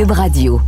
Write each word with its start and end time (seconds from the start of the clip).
Radio. 0.00 0.58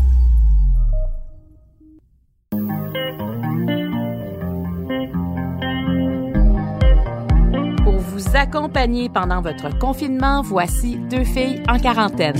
Pour 7.82 7.96
vous 7.96 8.36
accompagner 8.36 9.08
pendant 9.08 9.40
votre 9.40 9.78
confinement, 9.78 10.42
voici 10.42 10.98
deux 11.08 11.24
filles 11.24 11.62
en 11.68 11.78
quarantaine. 11.78 12.36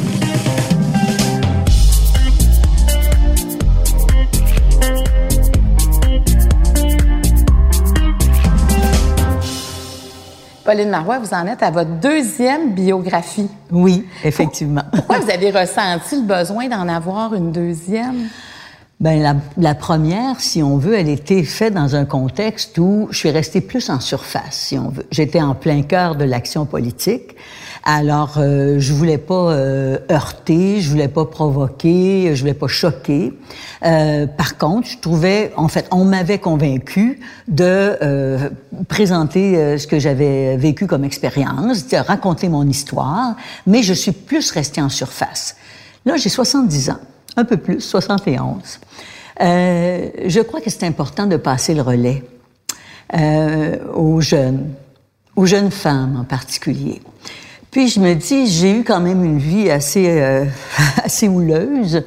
Pauline 10.65 10.88
Marois, 10.88 11.19
vous 11.19 11.35
en 11.35 11.46
êtes 11.46 11.62
à 11.62 11.71
votre 11.71 11.90
deuxième 12.01 12.72
biographie. 12.72 13.51
Oui, 13.71 14.06
effectivement. 14.24 14.80
Pourquoi 14.92 15.19
vous 15.19 15.30
avez 15.30 15.51
ressenti 15.51 16.16
le 16.16 16.23
besoin 16.23 16.69
d'en 16.69 16.89
avoir 16.89 17.34
une 17.34 17.52
deuxième? 17.52 18.29
Ben 19.05 19.21
la, 19.21 19.37
la, 19.59 19.75
première, 19.75 20.41
si 20.41 20.63
on 20.63 20.79
veut, 20.79 20.95
elle 20.95 21.11
était 21.11 21.43
faite 21.43 21.75
dans 21.75 21.95
un 21.95 22.07
contexte 22.07 22.79
où 22.79 23.07
je 23.11 23.19
suis 23.19 23.29
restée 23.29 23.61
plus 23.61 23.91
en 23.91 24.01
surface, 24.01 24.55
si 24.55 24.79
on 24.79 24.89
veut. 24.89 25.05
J'étais 25.11 25.43
en 25.43 25.55
plein 25.55 25.83
cœur 25.83 26.17
de 26.17 26.25
l'action 26.25 26.65
politique. 26.65 27.37
Alors, 27.85 28.37
euh, 28.39 28.77
je 28.79 28.95
voulais 28.95 29.19
pas 29.19 29.53
euh, 29.53 29.98
heurter, 30.11 30.81
je 30.81 30.89
voulais 30.89 31.09
pas 31.09 31.27
provoquer, 31.27 32.35
je 32.35 32.41
voulais 32.41 32.55
pas 32.55 32.67
choquer. 32.67 33.35
Euh, 33.85 34.27
par 34.27 34.57
contre, 34.57 34.89
je 34.89 34.97
trouvais, 34.97 35.53
en 35.59 35.69
fait, 35.69 35.87
on 35.91 36.07
m'avait 36.07 36.39
convaincu 36.39 37.21
de 37.47 37.98
euh, 38.01 38.48
présenter 38.89 39.59
euh, 39.59 39.77
ce 39.77 39.87
que 39.87 39.98
j'avais 39.98 40.57
vécu 40.57 40.87
comme 40.87 41.05
expérience, 41.05 41.89
de 41.89 41.98
raconter 41.98 42.48
mon 42.48 42.67
histoire, 42.67 43.37
mais 43.67 43.83
je 43.83 43.93
suis 43.93 44.12
plus 44.12 44.51
restée 44.51 44.81
en 44.81 44.89
surface. 44.89 45.57
Là, 46.07 46.17
j'ai 46.17 46.31
70 46.31 46.89
ans, 46.89 47.01
un 47.37 47.45
peu 47.45 47.56
plus, 47.56 47.80
71. 47.80 48.81
Euh, 49.41 50.09
je 50.27 50.41
crois 50.41 50.61
que 50.61 50.70
c'est 50.70 50.84
important 50.84 51.27
de 51.27 51.36
passer 51.36 51.75
le 51.75 51.83
relais 51.83 52.22
aux 53.95 54.20
jeunes, 54.20 54.70
aux 55.36 55.47
jeunes 55.47 55.70
femmes 55.70 56.17
en 56.20 56.25
particulier. 56.25 57.00
Puis 57.75 57.89
je 57.89 57.98
me 57.98 58.14
dis, 58.14 58.47
j'ai 58.47 58.70
eu 58.70 58.84
quand 58.84 59.00
même 59.00 59.25
une 59.25 59.39
vie 59.39 59.69
assez, 59.69 60.06
euh, 60.09 60.44
assez 61.05 61.27
houleuse, 61.27 62.05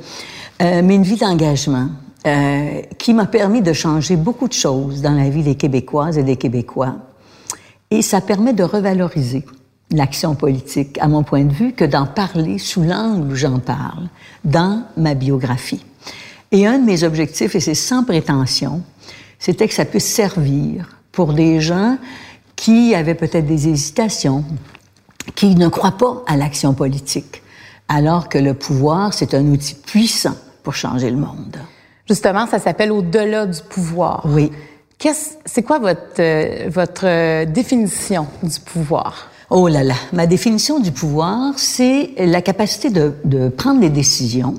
euh, 0.62 0.82
mais 0.82 0.96
une 0.96 1.04
vie 1.04 1.18
d'engagement 1.18 1.90
euh, 2.26 2.82
qui 2.98 3.14
m'a 3.14 3.26
permis 3.26 3.62
de 3.62 3.74
changer 3.74 4.16
beaucoup 4.16 4.48
de 4.48 4.54
choses 4.54 5.02
dans 5.02 5.12
la 5.12 5.28
vie 5.28 5.44
des 5.44 5.56
Québécoises 5.56 6.18
et 6.18 6.24
des 6.24 6.38
Québécois. 6.38 6.96
Et 7.92 8.02
ça 8.02 8.22
permet 8.22 8.54
de 8.54 8.64
revaloriser 8.64 9.44
l'action 9.92 10.36
politique, 10.36 10.98
à 11.00 11.08
mon 11.08 11.24
point 11.24 11.46
de 11.46 11.54
vue, 11.54 11.74
que 11.74 11.86
d'en 11.86 12.06
parler 12.06 12.58
sous 12.58 12.84
l'angle 12.84 13.32
où 13.32 13.36
j'en 13.36 13.60
parle, 13.60 14.10
dans 14.44 14.84
ma 14.98 15.14
biographie. 15.14 15.86
Et 16.52 16.66
un 16.66 16.80
de 16.80 16.86
mes 16.86 17.04
objectifs, 17.04 17.56
et 17.56 17.60
c'est 17.60 17.76
sans 17.76 18.04
prétention, 18.04 18.82
c'était 19.40 19.68
que 19.68 19.74
ça 19.74 19.86
puisse 19.86 20.06
servir 20.06 20.98
pour 21.12 21.34
des 21.34 21.62
gens 21.62 21.98
qui 22.56 22.96
avaient 22.96 23.16
peut-être 23.16 23.46
des 23.46 23.68
hésitations, 23.68 24.44
qui 25.36 25.56
ne 25.56 25.68
croient 25.68 25.98
pas 25.98 26.24
à 26.28 26.38
l'action 26.38 26.74
politique, 26.74 27.42
alors 27.88 28.30
que 28.30 28.38
le 28.38 28.54
pouvoir, 28.54 29.14
c'est 29.14 29.34
un 29.34 29.46
outil 29.48 29.76
puissant 29.76 30.36
pour 30.64 30.76
changer 30.76 31.10
le 31.10 31.18
monde. 31.18 31.58
Justement, 32.08 32.48
ça 32.48 32.60
s'appelle 32.60 32.92
au-delà 32.92 33.46
du 33.46 33.62
pouvoir. 33.62 34.26
Oui. 34.26 34.52
C'est 35.46 35.64
quoi 35.64 35.80
votre, 35.80 36.20
euh, 36.20 36.70
votre 36.70 37.06
euh, 37.06 37.46
définition 37.46 38.28
du 38.42 38.60
pouvoir? 38.60 39.30
Oh 39.50 39.70
là 39.70 39.82
là, 39.82 39.94
ma 40.12 40.28
définition 40.28 40.80
du 40.80 40.92
pouvoir, 40.92 41.54
c'est 41.56 42.12
la 42.18 42.42
capacité 42.42 42.90
de, 42.90 43.48
prendre 43.48 43.80
des 43.80 43.90
décisions 43.90 44.56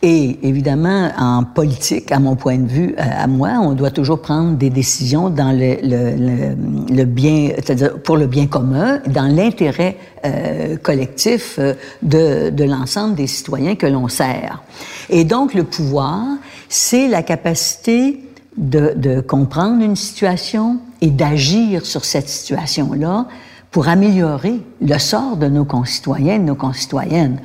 et 0.00 0.38
évidemment, 0.42 1.10
en 1.18 1.44
politique, 1.44 2.10
à 2.12 2.18
mon 2.18 2.34
point 2.36 2.58
de 2.58 2.68
vue, 2.68 2.94
euh, 2.98 3.02
à 3.02 3.26
moi, 3.26 3.52
on 3.62 3.72
doit 3.72 3.90
toujours 3.90 4.20
prendre 4.20 4.56
des 4.56 4.68
décisions 4.68 5.30
dans 5.30 5.50
le, 5.50 7.04
bien, 7.04 7.52
c'est-à-dire 7.56 7.98
pour 8.02 8.18
le 8.18 8.26
bien 8.26 8.46
commun, 8.46 9.00
dans 9.06 9.34
l'intérêt 9.34 9.96
euh, 10.26 10.76
collectif 10.76 11.58
euh, 11.58 11.72
de, 12.02 12.64
l'ensemble 12.64 13.14
des 13.14 13.26
citoyens 13.26 13.76
que 13.76 13.86
l'on 13.86 14.08
sert. 14.08 14.62
Et 15.08 15.24
donc, 15.24 15.54
le 15.54 15.64
pouvoir, 15.64 16.22
c'est 16.68 17.08
la 17.08 17.22
capacité 17.22 18.20
de 18.58 19.20
comprendre 19.20 19.82
une 19.82 19.96
situation 19.96 20.80
et 21.00 21.10
d'agir 21.10 21.86
sur 21.86 22.04
cette 22.04 22.28
situation-là 22.28 23.26
pour 23.74 23.88
améliorer 23.88 24.60
le 24.80 24.98
sort 25.00 25.36
de 25.36 25.48
nos 25.48 25.64
concitoyens, 25.64 26.38
nos 26.38 26.54
concitoyennes. 26.54 27.40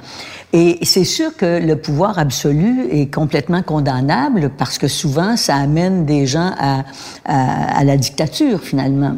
Et 0.54 0.78
c'est 0.84 1.04
sûr 1.04 1.36
que 1.36 1.60
le 1.60 1.76
pouvoir 1.76 2.20
absolu 2.20 2.88
est 2.92 3.12
complètement 3.12 3.64
condamnable 3.64 4.52
parce 4.56 4.78
que 4.78 4.88
souvent, 4.88 5.38
ça 5.38 5.56
amène 5.56 6.06
des 6.06 6.28
gens 6.28 6.52
à, 6.60 6.84
à, 7.26 7.80
à 7.80 7.84
la 7.84 7.98
dictature, 7.98 8.62
finalement. 8.62 9.16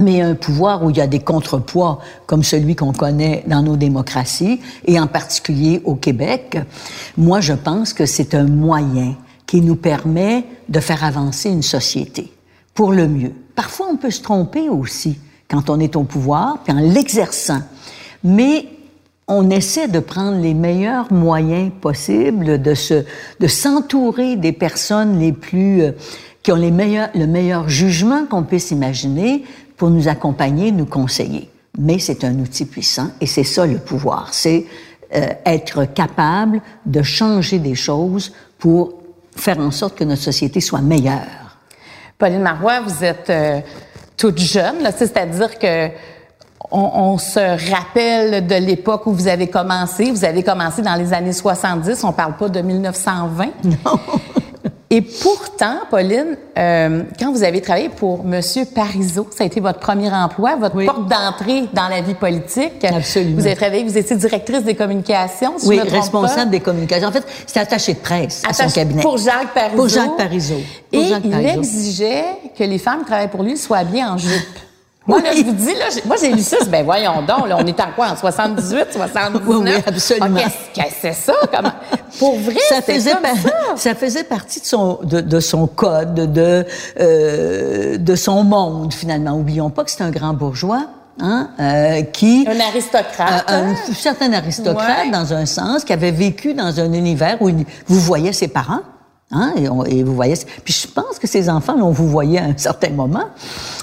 Mais 0.00 0.20
un 0.20 0.36
pouvoir 0.36 0.84
où 0.84 0.90
il 0.90 0.98
y 0.98 1.00
a 1.00 1.08
des 1.08 1.18
contrepoids 1.18 1.98
comme 2.26 2.44
celui 2.44 2.76
qu'on 2.76 2.92
connaît 2.92 3.42
dans 3.48 3.62
nos 3.62 3.76
démocraties, 3.76 4.60
et 4.84 5.00
en 5.00 5.08
particulier 5.08 5.82
au 5.84 5.96
Québec, 5.96 6.58
moi 7.16 7.40
je 7.40 7.54
pense 7.54 7.92
que 7.92 8.06
c'est 8.06 8.36
un 8.36 8.46
moyen 8.46 9.16
qui 9.48 9.62
nous 9.62 9.74
permet 9.74 10.44
de 10.68 10.78
faire 10.78 11.02
avancer 11.02 11.50
une 11.50 11.62
société 11.62 12.32
pour 12.72 12.92
le 12.92 13.08
mieux. 13.08 13.32
Parfois 13.56 13.88
on 13.90 13.96
peut 13.96 14.12
se 14.12 14.22
tromper 14.22 14.68
aussi 14.68 15.18
quand 15.48 15.70
on 15.70 15.80
est 15.80 15.96
au 15.96 16.02
pouvoir, 16.02 16.58
puis 16.64 16.72
en 16.72 16.80
l'exerçant. 16.80 17.60
Mais 18.24 18.66
on 19.28 19.50
essaie 19.50 19.88
de 19.88 19.98
prendre 19.98 20.40
les 20.40 20.54
meilleurs 20.54 21.12
moyens 21.12 21.72
possibles, 21.80 22.60
de 22.60 22.74
se, 22.74 23.04
de 23.40 23.46
s'entourer 23.46 24.36
des 24.36 24.52
personnes 24.52 25.18
les 25.18 25.32
plus, 25.32 25.82
euh, 25.82 25.92
qui 26.42 26.52
ont 26.52 26.56
les 26.56 26.70
meilleurs, 26.70 27.08
le 27.14 27.26
meilleur 27.26 27.68
jugement 27.68 28.26
qu'on 28.26 28.44
puisse 28.44 28.70
imaginer 28.70 29.44
pour 29.76 29.90
nous 29.90 30.08
accompagner, 30.08 30.70
nous 30.70 30.86
conseiller. 30.86 31.50
Mais 31.78 31.98
c'est 31.98 32.24
un 32.24 32.38
outil 32.38 32.64
puissant 32.64 33.10
et 33.20 33.26
c'est 33.26 33.44
ça 33.44 33.66
le 33.66 33.78
pouvoir. 33.78 34.32
C'est 34.32 34.64
euh, 35.14 35.26
être 35.44 35.84
capable 35.84 36.60
de 36.86 37.02
changer 37.02 37.58
des 37.58 37.74
choses 37.74 38.32
pour 38.58 38.94
faire 39.34 39.58
en 39.58 39.70
sorte 39.70 39.96
que 39.96 40.04
notre 40.04 40.22
société 40.22 40.60
soit 40.60 40.80
meilleure. 40.80 41.58
Pauline 42.18 42.40
Marois, 42.40 42.80
vous 42.80 43.04
êtes 43.04 43.28
euh, 43.28 43.60
toute 44.16 44.38
jeune, 44.38 44.88
c'est-à-dire 44.96 45.58
que 45.58 45.88
on, 46.70 46.80
on, 46.80 47.18
se 47.18 47.70
rappelle 47.70 48.46
de 48.46 48.54
l'époque 48.56 49.06
où 49.06 49.12
vous 49.12 49.28
avez 49.28 49.46
commencé. 49.46 50.10
Vous 50.10 50.24
avez 50.24 50.42
commencé 50.42 50.82
dans 50.82 50.96
les 50.96 51.12
années 51.12 51.32
70. 51.32 52.02
On 52.02 52.12
parle 52.12 52.36
pas 52.36 52.48
de 52.48 52.60
1920. 52.60 53.46
Non. 53.64 54.00
Et 54.88 55.02
pourtant, 55.02 55.78
Pauline, 55.90 56.36
euh, 56.56 57.02
quand 57.18 57.32
vous 57.32 57.42
avez 57.42 57.60
travaillé 57.60 57.88
pour 57.88 58.22
Monsieur 58.22 58.64
Parizeau, 58.64 59.26
ça 59.36 59.42
a 59.42 59.46
été 59.48 59.58
votre 59.58 59.80
premier 59.80 60.12
emploi, 60.12 60.54
votre 60.54 60.76
Oui. 60.76 60.86
porte 60.86 61.08
d'entrée 61.08 61.64
dans 61.72 61.88
la 61.88 62.02
vie 62.02 62.14
politique. 62.14 62.84
Absolument. 62.84 63.34
Vous 63.40 63.46
avez 63.46 63.56
travaillé, 63.56 63.82
vous 63.82 63.98
étiez 63.98 64.14
directrice 64.14 64.62
des 64.62 64.76
communications, 64.76 65.54
si 65.58 65.66
oui, 65.66 65.76
je 65.78 65.80
me 65.82 65.86
trompe 65.88 66.00
responsable 66.02 66.36
pas. 66.44 66.56
des 66.56 66.60
communications. 66.60 67.08
En 67.08 67.12
fait, 67.12 67.24
c'était 67.46 67.58
attaché 67.60 67.94
de 67.94 67.98
presse 67.98 68.42
à 68.48 68.52
son 68.52 68.68
cabinet. 68.70 69.02
Pour 69.02 69.18
Jacques 69.18 69.52
Parizeau. 69.52 69.76
Pour 69.76 69.88
Jacques 69.88 70.16
Parizeau. 70.16 70.60
Pour 70.92 71.02
Et 71.02 71.08
Jacques 71.08 71.22
il 71.24 71.30
Parizeau. 71.32 71.58
exigeait 71.58 72.24
que 72.56 72.62
les 72.62 72.78
femmes 72.78 73.00
qui 73.00 73.06
travaillaient 73.06 73.28
pour 73.30 73.42
lui 73.42 73.56
soient 73.56 73.78
habillées 73.78 74.04
en 74.04 74.16
jupe. 74.18 74.30
Moi, 75.06 75.20
là, 75.22 75.30
je 75.36 75.42
vous 75.42 75.52
dis, 75.52 75.74
là, 75.74 75.84
j'ai- 75.94 76.02
moi, 76.04 76.16
j'ai 76.20 76.32
lu 76.32 76.42
ça, 76.42 76.56
ben 76.68 76.84
voyons 76.84 77.22
donc, 77.22 77.48
là, 77.48 77.56
on 77.60 77.66
est 77.66 77.78
en 77.80 77.92
quoi, 77.94 78.08
en 78.08 78.16
78, 78.16 78.86
79? 78.92 79.42
Oui, 79.46 79.56
oui, 79.64 79.70
absolument. 79.86 80.40
Ah, 80.44 80.48
Qu'est-ce 80.74 80.84
que 80.86 80.90
c'est 81.00 81.12
ça? 81.12 81.32
Comment? 81.54 81.72
Pour 82.18 82.38
vrai, 82.40 82.56
ça 82.68 82.82
faisait 82.82 83.12
comme 83.12 83.22
par- 83.22 83.36
ça. 83.36 83.50
ça 83.76 83.94
faisait 83.94 84.24
partie 84.24 84.60
de 84.60 84.64
son 84.66 84.98
de, 85.02 85.20
de 85.20 85.38
son 85.40 85.66
code 85.66 86.32
de 86.32 86.64
euh, 86.98 87.98
de 87.98 88.14
son 88.16 88.42
monde 88.42 88.92
finalement 88.94 89.32
oublions 89.36 89.70
pas 89.70 89.84
que 89.84 89.90
c'est 89.90 90.02
un 90.02 90.10
grand 90.10 90.32
bourgeois 90.32 90.86
hein, 91.20 91.50
euh, 91.60 92.02
qui 92.02 92.46
Un 92.48 92.58
aristocrate. 92.60 93.44
un, 93.48 93.54
hein? 93.70 93.74
un 93.90 93.94
certain 93.94 94.32
aristocrate 94.32 95.04
Ouais. 95.06 95.10
dans 95.10 95.32
un 95.34 95.46
sens 95.46 95.84
qui 95.84 95.92
avait 95.92 96.10
vécu 96.10 96.54
dans 96.54 96.80
un 96.80 96.92
univers 96.92 97.36
où 97.40 97.48
il- 97.50 97.66
vous 97.86 98.00
voyez 98.00 98.32
ses 98.32 98.48
parents? 98.48 98.80
Hein, 99.32 99.54
et, 99.86 100.02
vous 100.04 100.14
voyez, 100.14 100.34
puis 100.64 100.72
je 100.72 100.86
pense 100.86 101.18
que 101.18 101.26
ses 101.26 101.50
enfants, 101.50 101.74
on 101.80 101.90
vous 101.90 102.08
voyait 102.08 102.38
à 102.38 102.44
un 102.44 102.56
certain 102.56 102.90
moment. 102.90 103.24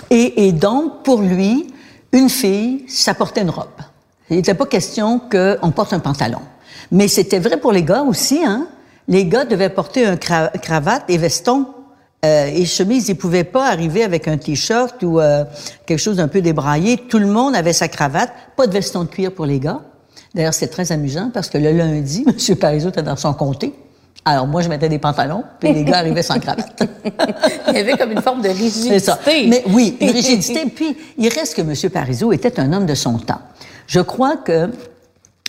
Et, 0.10 0.48
et 0.48 0.52
donc, 0.54 1.04
pour 1.04 1.22
lui, 1.22 1.68
une 2.14 2.30
fille, 2.30 2.86
ça 2.88 3.14
portait 3.14 3.42
une 3.42 3.50
robe. 3.50 3.68
Il 4.30 4.38
n'était 4.38 4.54
pas 4.54 4.66
question 4.66 5.20
qu'on 5.20 5.72
porte 5.72 5.92
un 5.94 6.00
pantalon. 6.00 6.40
Mais 6.92 7.08
c'était 7.08 7.40
vrai 7.40 7.58
pour 7.58 7.72
les 7.72 7.84
gars 7.84 8.04
aussi. 8.04 8.42
Hein? 8.46 8.68
Les 9.08 9.26
gars 9.26 9.44
devaient 9.44 9.70
porter 9.70 10.06
un 10.06 10.16
cra- 10.16 10.52
cravate 10.60 11.04
et 11.10 11.18
veston 11.18 11.66
euh, 12.24 12.46
et 12.46 12.66
chemise. 12.66 13.10
Ils 13.10 13.16
pouvaient 13.16 13.44
pas 13.44 13.68
arriver 13.68 14.04
avec 14.04 14.28
un 14.30 14.38
t-shirt 14.38 15.04
ou 15.04 15.20
euh, 15.20 15.44
quelque 15.86 16.00
chose 16.00 16.18
d'un 16.18 16.30
peu 16.30 16.42
débraillé. 16.42 16.98
Tout 16.98 17.20
le 17.20 17.28
monde 17.28 17.56
avait 17.56 17.74
sa 17.74 17.90
cravate. 17.90 18.32
Pas 18.56 18.66
de 18.68 18.72
veston 18.72 19.04
de 19.04 19.10
cuir 19.10 19.34
pour 19.34 19.46
les 19.46 19.60
gars. 19.60 19.82
D'ailleurs, 20.34 20.54
c'est 20.54 20.68
très 20.68 20.92
amusant 20.92 21.32
parce 21.34 21.50
que 21.50 21.58
le 21.58 21.72
lundi, 21.72 22.26
M. 22.50 22.56
Parizeau 22.56 22.90
était 22.90 23.04
dans 23.04 23.18
son 23.18 23.34
comté. 23.34 23.74
Alors 24.26 24.48
moi, 24.48 24.62
je 24.62 24.70
mettais 24.70 24.88
des 24.88 25.00
pantalons, 25.00 25.44
puis 25.60 25.74
les 25.74 25.84
gars 25.84 25.98
arrivaient 25.98 26.24
sans 26.24 26.40
cravate. 26.40 26.82
Il 27.68 27.74
y 27.74 27.78
avait 27.78 27.98
comme 27.98 28.12
une 28.12 28.22
forme 28.22 28.42
de 28.42 28.48
rigidité. 28.48 29.00
C'est 29.00 29.06
ça. 29.06 29.20
Mais 29.28 29.64
oui, 29.68 29.98
une 30.00 30.12
rigidité. 30.12 30.66
Puis 30.74 30.96
il 31.18 31.28
reste 31.28 31.56
que 31.56 31.62
M. 31.62 31.92
Parizeau 31.92 32.32
était 32.32 32.60
un 32.60 32.72
homme 32.72 32.86
de 32.86 32.96
son 32.96 33.18
temps. 33.18 33.42
Je 33.86 34.00
crois 34.00 34.38
que 34.38 34.70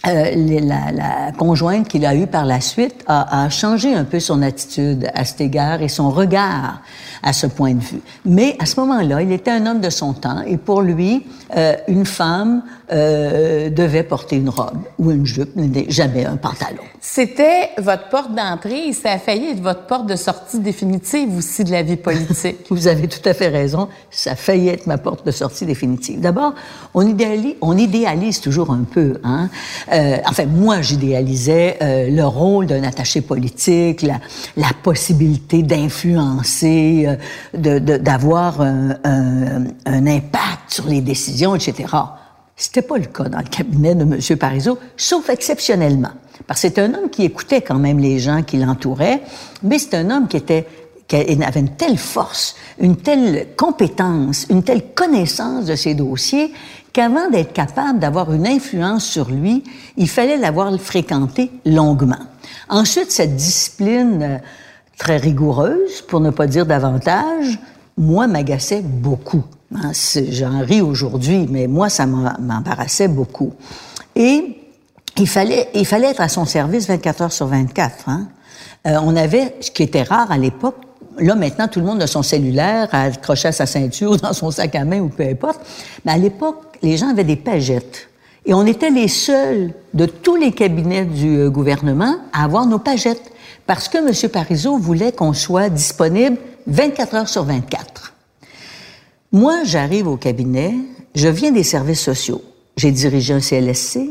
euh, 0.07 0.61
la, 0.61 0.93
la, 0.93 1.33
conjointe 1.33 1.89
qu'il 1.89 2.05
a 2.05 2.15
eue 2.15 2.27
par 2.27 2.45
la 2.45 2.61
suite 2.61 3.05
a, 3.07 3.45
a, 3.45 3.49
changé 3.49 3.95
un 3.95 4.05
peu 4.05 4.21
son 4.21 4.43
attitude 4.43 5.11
à 5.15 5.25
cet 5.25 5.41
égard 5.41 5.83
et 5.83 5.89
son 5.89 6.11
regard 6.11 6.83
à 7.23 7.33
ce 7.33 7.47
point 7.47 7.75
de 7.75 7.83
vue. 7.83 8.01
Mais 8.25 8.55
à 8.59 8.67
ce 8.67 8.79
moment-là, 8.81 9.23
il 9.23 9.33
était 9.33 9.51
un 9.51 9.67
homme 9.67 9.81
de 9.81 9.91
son 9.91 10.13
temps 10.13 10.43
et 10.47 10.59
pour 10.59 10.83
lui, 10.83 11.27
euh, 11.57 11.75
une 11.89 12.05
femme 12.05 12.63
euh, 12.93 13.71
devait 13.71 14.03
porter 14.03 14.37
une 14.37 14.51
robe 14.51 14.79
ou 14.99 15.11
une 15.11 15.25
jupe, 15.25 15.59
jamais 15.89 16.27
un 16.27 16.37
pantalon. 16.37 16.83
C'était 17.01 17.71
votre 17.79 18.11
porte 18.11 18.35
d'entrée 18.35 18.89
et 18.89 18.93
ça 18.93 19.13
a 19.13 19.19
failli 19.19 19.53
être 19.53 19.63
votre 19.63 19.87
porte 19.87 20.07
de 20.07 20.17
sortie 20.17 20.59
définitive 20.59 21.35
aussi 21.39 21.65
de 21.65 21.71
la 21.71 21.83
vie 21.83 21.97
politique. 21.97 22.57
Vous 22.71 22.89
avez 22.89 23.09
tout 23.09 23.27
à 23.27 23.33
fait 23.33 23.49
raison. 23.49 23.89
Ça 24.11 24.33
a 24.33 24.37
failli 24.37 24.69
être 24.69 24.87
ma 24.87 24.99
porte 24.99 25.25
de 25.25 25.31
sortie 25.31 25.65
définitive. 25.65 26.21
D'abord, 26.21 26.55
on 26.93 27.07
idéalise, 27.07 27.55
on 27.63 27.79
idéalise 27.79 28.41
toujours 28.41 28.71
un 28.71 28.85
peu. 28.85 29.19
Hein? 29.25 29.49
Euh, 29.95 30.17
enfin, 30.27 30.47
moi, 30.47 30.83
j'idéalisais 30.83 31.79
euh, 31.81 32.11
le 32.11 32.25
rôle 32.25 32.67
d'un 32.67 32.83
attaché 32.83 33.21
politique, 33.21 34.03
la, 34.03 34.19
possibilité 34.83 35.63
d'influencer, 35.63 37.07
euh, 37.55 37.79
d'avoir 37.79 38.61
un, 38.61 38.97
impact 39.87 40.69
sur 40.69 40.87
les 40.87 41.01
décisions, 41.01 41.55
etc. 41.55 41.95
C'était 42.57 42.83
pas 42.83 42.99
le 42.99 43.07
cas 43.07 43.25
dans 43.25 43.39
le 43.39 43.49
cabinet 43.49 43.95
de 43.95 44.03
M. 44.03 44.39
Parizeau, 44.39 44.79
sauf 44.97 45.31
exceptionnellement. 45.31 46.11
Parce 46.47 46.63
que 46.63 46.69
c'est 46.69 46.79
un 46.81 46.93
homme 46.95 47.11
qui 47.11 47.25
écoutait 47.25 47.63
quand 47.63 47.79
même 47.79 47.99
les 47.99 48.19
gens 48.19 48.43
qui 48.43 48.59
l'entouraient, 48.59 49.23
mais 49.63 49.79
c'est 49.79 49.95
un 49.95 50.11
homme 50.11 50.29
qui 50.29 50.37
avait 50.37 51.61
une 51.61 51.75
telle 51.77 51.97
force, 51.99 52.57
une 52.81 52.97
telle 52.97 53.49
compétence, 53.57 54.47
une 54.51 54.63
telle 54.63 54.93
connaissance 54.95 55.67
de 55.67 55.77
ses 55.77 55.95
dossiers 55.95 56.53
qu'avant 56.95 57.29
d'être 57.29 57.53
capable 57.53 57.99
d'avoir 57.99 58.33
une 58.33 58.47
influence 58.47 59.05
sur 59.05 59.31
lui, 59.31 59.63
il 59.99 60.09
fallait 60.09 60.39
l'avoir 60.39 60.75
fréquenté 60.81 61.51
longuement. 61.67 62.25
Ensuite, 62.71 63.11
cette 63.11 63.37
discipline 63.37 64.23
euh, 64.23 64.39
très 64.97 65.19
rigoureuse, 65.19 66.01
pour 66.09 66.21
ne 66.21 66.31
pas 66.31 66.47
dire 66.47 66.65
davantage, 66.65 67.59
moi, 67.99 68.27
m'agaçait 68.27 68.81
beaucoup. 68.81 69.45
Hein, 69.75 69.91
j'en 70.31 70.61
ris 70.61 70.81
aujourd'hui, 70.81 71.47
mais 71.51 71.67
moi, 71.67 71.89
ça 71.89 72.07
m'embarrassait 72.07 73.09
beaucoup. 73.09 73.53
Et 74.15 74.57
il 75.17 75.29
fallait, 75.29 75.69
il 75.75 75.87
fallait 75.87 76.11
être 76.11 76.21
à 76.21 76.29
son 76.29 76.45
service 76.45 76.87
24 76.87 77.23
heures 77.23 77.33
sur 77.33 77.49
24. 77.49 78.09
Hein. 78.09 78.29
Euh, 78.87 78.99
on 79.03 79.17
avait, 79.17 79.57
ce 79.61 79.71
qui 79.71 79.83
était 79.83 80.03
rare 80.03 80.31
à 80.31 80.39
l'époque, 80.39 80.77
là 81.19 81.35
maintenant 81.35 81.69
tout 81.69 81.81
le 81.81 81.87
monde 81.87 82.03
a 82.03 82.07
son 82.07 82.23
cellulaire 82.23 82.89
accroché 82.93 83.49
à 83.49 83.53
sa 83.53 83.67
ceinture, 83.67 84.17
dans 84.17 84.33
son 84.33 84.51
sac 84.51 84.75
à 84.75 84.85
main 84.85 85.01
ou 85.01 85.09
peu 85.09 85.25
importe. 85.25 85.61
Mais 86.05 86.13
à 86.13 86.19
l'époque, 86.19 86.79
les 86.83 86.97
gens 86.97 87.09
avaient 87.09 87.25
des 87.25 87.37
pagettes. 87.37 88.09
Et 88.47 88.53
on 88.53 88.67
était 88.67 88.91
les 88.91 89.09
seuls 89.09 89.73
de 89.95 90.07
tous 90.07 90.37
les 90.37 90.53
cabinets 90.53 91.07
du 91.07 91.39
euh, 91.39 91.51
gouvernement 91.51 92.17
à 92.33 92.45
avoir 92.45 92.67
nos 92.67 92.79
pagettes. 92.79 93.33
Parce 93.67 93.89
que 93.89 93.99
M. 93.99 94.31
Parizeau 94.31 94.77
voulait 94.77 95.13
qu'on 95.13 95.33
soit 95.33 95.71
disponible 95.71 96.37
24 96.67 97.15
heures 97.15 97.29
sur 97.29 97.45
24. 97.45 98.13
Moi, 99.33 99.65
j'arrive 99.65 100.07
au 100.07 100.17
cabinet, 100.17 100.75
je 101.15 101.29
viens 101.29 101.51
des 101.51 101.63
services 101.63 102.03
sociaux. 102.03 102.43
J'ai 102.77 102.93
dirigé 102.93 103.33
un 103.33 103.41
CLSC, 103.41 104.11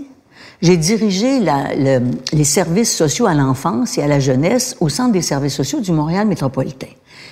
j'ai 0.64 0.78
dirigé 0.78 1.42
la, 1.42 1.76
le, 1.76 2.00
les 2.32 2.46
services 2.46 2.96
sociaux 2.96 3.28
à 3.28 3.34
l'enfance 3.34 3.98
et 3.98 4.02
à 4.02 4.08
la 4.08 4.22
jeunesse 4.22 4.78
au 4.80 4.88
Centre 4.88 5.12
des 5.12 5.22
services 5.22 5.54
sociaux 5.54 5.82
du 5.82 5.92
Montréal 5.92 6.26
métropolitain. 6.26 6.88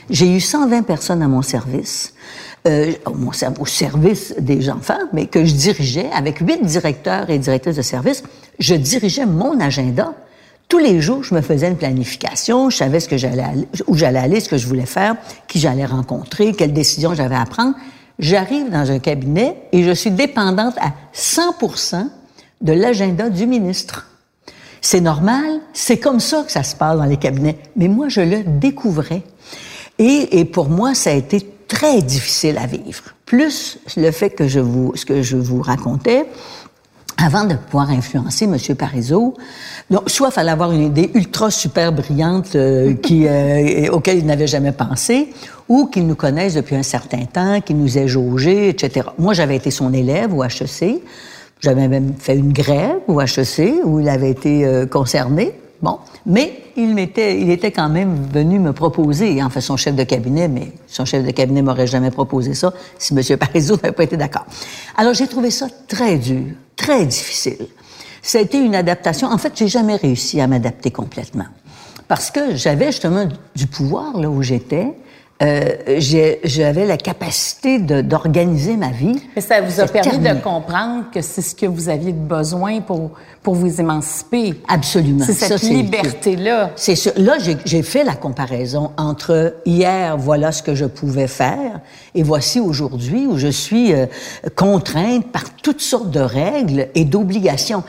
J'ai 0.10 0.28
eu 0.28 0.42
120 0.42 0.82
personnes 0.82 1.22
à 1.22 1.30
mon 1.30 1.42
service, 1.42 2.14
euh, 2.68 2.92
au, 3.06 3.66
service 3.66 4.36
des 4.38 4.70
enfants, 4.70 5.00
mais 5.14 5.28
que 5.28 5.46
je 5.46 5.54
dirigeais 5.54 6.10
avec 6.14 6.40
huit 6.40 6.62
directeurs 6.62 7.30
et 7.30 7.40
directrices 7.40 7.78
de 7.78 7.82
service. 7.82 8.22
Je 8.60 8.76
dirigeais 8.76 9.26
mon 9.26 9.62
agenda. 9.62 10.14
Tous 10.68 10.80
les 10.80 11.00
jours, 11.00 11.24
je 11.24 11.34
me 11.34 11.42
faisais 11.42 11.70
une 11.70 11.78
planification, 11.78 12.70
je 12.70 12.78
savais 12.78 13.00
ce 13.00 13.08
que 13.08 13.18
j'allais 13.18 13.46
où 13.88 13.96
j'allais 13.96 14.20
aller, 14.20 14.42
ce 14.42 14.50
que 14.50 14.58
je 14.58 14.68
voulais 14.68 14.86
faire, 14.86 15.16
qui 15.48 15.60
j'allais 15.60 15.86
rencontrer, 15.86 16.52
quelles 16.52 16.74
décisions 16.74 17.14
j'avais 17.14 17.36
à 17.36 17.46
prendre. 17.46 17.76
J'arrive 18.20 18.70
dans 18.70 18.92
un 18.92 19.00
cabinet 19.00 19.56
et 19.72 19.84
je 19.84 19.92
suis 19.92 20.12
dépendante 20.12 20.76
à 20.80 20.92
100 21.14 21.54
de 22.62 22.74
l'agenda 22.74 23.30
du 23.30 23.48
ministre. 23.48 24.08
C'est 24.82 25.02
normal, 25.02 25.60
c'est 25.74 25.98
comme 25.98 26.20
ça 26.20 26.44
que 26.44 26.52
ça 26.52 26.64
se 26.64 26.76
passe 26.76 26.98
dans 26.98 27.06
les 27.06 27.18
cabinets. 27.18 27.58
Mais 27.76 27.88
moi, 27.88 28.10
je 28.10 28.22
le 28.22 28.44
découvrais. 28.44 29.24
Et, 30.00 30.40
et 30.40 30.46
pour 30.46 30.70
moi, 30.70 30.96
ça 30.96 31.12
a 31.12 31.14
été 31.14 31.48
très 31.68 32.02
difficile 32.02 32.58
à 32.58 32.66
vivre. 32.66 33.04
Plus 33.26 33.80
le 33.96 34.12
fait 34.12 34.32
que 34.32 34.48
je 34.48 34.60
vous, 34.60 34.94
ce 34.96 35.06
que 35.06 35.22
je 35.22 35.38
vous 35.38 35.62
racontais, 35.62 36.26
avant 37.18 37.46
de 37.46 37.56
pouvoir 37.56 37.92
influencer 37.92 38.46
M. 38.46 38.58
Parizeau, 38.76 39.36
donc, 39.90 40.10
soit 40.10 40.30
il 40.30 40.34
fallait 40.34 40.52
avoir 40.52 40.72
une 40.72 40.84
idée 40.84 41.12
ultra 41.14 41.52
super 41.52 41.92
brillante 41.92 42.56
euh, 42.56 42.94
qui, 43.04 43.28
euh, 43.28 43.92
auquel 43.92 44.18
il 44.18 44.26
n'avait 44.26 44.48
jamais 44.48 44.72
pensé, 44.72 45.30
ou 45.70 45.86
qu'il 45.88 46.08
nous 46.08 46.16
connaisse 46.16 46.56
depuis 46.56 46.76
un 46.76 46.84
certain 46.84 47.26
temps, 47.26 47.62
qu'il 47.62 47.78
nous 47.78 47.98
ait 47.98 48.08
jaugé, 48.08 48.70
etc. 48.70 49.08
Moi, 49.20 49.34
j'avais 49.34 49.56
été 49.56 49.70
son 49.72 49.94
élève 49.94 50.34
au 50.34 50.44
HEC. 50.44 51.02
J'avais 51.62 51.88
même 51.88 52.14
fait 52.18 52.36
une 52.36 52.54
grève 52.54 52.98
au 53.08 53.22
HEC 53.22 53.84
où 53.84 54.00
il 54.00 54.10
avait 54.10 54.32
été 54.32 54.66
euh, 54.66 54.86
concerné. 54.88 55.54
Bon, 55.82 56.00
mais 56.26 56.62
il 56.76 56.94
m'était, 56.94 57.40
il 57.40 57.50
était 57.50 57.72
quand 57.72 57.90
même 57.90 58.28
venu 58.32 58.60
me 58.60 58.74
proposer, 58.74 59.42
en 59.42 59.50
fait 59.50 59.62
son 59.62 59.78
chef 59.78 59.96
de 59.96 60.04
cabinet, 60.04 60.48
mais 60.48 60.74
son 60.88 61.06
chef 61.06 61.26
de 61.26 61.32
cabinet 61.32 61.62
m'aurait 61.62 61.88
jamais 61.88 62.12
proposé 62.12 62.54
ça 62.54 62.74
si 62.98 63.14
M. 63.16 63.38
Parizeau 63.40 63.78
n'avait 63.78 63.92
pas 63.92 64.04
été 64.04 64.18
d'accord. 64.18 64.46
Alors 64.96 65.14
j'ai 65.14 65.28
trouvé 65.28 65.50
ça 65.50 65.68
très 65.88 66.18
dur, 66.18 66.46
très 66.76 67.06
difficile. 67.06 67.68
Ça 68.22 68.38
a 68.38 68.42
été 68.42 68.60
une 68.60 68.76
adaptation. 68.76 69.28
En 69.28 69.38
fait, 69.40 69.54
j'ai 69.56 69.68
jamais 69.68 69.96
réussi 69.96 70.40
à 70.40 70.48
m'adapter 70.48 70.92
complètement 70.92 71.48
parce 72.08 72.30
que 72.30 72.56
j'avais 72.56 72.88
justement 72.88 73.26
du 73.56 73.68
pouvoir 73.68 74.18
là 74.18 74.30
où 74.30 74.42
j'étais 74.42 74.94
euh, 75.42 76.00
j'avais 76.44 76.86
la 76.86 76.98
capacité 76.98 77.80
d'organiser 77.80 78.78
ma 78.78 78.90
vie. 78.90 79.20
Mais 79.36 79.42
ça 79.42 79.62
vous 79.62 79.80
a 79.80 79.88
permis 79.88 80.20
de 80.20 80.34
comprendre 80.42 81.06
que 81.12 81.22
c'est 81.22 81.42
ce 81.42 81.56
que 81.56 81.66
vous 81.66 81.90
aviez 81.90 82.12
besoin 82.12 82.82
pour, 82.82 83.12
pour 83.42 83.56
vous 83.56 83.82
émanciper. 83.82 84.54
Absolument. 84.68 85.26
C'est 85.26 85.34
cette 85.34 85.64
liberté-là. 85.64 86.72
C'est 86.76 87.18
Là, 87.18 87.38
j'ai 87.66 87.82
fait 87.82 88.04
la 88.04 88.14
comparaison 88.14 88.92
entre 88.98 89.56
hier, 89.66 90.18
voilà 90.18 90.52
ce 90.52 90.62
que 90.62 90.76
je 90.76 90.86
pouvais 90.86 91.28
faire, 91.28 91.80
et 92.14 92.24
voici 92.24 92.60
aujourd'hui 92.60 93.26
où 93.26 93.38
je 93.38 93.48
suis 93.48 93.94
euh, 93.94 94.06
contrainte 94.56 95.32
par 95.32 95.56
toutes 95.64 95.82
sortes 95.82 96.12
de 96.12 96.20
règles 96.20 96.88
et 96.94 97.06
d'obligations 97.06 97.84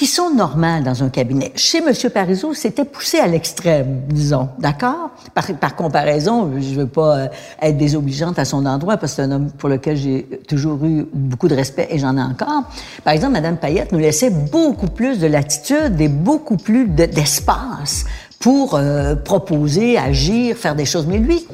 qui 0.00 0.06
sont 0.06 0.30
normales 0.30 0.82
dans 0.82 1.04
un 1.04 1.10
cabinet. 1.10 1.52
Chez 1.56 1.82
M. 1.86 1.92
Parizeau, 2.10 2.54
c'était 2.54 2.86
poussé 2.86 3.18
à 3.18 3.26
l'extrême, 3.26 4.00
disons, 4.08 4.48
d'accord? 4.58 5.10
Par, 5.34 5.46
par, 5.60 5.76
comparaison, 5.76 6.50
je 6.58 6.70
ne 6.70 6.74
veux 6.74 6.86
pas 6.86 7.18
euh, 7.18 7.28
être 7.60 7.76
désobligeante 7.76 8.38
à 8.38 8.46
son 8.46 8.64
endroit, 8.64 8.96
parce 8.96 9.12
que 9.12 9.16
c'est 9.16 9.22
un 9.28 9.30
homme 9.30 9.50
pour 9.50 9.68
lequel 9.68 9.98
j'ai 9.98 10.22
toujours 10.48 10.82
eu 10.86 11.06
beaucoup 11.12 11.48
de 11.48 11.54
respect 11.54 11.86
et 11.90 11.98
j'en 11.98 12.16
ai 12.16 12.22
encore. 12.22 12.62
Par 13.04 13.12
exemple, 13.12 13.34
Mme 13.34 13.58
Payette 13.58 13.92
nous 13.92 13.98
laissait 13.98 14.30
beaucoup 14.30 14.86
plus 14.86 15.18
de 15.18 15.26
latitude 15.26 16.00
et 16.00 16.08
beaucoup 16.08 16.56
plus 16.56 16.88
d'espace 16.88 18.06
pour 18.38 18.76
euh, 18.76 19.16
proposer, 19.16 19.98
agir, 19.98 20.56
faire 20.56 20.76
des 20.76 20.86
choses. 20.86 21.04
Mais 21.06 21.18
lui, 21.18 21.46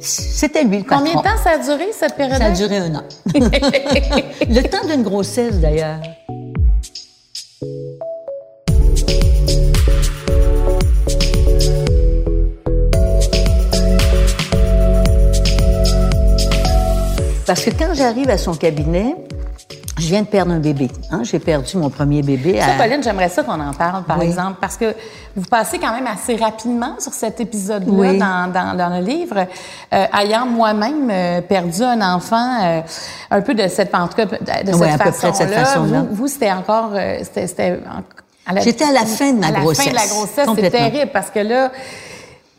c'était 0.00 0.64
lui 0.64 0.78
le 0.78 0.82
patron. 0.82 1.04
Combien 1.04 1.20
de 1.20 1.24
temps 1.24 1.40
ça 1.44 1.50
a 1.50 1.58
duré, 1.58 1.92
cette 1.92 2.16
période 2.16 2.38
Ça 2.38 2.46
a 2.46 2.50
duré 2.50 2.78
un 2.78 2.96
an. 2.96 3.02
le 3.36 4.62
temps 4.62 4.88
d'une 4.88 5.04
grossesse, 5.04 5.60
d'ailleurs. 5.60 6.00
Parce 17.46 17.64
que 17.64 17.70
quand 17.70 17.92
j'arrive 17.92 18.30
à 18.30 18.38
son 18.38 18.54
cabinet, 18.54 19.14
je 20.02 20.08
viens 20.08 20.22
de 20.22 20.26
perdre 20.26 20.52
un 20.52 20.58
bébé. 20.58 20.90
Hein? 21.10 21.20
J'ai 21.22 21.38
perdu 21.38 21.76
mon 21.76 21.88
premier 21.88 22.22
bébé. 22.22 22.60
Ça, 22.60 22.82
Pauline, 22.82 23.02
j'aimerais 23.02 23.28
ça 23.28 23.42
qu'on 23.42 23.60
en 23.60 23.72
parle, 23.72 24.04
par 24.04 24.20
exemple, 24.20 24.58
parce 24.60 24.76
que 24.76 24.94
vous 25.36 25.46
passez 25.48 25.78
quand 25.78 25.92
même 25.92 26.06
assez 26.06 26.36
rapidement 26.36 26.96
sur 26.98 27.12
cet 27.12 27.40
épisode-là 27.40 28.50
dans, 28.52 28.76
dans, 28.76 28.88
le 28.88 29.04
livre. 29.04 29.46
Euh, 29.92 30.06
ayant 30.20 30.46
moi-même 30.46 31.08
euh, 31.10 31.40
perdu 31.40 31.82
un 31.82 32.00
enfant, 32.14 32.62
euh, 32.62 32.80
un 33.30 33.40
peu 33.40 33.54
de 33.54 33.68
cette, 33.68 33.94
en 33.94 34.08
tout 34.08 34.16
cas, 34.16 34.26
de 34.26 34.72
cette 34.72 35.02
façon-là. 35.02 35.64
Façon 35.64 35.84
vous, 35.84 36.08
vous 36.10 36.28
c'était 36.28 36.52
encore, 36.52 36.90
c'était, 37.22 37.80
J'étais 38.62 38.84
à 38.84 38.92
la 38.92 39.04
fin 39.04 39.32
de 39.32 39.38
ma 39.38 39.52
grossesse. 39.52 39.86
À 39.86 39.92
la 39.92 40.00
fin 40.00 40.04
de 40.04 40.10
la 40.10 40.14
grossesse, 40.14 40.48
c'est 40.56 40.70
terrible 40.70 41.10
parce 41.12 41.30
que 41.30 41.38
là, 41.38 41.70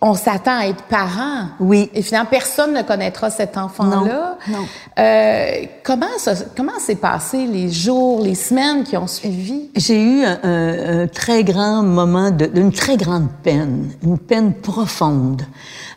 on 0.05 0.15
s'attend 0.15 0.59
à 0.59 0.67
être 0.67 0.83
parent. 0.83 1.47
Oui. 1.61 1.89
Et 1.93 2.01
finalement, 2.01 2.27
personne 2.29 2.73
ne 2.73 2.81
connaîtra 2.81 3.29
cet 3.29 3.57
enfant-là. 3.57 4.37
Non. 4.49 4.57
non. 4.57 4.65
Euh, 4.99 5.65
comment 5.81 6.05
ça, 6.17 6.33
comment 6.57 6.77
s'est 6.77 6.95
passé 6.95 7.47
les 7.47 7.69
jours, 7.69 8.21
les 8.21 8.35
semaines 8.35 8.83
qui 8.83 8.97
ont 8.97 9.07
suivi? 9.07 9.69
J'ai 9.77 10.03
eu 10.03 10.25
un, 10.25 10.39
un, 10.43 11.07
très 11.07 11.45
grand 11.45 11.83
moment 11.83 12.31
d'une 12.31 12.73
très 12.73 12.97
grande 12.97 13.29
peine, 13.43 13.93
une 14.03 14.19
peine 14.19 14.53
profonde 14.53 15.43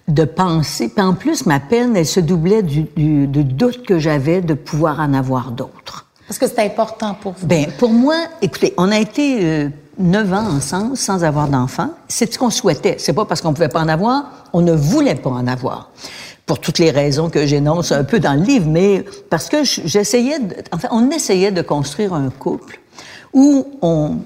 de 0.06 0.24
penser. 0.24 0.88
Puis 0.88 1.04
en 1.04 1.14
plus, 1.14 1.44
ma 1.44 1.58
peine, 1.58 1.96
elle 1.96 2.06
se 2.06 2.20
doublait 2.20 2.62
du, 2.62 2.82
du, 2.96 3.26
du 3.26 3.42
doute 3.42 3.84
que 3.84 3.98
j'avais 3.98 4.40
de 4.40 4.54
pouvoir 4.54 5.00
en 5.00 5.14
avoir 5.14 5.50
d'autres. 5.50 6.06
Parce 6.28 6.38
que 6.38 6.46
c'est 6.46 6.64
important 6.64 7.14
pour 7.14 7.32
vous. 7.32 7.46
Ben, 7.46 7.66
pour 7.78 7.90
moi, 7.90 8.16
écoutez, 8.40 8.72
on 8.76 8.90
a 8.92 8.98
été 8.98 9.38
euh, 9.42 9.68
neuf 9.98 10.32
ans 10.32 10.46
ensemble 10.56 10.96
sans 10.96 11.24
avoir 11.24 11.48
d'enfants. 11.48 11.90
C'est 12.08 12.32
ce 12.32 12.38
qu'on 12.38 12.50
souhaitait. 12.50 12.96
C'est 12.98 13.12
pas 13.12 13.24
parce 13.24 13.40
qu'on 13.40 13.52
pouvait 13.52 13.68
pas 13.68 13.80
en 13.80 13.88
avoir, 13.88 14.24
on 14.52 14.60
ne 14.60 14.72
voulait 14.72 15.14
pas 15.14 15.30
en 15.30 15.46
avoir. 15.46 15.90
Pour 16.44 16.60
toutes 16.60 16.78
les 16.78 16.90
raisons 16.90 17.28
que 17.28 17.46
j'énonce 17.46 17.90
un 17.92 18.04
peu 18.04 18.20
dans 18.20 18.34
le 18.34 18.42
livre, 18.42 18.66
mais 18.68 19.04
parce 19.30 19.48
que 19.48 19.64
j'essayais, 19.64 20.38
enfin, 20.72 20.88
on 20.92 21.10
essayait 21.10 21.50
de 21.50 21.62
construire 21.62 22.14
un 22.14 22.30
couple 22.30 22.80
où 23.32 23.66
on 23.82 24.18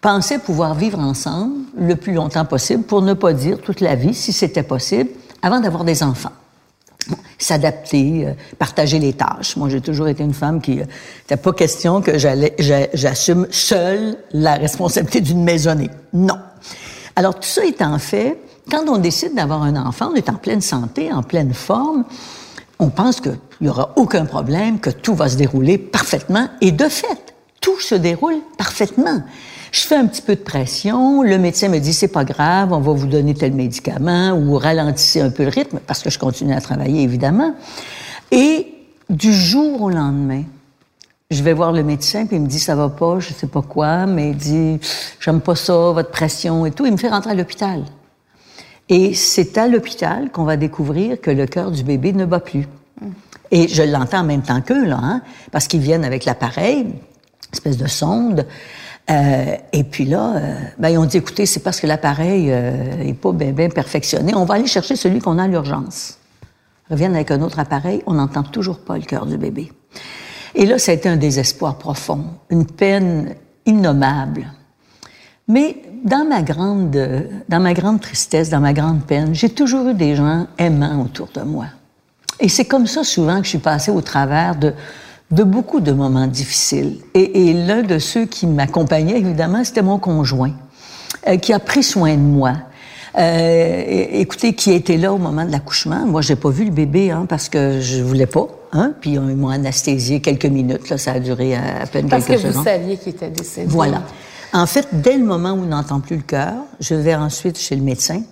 pensait 0.00 0.38
pouvoir 0.38 0.74
vivre 0.74 1.00
ensemble 1.00 1.54
le 1.76 1.96
plus 1.96 2.12
longtemps 2.12 2.44
possible, 2.44 2.84
pour 2.84 3.02
ne 3.02 3.14
pas 3.14 3.32
dire 3.32 3.58
toute 3.60 3.80
la 3.80 3.96
vie, 3.96 4.14
si 4.14 4.32
c'était 4.32 4.62
possible, 4.62 5.10
avant 5.42 5.58
d'avoir 5.58 5.82
des 5.84 6.02
enfants 6.04 6.30
s'adapter, 7.38 8.26
euh, 8.26 8.32
partager 8.58 8.98
les 8.98 9.12
tâches. 9.12 9.56
Moi, 9.56 9.68
j'ai 9.68 9.80
toujours 9.80 10.08
été 10.08 10.22
une 10.22 10.34
femme 10.34 10.60
qui 10.60 10.76
n'était 10.76 11.34
euh, 11.34 11.36
pas 11.36 11.52
question 11.52 12.00
que 12.00 12.18
j'assume 12.18 13.46
seule 13.50 14.16
la 14.32 14.54
responsabilité 14.54 15.20
d'une 15.20 15.42
maisonnée. 15.42 15.90
Non. 16.12 16.38
Alors, 17.14 17.34
tout 17.34 17.48
ça 17.48 17.64
étant 17.64 17.98
fait, 17.98 18.38
quand 18.70 18.84
on 18.88 18.98
décide 18.98 19.34
d'avoir 19.34 19.62
un 19.62 19.76
enfant, 19.76 20.10
on 20.12 20.14
est 20.14 20.28
en 20.28 20.34
pleine 20.34 20.60
santé, 20.60 21.12
en 21.12 21.22
pleine 21.22 21.54
forme, 21.54 22.04
on 22.78 22.90
pense 22.90 23.20
qu'il 23.20 23.38
n'y 23.60 23.68
aura 23.68 23.92
aucun 23.96 24.26
problème, 24.26 24.80
que 24.80 24.90
tout 24.90 25.14
va 25.14 25.28
se 25.28 25.36
dérouler 25.36 25.78
parfaitement. 25.78 26.48
Et 26.60 26.72
de 26.72 26.88
fait, 26.88 27.34
tout 27.60 27.80
se 27.80 27.94
déroule 27.94 28.36
parfaitement. 28.58 29.22
Je 29.76 29.82
fais 29.82 29.96
un 29.96 30.06
petit 30.06 30.22
peu 30.22 30.34
de 30.34 30.40
pression. 30.40 31.22
Le 31.22 31.36
médecin 31.36 31.68
me 31.68 31.78
dit 31.78 31.92
c'est 31.92 32.08
pas 32.08 32.24
grave, 32.24 32.72
on 32.72 32.80
va 32.80 32.92
vous 32.94 33.06
donner 33.06 33.34
tel 33.34 33.52
médicament 33.52 34.32
ou 34.32 34.56
ralentissez 34.56 35.20
un 35.20 35.28
peu 35.28 35.42
le 35.42 35.50
rythme 35.50 35.80
parce 35.86 36.02
que 36.02 36.08
je 36.08 36.18
continue 36.18 36.54
à 36.54 36.62
travailler 36.62 37.02
évidemment. 37.02 37.54
Et 38.30 38.72
du 39.10 39.34
jour 39.34 39.82
au 39.82 39.90
lendemain, 39.90 40.44
je 41.30 41.42
vais 41.42 41.52
voir 41.52 41.72
le 41.72 41.82
médecin 41.82 42.24
puis 42.24 42.36
il 42.36 42.42
me 42.42 42.46
dit 42.46 42.58
ça 42.58 42.74
va 42.74 42.88
pas, 42.88 43.20
je 43.20 43.34
sais 43.34 43.48
pas 43.48 43.60
quoi, 43.60 44.06
mais 44.06 44.30
il 44.30 44.36
dit 44.36 44.80
j'aime 45.20 45.42
pas 45.42 45.54
ça, 45.54 45.74
votre 45.74 46.10
pression 46.10 46.64
et 46.64 46.70
tout. 46.70 46.86
Il 46.86 46.92
me 46.92 46.96
fait 46.96 47.10
rentrer 47.10 47.32
à 47.32 47.34
l'hôpital. 47.34 47.84
Et 48.88 49.12
c'est 49.12 49.58
à 49.58 49.68
l'hôpital 49.68 50.30
qu'on 50.30 50.44
va 50.44 50.56
découvrir 50.56 51.20
que 51.20 51.30
le 51.30 51.44
cœur 51.44 51.70
du 51.70 51.84
bébé 51.84 52.14
ne 52.14 52.24
bat 52.24 52.40
plus. 52.40 52.66
Et 53.50 53.68
je 53.68 53.82
l'entends 53.82 54.20
en 54.20 54.24
même 54.24 54.42
temps 54.42 54.62
qu'eux, 54.62 54.86
là, 54.86 54.98
hein, 55.02 55.20
parce 55.52 55.68
qu'ils 55.68 55.80
viennent 55.80 56.06
avec 56.06 56.24
l'appareil, 56.24 56.86
espèce 57.52 57.76
de 57.76 57.86
sonde. 57.86 58.46
Euh, 59.08 59.56
et 59.72 59.84
puis 59.84 60.04
là, 60.04 60.36
euh, 60.36 60.54
ben, 60.78 60.88
ils 60.88 60.98
ont 60.98 61.04
dit, 61.04 61.18
écoutez, 61.18 61.46
c'est 61.46 61.60
parce 61.60 61.80
que 61.80 61.86
l'appareil 61.86 62.50
euh, 62.50 63.02
est 63.02 63.14
pas 63.14 63.32
bien 63.32 63.52
bien 63.52 63.68
perfectionné. 63.68 64.34
On 64.34 64.44
va 64.44 64.54
aller 64.54 64.66
chercher 64.66 64.96
celui 64.96 65.20
qu'on 65.20 65.38
a 65.38 65.44
à 65.44 65.48
l'urgence. 65.48 66.18
Reviennent 66.90 67.14
avec 67.14 67.30
un 67.30 67.40
autre 67.42 67.58
appareil, 67.58 68.02
on 68.06 68.14
n'entend 68.14 68.42
toujours 68.42 68.78
pas 68.78 68.96
le 68.96 69.04
cœur 69.04 69.26
du 69.26 69.38
bébé. 69.38 69.72
Et 70.54 70.66
là, 70.66 70.78
ça 70.78 70.92
a 70.92 70.94
été 70.94 71.08
un 71.08 71.16
désespoir 71.16 71.78
profond, 71.78 72.24
une 72.50 72.66
peine 72.66 73.34
innommable. 73.64 74.46
Mais 75.48 75.76
dans 76.04 76.24
ma 76.24 76.42
grande, 76.42 76.96
dans 77.48 77.60
ma 77.60 77.74
grande 77.74 78.00
tristesse, 78.00 78.50
dans 78.50 78.60
ma 78.60 78.72
grande 78.72 79.04
peine, 79.04 79.34
j'ai 79.34 79.50
toujours 79.50 79.88
eu 79.88 79.94
des 79.94 80.16
gens 80.16 80.46
aimants 80.58 81.02
autour 81.02 81.28
de 81.34 81.42
moi. 81.42 81.66
Et 82.40 82.48
c'est 82.48 82.64
comme 82.64 82.86
ça 82.86 83.04
souvent 83.04 83.38
que 83.38 83.44
je 83.44 83.50
suis 83.50 83.58
passée 83.58 83.90
au 83.90 84.00
travers 84.00 84.56
de, 84.56 84.72
de 85.30 85.42
beaucoup 85.42 85.80
de 85.80 85.92
moments 85.92 86.26
difficiles. 86.26 86.98
Et, 87.14 87.52
l'un 87.52 87.82
de 87.82 87.98
ceux 87.98 88.26
qui 88.26 88.46
m'accompagnait, 88.46 89.18
évidemment, 89.18 89.64
c'était 89.64 89.82
mon 89.82 89.98
conjoint, 89.98 90.52
euh, 91.26 91.36
qui 91.36 91.52
a 91.52 91.58
pris 91.58 91.82
soin 91.82 92.14
de 92.14 92.20
moi. 92.20 92.54
Euh, 93.18 93.82
écoutez, 94.12 94.52
qui 94.52 94.72
était 94.72 94.98
là 94.98 95.12
au 95.12 95.18
moment 95.18 95.44
de 95.44 95.50
l'accouchement. 95.50 96.06
Moi, 96.06 96.20
j'ai 96.20 96.36
pas 96.36 96.50
vu 96.50 96.64
le 96.64 96.70
bébé, 96.70 97.10
hein, 97.10 97.26
parce 97.28 97.48
que 97.48 97.80
je 97.80 98.02
voulais 98.02 98.26
pas. 98.26 98.46
Hein, 98.72 98.92
puis 99.00 99.12
ils 99.12 99.20
m'ont 99.20 99.48
anesthésié 99.48 100.20
quelques 100.20 100.46
minutes. 100.46 100.90
Là, 100.90 100.98
ça 100.98 101.12
a 101.12 101.20
duré 101.20 101.56
à, 101.56 101.86
peine 101.90 102.08
quelques 102.08 102.24
secondes. 102.24 102.42
Parce 102.42 102.42
que 102.42 102.58
vous 102.58 102.64
saviez 102.64 102.96
qu'il 102.98 103.14
était 103.14 103.30
décédé. 103.30 103.68
Voilà. 103.68 104.02
En 104.52 104.66
fait, 104.66 104.88
dès 104.92 105.16
le 105.16 105.24
moment 105.24 105.52
où 105.52 105.62
on 105.62 105.66
n'entend 105.66 106.00
plus 106.00 106.16
le 106.16 106.22
cœur, 106.22 106.54
je 106.80 106.94
vais 106.94 107.14
ensuite 107.14 107.58
chez 107.58 107.74
le 107.74 107.82
médecin. 107.82 108.22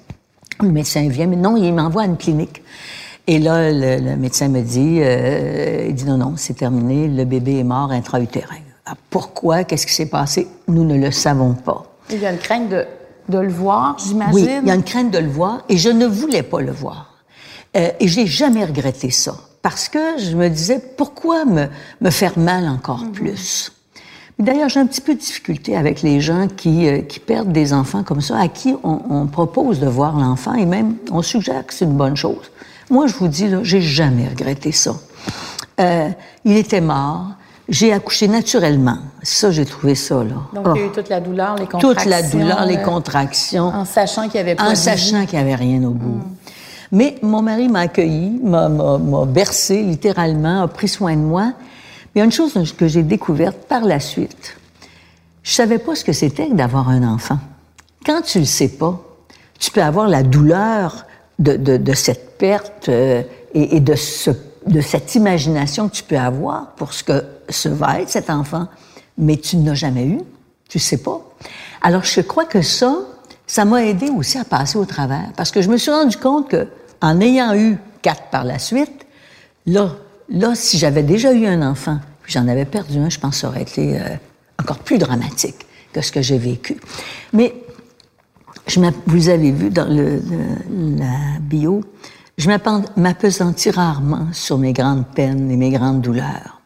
Le 0.61 0.71
médecin 0.71 1.09
vient, 1.09 1.27
mais 1.27 1.37
non, 1.37 1.57
il 1.57 1.73
m'envoie 1.73 2.03
à 2.03 2.07
une 2.07 2.17
clinique. 2.17 2.63
Et 3.27 3.39
là, 3.39 3.73
le, 3.73 4.17
médecin 4.17 4.49
me 4.49 4.61
dit, 4.61 4.99
euh, 5.01 5.87
il 5.89 5.95
dit 5.95 6.05
non, 6.05 6.19
non, 6.19 6.35
c'est 6.37 6.55
terminé, 6.55 7.09
le 7.09 7.25
bébé 7.25 7.59
est 7.59 7.65
mort 7.65 7.91
intra-utérin. 7.91 8.57
Ah, 8.87 8.95
pourquoi? 9.09 9.65
Qu'est-ce 9.65 9.87
qui 9.87 9.95
s'est 9.95 10.11
passé? 10.11 10.47
Nous 10.69 10.85
ne 10.85 10.97
le 10.97 11.11
savons 11.11 11.55
pas. 11.55 11.85
Il 12.11 12.19
y 12.19 12.27
a 12.27 12.33
une 12.33 12.39
crainte 12.39 12.69
de, 12.69 12.85
de 13.31 13.39
le 13.39 13.49
voir, 13.49 13.97
j'imagine? 13.99 14.35
Oui, 14.35 14.49
il 14.63 14.69
y 14.69 14.71
a 14.71 14.75
une 14.75 14.83
crainte 14.83 15.11
de 15.11 15.19
le 15.19 15.29
voir 15.29 15.65
et 15.71 15.79
je 15.79 15.89
ne 15.89 16.07
voulais 16.07 16.43
pas 16.43 16.61
le 16.61 16.73
voir. 16.73 17.15
Euh, 17.77 17.89
et 17.99 18.09
j'ai 18.09 18.27
jamais 18.27 18.65
regretté 18.65 19.11
ça 19.11 19.35
parce 19.63 19.89
que 19.89 20.19
je 20.19 20.37
me 20.37 20.49
disais, 20.49 20.79
pourquoi 20.99 21.47
me, 21.47 21.69
me 22.03 22.11
faire 22.11 22.39
mal 22.39 22.69
encore 22.69 23.01
mhm. 23.01 23.13
plus? 23.13 23.73
D'ailleurs, 24.39 24.69
j'ai 24.69 24.81
un 24.81 24.87
petit 24.87 25.01
peu 25.01 25.15
de 25.15 25.21
difficulté 25.21 25.77
avec 25.77 26.03
les 26.03 26.21
gens 26.21 26.49
qui, 26.49 26.87
euh, 26.87 27.01
qui 27.01 27.21
perdent 27.21 27.53
des 27.53 27.73
enfants 27.73 28.03
comme 28.03 28.21
ça, 28.21 28.39
à 28.39 28.49
qui 28.49 28.75
on, 28.83 29.01
on 29.09 29.27
propose 29.27 29.81
de 29.81 29.87
voir 29.87 30.19
l'enfant 30.19 30.55
et 30.55 30.67
même 30.67 30.97
on 31.11 31.23
suggère 31.23 31.65
que 31.67 31.73
c'est 31.73 31.87
une 31.87 31.97
bonne 31.97 32.17
chose. 32.17 32.51
Moi, 32.91 33.07
je 33.07 33.15
vous 33.15 33.29
dis, 33.29 33.49
là, 33.49 33.59
j'ai 33.63 33.81
jamais 33.81 34.29
regretté 34.29 34.73
ça. 34.73 34.95
Euh, 35.81 36.09
il 36.45 36.57
était 36.57 36.81
mort. 36.81 37.29
J'ai 37.69 37.93
accouché 37.93 38.29
naturellement. 38.29 38.99
Ça, 39.23 39.51
j'ai 39.51 39.65
trouvé 39.65 39.95
ça, 39.95 40.23
là. 40.23 40.35
Donc, 40.53 40.67
il 40.75 40.81
y 40.81 40.85
a 40.85 40.87
eu 40.87 40.93
toute 40.93 41.09
la 41.09 41.21
douleur, 41.21 41.57
les 41.57 41.67
contractions. 41.67 41.95
Toute 41.95 42.05
la 42.05 42.23
douleur, 42.23 42.65
les 42.67 42.77
euh, 42.77 42.83
contractions. 42.83 43.65
En 43.69 43.85
sachant 43.87 44.25
qu'il 44.25 44.35
y 44.35 44.39
avait 44.39 44.55
pas 44.55 44.71
En 44.71 44.75
sachant 44.75 45.25
qu'il 45.25 45.39
n'y 45.39 45.45
avait 45.45 45.55
rien 45.55 45.83
au 45.85 45.91
bout. 45.93 46.19
Mm. 46.19 46.35
Mais 46.93 47.17
mon 47.23 47.43
mari 47.43 47.69
m'a 47.69 47.81
accueilli, 47.81 48.39
m'a 48.43 48.69
bercé 49.27 49.83
littéralement, 49.83 50.63
a 50.63 50.69
pris 50.69 50.89
soin 50.89 51.17
de 51.17 51.23
moi. 51.23 51.53
Mais 52.15 52.17
il 52.17 52.19
y 52.19 52.23
a 52.23 52.25
une 52.25 52.33
chose 52.33 52.55
que 52.77 52.87
j'ai 52.87 53.03
découverte 53.03 53.57
par 53.67 53.81
la 53.81 53.99
suite. 53.99 54.57
Je 55.43 55.53
savais 55.53 55.79
pas 55.79 55.95
ce 55.95 56.05
que 56.05 56.13
c'était 56.13 56.49
d'avoir 56.51 56.89
un 56.89 57.03
enfant. 57.03 57.39
Quand 58.07 58.23
tu 58.23 58.39
le 58.39 58.45
sais 58.45 58.69
pas, 58.69 59.01
tu 59.59 59.71
peux 59.71 59.83
avoir 59.83 60.09
la 60.09 60.23
douleur 60.23 61.05
de, 61.39 61.95
cette 61.95 62.39
perte 62.39 62.89
euh, 62.89 63.23
et, 63.55 63.81
de 63.81 63.95
cette 63.95 65.15
imagination 65.15 65.89
que 65.89 65.95
tu 65.95 66.03
peux 66.03 66.19
avoir 66.19 66.73
pour 66.77 66.93
ce 66.93 67.05
que 67.05 67.25
ce 67.49 67.69
va 67.69 68.01
être 68.01 68.11
cet 68.11 68.31
enfant, 68.31 68.69
mais 69.19 69.37
tu 69.37 69.57
n'as 69.57 69.75
jamais 69.75 70.05
eu, 70.05 70.21
tu 70.69 70.79
sais 70.79 70.99
pas. 70.99 71.21
Alors 71.83 72.05
je 72.05 72.21
crois 72.21 72.45
que 72.45 72.63
ça, 72.63 72.97
ça 73.47 73.65
m'a 73.65 73.85
aidé 73.85 74.11
aussi 74.11 74.39
à 74.39 74.45
passer 74.45 74.79
au 74.79 74.85
travers, 74.85 75.31
parce 75.37 75.51
que 75.51 75.61
je 75.63 75.69
me 75.69 75.77
suis 75.77 75.91
rendu 75.91 76.17
compte 76.17 76.49
que 76.49 76.67
en 77.01 77.21
ayant 77.21 77.55
eu 77.55 77.77
quatre 78.01 78.31
par 78.31 78.45
la 78.45 78.59
suite, 78.59 79.07
là, 79.67 79.97
là, 80.29 80.55
si 80.55 80.79
j'avais 80.79 81.03
déjà 81.03 81.33
eu 81.33 81.47
un 81.47 81.63
enfant, 81.63 81.99
puis 82.23 82.33
j'en 82.33 82.49
avais 82.49 82.65
perdu 82.65 82.99
un, 82.99 83.11
je 83.11 83.19
pense 83.19 83.35
que 83.35 83.41
ça 83.43 83.49
aurait 83.49 83.63
été 83.63 84.01
euh, 84.01 84.17
encore 84.59 84.79
plus 84.79 84.99
dramatique 84.99 85.67
que 85.93 86.01
ce 86.01 86.11
que 86.11 86.23
j'ai 86.23 86.39
vécu. 86.39 86.77
Mais 87.33 87.55
je 88.67 88.81
vous 89.07 89.29
avez 89.29 89.51
vu 89.51 89.71
dans 89.71 89.89
le, 89.89 90.23
la 90.99 91.39
bio, 91.41 91.83
je 92.37 92.49
m'apesantis 92.97 93.71
rarement 93.71 94.29
sur 94.33 94.59
mes 94.59 94.73
grandes 94.73 95.07
peines 95.15 95.51
et 95.51 95.57
mes 95.57 95.71
grandes 95.71 96.01
douleurs. 96.01 96.61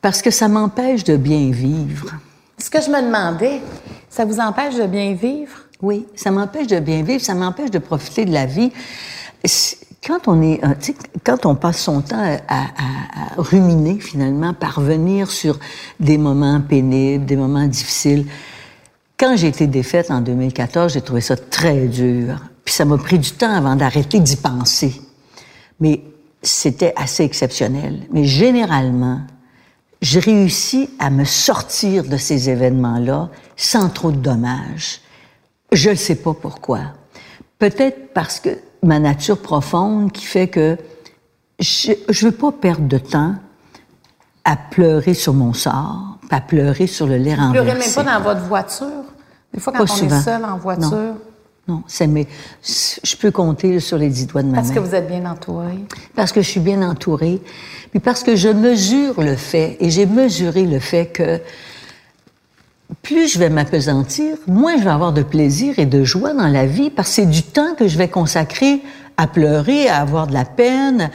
Parce 0.00 0.22
que 0.22 0.30
ça 0.30 0.48
m'empêche 0.48 1.04
de 1.04 1.16
bien 1.16 1.50
vivre. 1.50 2.12
Ce 2.58 2.70
que 2.70 2.80
je 2.80 2.90
me 2.90 3.02
demandais, 3.02 3.60
ça 4.08 4.24
vous 4.24 4.38
empêche 4.38 4.76
de 4.76 4.86
bien 4.86 5.14
vivre? 5.14 5.52
Oui, 5.82 6.06
ça 6.14 6.30
m'empêche 6.30 6.66
de 6.66 6.80
bien 6.80 7.02
vivre, 7.02 7.22
ça 7.22 7.34
m'empêche 7.34 7.70
de 7.70 7.78
profiter 7.78 8.24
de 8.24 8.32
la 8.32 8.46
vie. 8.46 8.72
Quand 10.06 10.28
on 10.28 10.42
est, 10.42 10.62
euh, 10.64 10.74
quand 11.24 11.46
on 11.46 11.54
passe 11.54 11.78
son 11.78 12.02
temps 12.02 12.22
à, 12.22 12.36
à, 12.48 12.60
à 12.60 13.42
ruminer 13.42 13.98
finalement, 14.00 14.52
parvenir 14.52 15.30
sur 15.30 15.58
des 15.98 16.18
moments 16.18 16.60
pénibles, 16.60 17.24
des 17.24 17.36
moments 17.36 17.66
difficiles, 17.66 18.26
quand 19.18 19.36
j'ai 19.36 19.48
été 19.48 19.66
défaite 19.66 20.10
en 20.10 20.20
2014, 20.20 20.92
j'ai 20.92 21.00
trouvé 21.00 21.20
ça 21.20 21.36
très 21.36 21.86
dur. 21.86 22.40
Puis 22.64 22.74
ça 22.74 22.84
m'a 22.84 22.98
pris 22.98 23.18
du 23.18 23.30
temps 23.32 23.52
avant 23.52 23.76
d'arrêter 23.76 24.20
d'y 24.20 24.36
penser. 24.36 25.00
Mais 25.80 26.02
c'était 26.42 26.92
assez 26.96 27.22
exceptionnel. 27.24 28.06
Mais 28.10 28.24
généralement, 28.24 29.20
j'ai 30.00 30.20
réussi 30.20 30.90
à 30.98 31.10
me 31.10 31.24
sortir 31.24 32.04
de 32.04 32.16
ces 32.16 32.50
événements-là 32.50 33.30
sans 33.56 33.88
trop 33.88 34.10
de 34.10 34.16
dommages. 34.16 35.00
Je 35.72 35.90
ne 35.90 35.94
sais 35.94 36.16
pas 36.16 36.34
pourquoi. 36.34 36.80
Peut-être 37.58 38.12
parce 38.12 38.40
que 38.40 38.50
ma 38.82 38.98
nature 38.98 39.38
profonde 39.38 40.12
qui 40.12 40.24
fait 40.26 40.48
que 40.48 40.76
je 41.58 41.92
ne 41.92 42.14
veux 42.26 42.32
pas 42.32 42.52
perdre 42.52 42.86
de 42.86 42.98
temps 42.98 43.36
à 44.44 44.56
pleurer 44.56 45.14
sur 45.14 45.32
mon 45.32 45.54
sort, 45.54 46.13
à 46.30 46.40
pleurer 46.40 46.86
sur 46.86 47.06
le 47.06 47.16
lait 47.16 47.34
renversé. 47.34 47.58
Vous 47.58 47.64
pleurez 47.64 47.78
même 47.78 47.94
pas 47.94 48.02
dans 48.04 48.20
votre 48.22 48.40
voiture? 48.42 49.04
Des 49.52 49.60
fois, 49.60 49.72
quand 49.72 49.84
on 49.84 50.06
est 50.08 50.20
seul 50.22 50.44
en 50.44 50.56
voiture? 50.56 50.90
Non, 50.90 51.16
non 51.68 51.82
c'est 51.86 52.06
mais 52.06 52.26
je 52.62 53.16
peux 53.16 53.30
compter 53.30 53.80
sur 53.80 53.98
les 53.98 54.08
dix 54.08 54.26
doigts 54.26 54.42
de 54.42 54.48
ma 54.48 54.56
parce 54.56 54.68
main. 54.68 54.74
Parce 54.74 54.84
que 54.84 54.90
vous 54.90 54.94
êtes 54.96 55.08
bien 55.08 55.24
entouré? 55.30 55.84
Parce 56.14 56.32
que 56.32 56.42
je 56.42 56.48
suis 56.48 56.60
bien 56.60 56.82
entourée. 56.82 57.40
Puis 57.90 58.00
parce 58.00 58.22
que 58.22 58.36
je 58.36 58.48
mesure 58.48 59.20
le 59.22 59.36
fait, 59.36 59.76
et 59.80 59.90
j'ai 59.90 60.06
mesuré 60.06 60.66
le 60.66 60.80
fait 60.80 61.06
que 61.06 61.40
plus 63.02 63.28
je 63.32 63.38
vais 63.38 63.50
m'apesantir, 63.50 64.36
moins 64.46 64.76
je 64.76 64.84
vais 64.84 64.90
avoir 64.90 65.12
de 65.12 65.22
plaisir 65.22 65.78
et 65.78 65.86
de 65.86 66.04
joie 66.04 66.34
dans 66.34 66.48
la 66.48 66.66
vie 66.66 66.90
parce 66.90 67.08
que 67.08 67.14
c'est 67.14 67.26
du 67.26 67.42
temps 67.42 67.74
que 67.76 67.88
je 67.88 67.96
vais 67.98 68.08
consacrer 68.08 68.82
à 69.16 69.26
pleurer, 69.26 69.88
à 69.88 70.00
avoir 70.00 70.26
de 70.26 70.32
la 70.32 70.44
peine. 70.44 71.10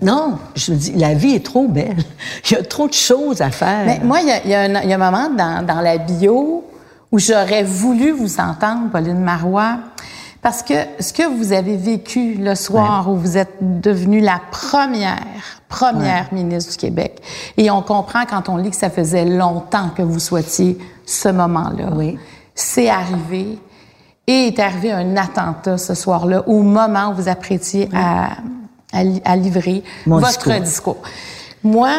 Non, 0.00 0.38
je 0.54 0.72
me 0.72 0.76
dis, 0.76 0.92
la 0.92 1.14
vie 1.14 1.34
est 1.34 1.44
trop 1.44 1.68
belle. 1.68 1.96
Il 2.50 2.52
y 2.52 2.56
a 2.56 2.62
trop 2.62 2.88
de 2.88 2.94
choses 2.94 3.40
à 3.40 3.50
faire. 3.50 3.84
Mais 3.86 4.00
moi, 4.02 4.20
il 4.20 4.28
y 4.28 4.32
a, 4.32 4.44
il 4.44 4.50
y 4.50 4.54
a, 4.54 4.60
un, 4.60 4.82
il 4.82 4.90
y 4.90 4.92
a 4.92 4.96
un, 4.96 4.98
moment 4.98 5.30
dans, 5.30 5.64
dans 5.64 5.80
la 5.80 5.98
bio 5.98 6.64
où 7.10 7.18
j'aurais 7.18 7.62
voulu 7.62 8.10
vous 8.10 8.40
entendre, 8.40 8.90
Pauline 8.90 9.20
Marois, 9.20 9.78
parce 10.42 10.62
que 10.62 10.74
ce 11.00 11.12
que 11.12 11.22
vous 11.22 11.52
avez 11.52 11.76
vécu 11.76 12.34
le 12.34 12.54
soir 12.54 13.08
où 13.08 13.16
vous 13.16 13.38
êtes 13.38 13.56
devenue 13.60 14.20
la 14.20 14.40
première, 14.50 15.22
première 15.68 16.34
ministre 16.34 16.72
du 16.72 16.76
Québec, 16.76 17.22
et 17.56 17.70
on 17.70 17.80
comprend 17.80 18.26
quand 18.28 18.50
on 18.50 18.58
lit 18.58 18.70
que 18.70 18.76
ça 18.76 18.90
faisait 18.90 19.24
longtemps 19.24 19.88
que 19.96 20.02
vous 20.02 20.18
souhaitiez 20.18 20.76
ce 21.06 21.30
moment-là. 21.30 21.88
Oui. 21.94 22.18
C'est 22.54 22.90
arrivé. 22.90 23.58
Et 24.26 24.48
est 24.48 24.58
arrivé 24.58 24.90
un 24.90 25.16
attentat 25.16 25.76
ce 25.76 25.94
soir-là, 25.94 26.44
au 26.46 26.62
moment 26.62 27.10
où 27.10 27.14
vous 27.14 27.28
apprêtiez 27.28 27.88
à, 27.94 28.38
à, 28.92 29.00
à, 29.24 29.36
livrer 29.36 29.82
Mon 30.06 30.18
votre 30.18 30.48
discours. 30.48 30.60
discours. 30.60 31.02
Moi, 31.62 31.92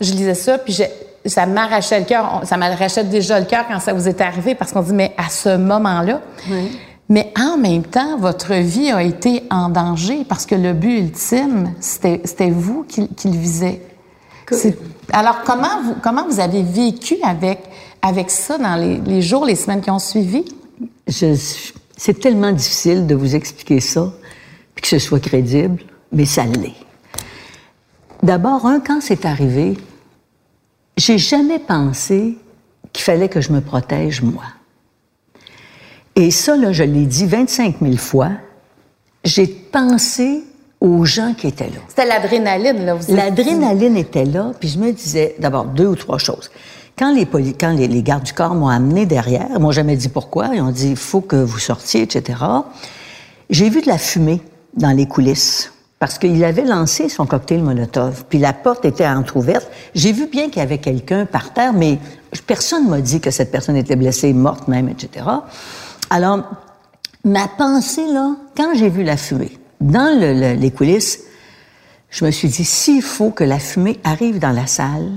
je 0.00 0.12
lisais 0.12 0.34
ça, 0.34 0.58
puis 0.58 0.74
je, 0.74 0.82
ça 1.24 1.46
m'arrachait 1.46 2.00
le 2.00 2.04
cœur. 2.04 2.42
Ça 2.44 2.56
m'arrachait 2.56 3.04
déjà 3.04 3.40
le 3.40 3.46
cœur 3.46 3.66
quand 3.68 3.80
ça 3.80 3.92
vous 3.92 4.08
est 4.08 4.20
arrivé, 4.20 4.54
parce 4.54 4.72
qu'on 4.72 4.82
dit, 4.82 4.92
mais 4.92 5.14
à 5.16 5.28
ce 5.30 5.56
moment-là. 5.56 6.20
Oui. 6.50 6.78
Mais 7.08 7.32
en 7.36 7.56
même 7.56 7.82
temps, 7.82 8.16
votre 8.18 8.54
vie 8.54 8.92
a 8.92 9.02
été 9.02 9.42
en 9.50 9.68
danger, 9.68 10.24
parce 10.28 10.46
que 10.46 10.54
le 10.54 10.72
but 10.72 10.98
ultime, 10.98 11.72
c'était 11.80 12.50
vous 12.50 12.84
qui, 12.88 13.08
qui, 13.08 13.28
le 13.28 13.36
visait. 13.36 13.82
Alors, 15.12 15.42
comment 15.44 15.82
vous, 15.84 15.94
comment 16.02 16.24
vous 16.28 16.40
avez 16.40 16.62
vécu 16.62 17.16
avec, 17.24 17.58
avec 18.00 18.30
ça 18.30 18.58
dans 18.58 18.76
les, 18.76 18.98
les 18.98 19.22
jours, 19.22 19.44
les 19.44 19.56
semaines 19.56 19.80
qui 19.80 19.90
ont 19.90 19.98
suivi? 19.98 20.44
C'est 21.06 22.20
tellement 22.20 22.52
difficile 22.52 23.06
de 23.06 23.14
vous 23.14 23.34
expliquer 23.34 23.80
ça, 23.80 24.12
puis 24.74 24.82
que 24.82 24.88
ce 24.88 24.98
soit 24.98 25.20
crédible, 25.20 25.82
mais 26.12 26.24
ça 26.24 26.44
l'est. 26.44 26.74
D'abord, 28.22 28.66
un, 28.66 28.80
quand 28.80 29.00
c'est 29.00 29.24
arrivé, 29.24 29.78
j'ai 30.96 31.18
jamais 31.18 31.58
pensé 31.58 32.36
qu'il 32.92 33.04
fallait 33.04 33.28
que 33.28 33.40
je 33.40 33.52
me 33.52 33.60
protège 33.60 34.22
moi. 34.22 34.44
Et 36.16 36.30
ça, 36.30 36.56
là, 36.56 36.72
je 36.72 36.82
l'ai 36.82 37.06
dit 37.06 37.26
25 37.26 37.76
000 37.80 37.96
fois. 37.96 38.30
J'ai 39.24 39.46
pensé 39.46 40.44
aux 40.80 41.04
gens 41.04 41.34
qui 41.34 41.46
étaient 41.46 41.68
là. 41.68 41.80
C'était 41.88 42.06
l'adrénaline, 42.06 42.84
là. 42.84 42.98
L'adrénaline 43.08 43.96
était 43.96 44.24
là, 44.24 44.52
puis 44.58 44.68
je 44.68 44.78
me 44.78 44.92
disais, 44.92 45.36
d'abord, 45.38 45.66
deux 45.66 45.86
ou 45.86 45.96
trois 45.96 46.18
choses. 46.18 46.50
Quand 47.00 47.14
les, 47.14 47.26
les, 47.88 48.02
gardes 48.02 48.24
du 48.24 48.34
corps 48.34 48.54
m'ont 48.54 48.68
amené 48.68 49.06
derrière, 49.06 49.46
ils 49.54 49.58
m'ont 49.58 49.72
jamais 49.72 49.96
dit 49.96 50.10
pourquoi, 50.10 50.50
ils 50.52 50.60
ont 50.60 50.70
dit, 50.70 50.90
il 50.90 50.96
faut 50.96 51.22
que 51.22 51.36
vous 51.36 51.58
sortiez, 51.58 52.02
etc. 52.02 52.38
J'ai 53.48 53.70
vu 53.70 53.80
de 53.80 53.86
la 53.86 53.96
fumée 53.96 54.42
dans 54.74 54.90
les 54.90 55.06
coulisses 55.06 55.72
parce 55.98 56.18
qu'il 56.18 56.44
avait 56.44 56.66
lancé 56.66 57.08
son 57.08 57.24
cocktail 57.24 57.62
Molotov, 57.62 58.26
puis 58.28 58.38
la 58.38 58.52
porte 58.52 58.84
était 58.84 59.06
entr'ouverte. 59.06 59.66
J'ai 59.94 60.12
vu 60.12 60.26
bien 60.26 60.50
qu'il 60.50 60.58
y 60.58 60.60
avait 60.60 60.76
quelqu'un 60.76 61.24
par 61.24 61.54
terre, 61.54 61.72
mais 61.72 61.98
personne 62.46 62.86
m'a 62.86 63.00
dit 63.00 63.22
que 63.22 63.30
cette 63.30 63.50
personne 63.50 63.76
était 63.76 63.96
blessée, 63.96 64.34
morte 64.34 64.68
même, 64.68 64.90
etc. 64.90 65.24
Alors, 66.10 66.40
ma 67.24 67.48
pensée, 67.48 68.12
là, 68.12 68.36
quand 68.54 68.74
j'ai 68.74 68.90
vu 68.90 69.04
la 69.04 69.16
fumée 69.16 69.58
dans 69.80 70.20
le, 70.20 70.34
le, 70.34 70.52
les 70.52 70.70
coulisses, 70.70 71.20
je 72.10 72.26
me 72.26 72.30
suis 72.30 72.48
dit, 72.48 72.64
s'il 72.66 73.00
faut 73.00 73.30
que 73.30 73.44
la 73.44 73.58
fumée 73.58 73.98
arrive 74.04 74.38
dans 74.38 74.52
la 74.52 74.66
salle, 74.66 75.12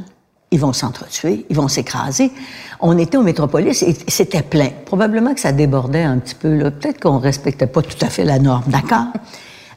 ils 0.54 0.60
vont 0.60 0.72
s'entretuer, 0.72 1.48
ils 1.50 1.56
vont 1.56 1.68
s'écraser. 1.68 2.32
On 2.80 2.96
était 3.00 3.18
au 3.18 3.24
Métropolis 3.24 3.82
et 3.82 3.98
c'était 4.08 4.44
plein. 4.44 4.70
Probablement 4.86 5.34
que 5.34 5.40
ça 5.40 5.52
débordait 5.52 6.04
un 6.04 6.20
petit 6.20 6.36
peu, 6.36 6.56
là. 6.56 6.70
Peut-être 6.70 7.00
qu'on 7.00 7.18
respectait 7.18 7.66
pas 7.66 7.82
tout 7.82 7.98
à 8.02 8.08
fait 8.08 8.24
la 8.24 8.38
norme, 8.38 8.66
d'accord? 8.68 9.08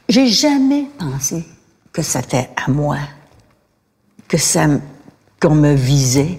J'ai 0.07 0.27
jamais 0.27 0.85
pensé 0.99 1.43
que 1.91 2.03
c'était 2.03 2.51
à 2.63 2.69
moi, 2.69 2.97
que 4.27 4.37
ça, 4.37 4.67
qu'on 5.41 5.55
me 5.55 5.73
visait. 5.73 6.37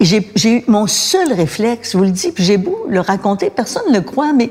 J'ai, 0.00 0.26
j'ai 0.34 0.60
eu 0.60 0.64
mon 0.66 0.86
seul 0.86 1.30
réflexe, 1.34 1.92
je 1.92 1.98
vous 1.98 2.04
le 2.04 2.10
dis, 2.10 2.32
puis 2.32 2.44
j'ai 2.44 2.56
beau 2.56 2.86
le 2.88 3.00
raconter, 3.00 3.50
personne 3.50 3.82
ne 3.90 3.96
le 3.96 4.00
croit, 4.00 4.32
mais 4.32 4.50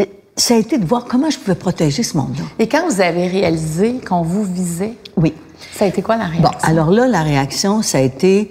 euh, 0.00 0.06
ça 0.36 0.54
a 0.54 0.56
été 0.56 0.78
de 0.78 0.86
voir 0.86 1.04
comment 1.04 1.28
je 1.28 1.38
pouvais 1.38 1.54
protéger 1.54 2.02
ce 2.02 2.16
monde-là. 2.16 2.44
Et 2.58 2.66
quand 2.66 2.88
vous 2.88 3.02
avez 3.02 3.28
réalisé 3.28 4.00
qu'on 4.08 4.22
vous 4.22 4.44
visait, 4.44 4.94
oui. 5.18 5.34
Ça 5.74 5.84
a 5.84 5.88
été 5.88 6.02
quoi 6.02 6.16
la 6.16 6.24
réaction? 6.24 6.50
Bon, 6.50 6.58
alors 6.62 6.90
là, 6.90 7.08
la 7.08 7.22
réaction, 7.22 7.82
ça 7.82 7.98
a 7.98 8.00
été, 8.00 8.50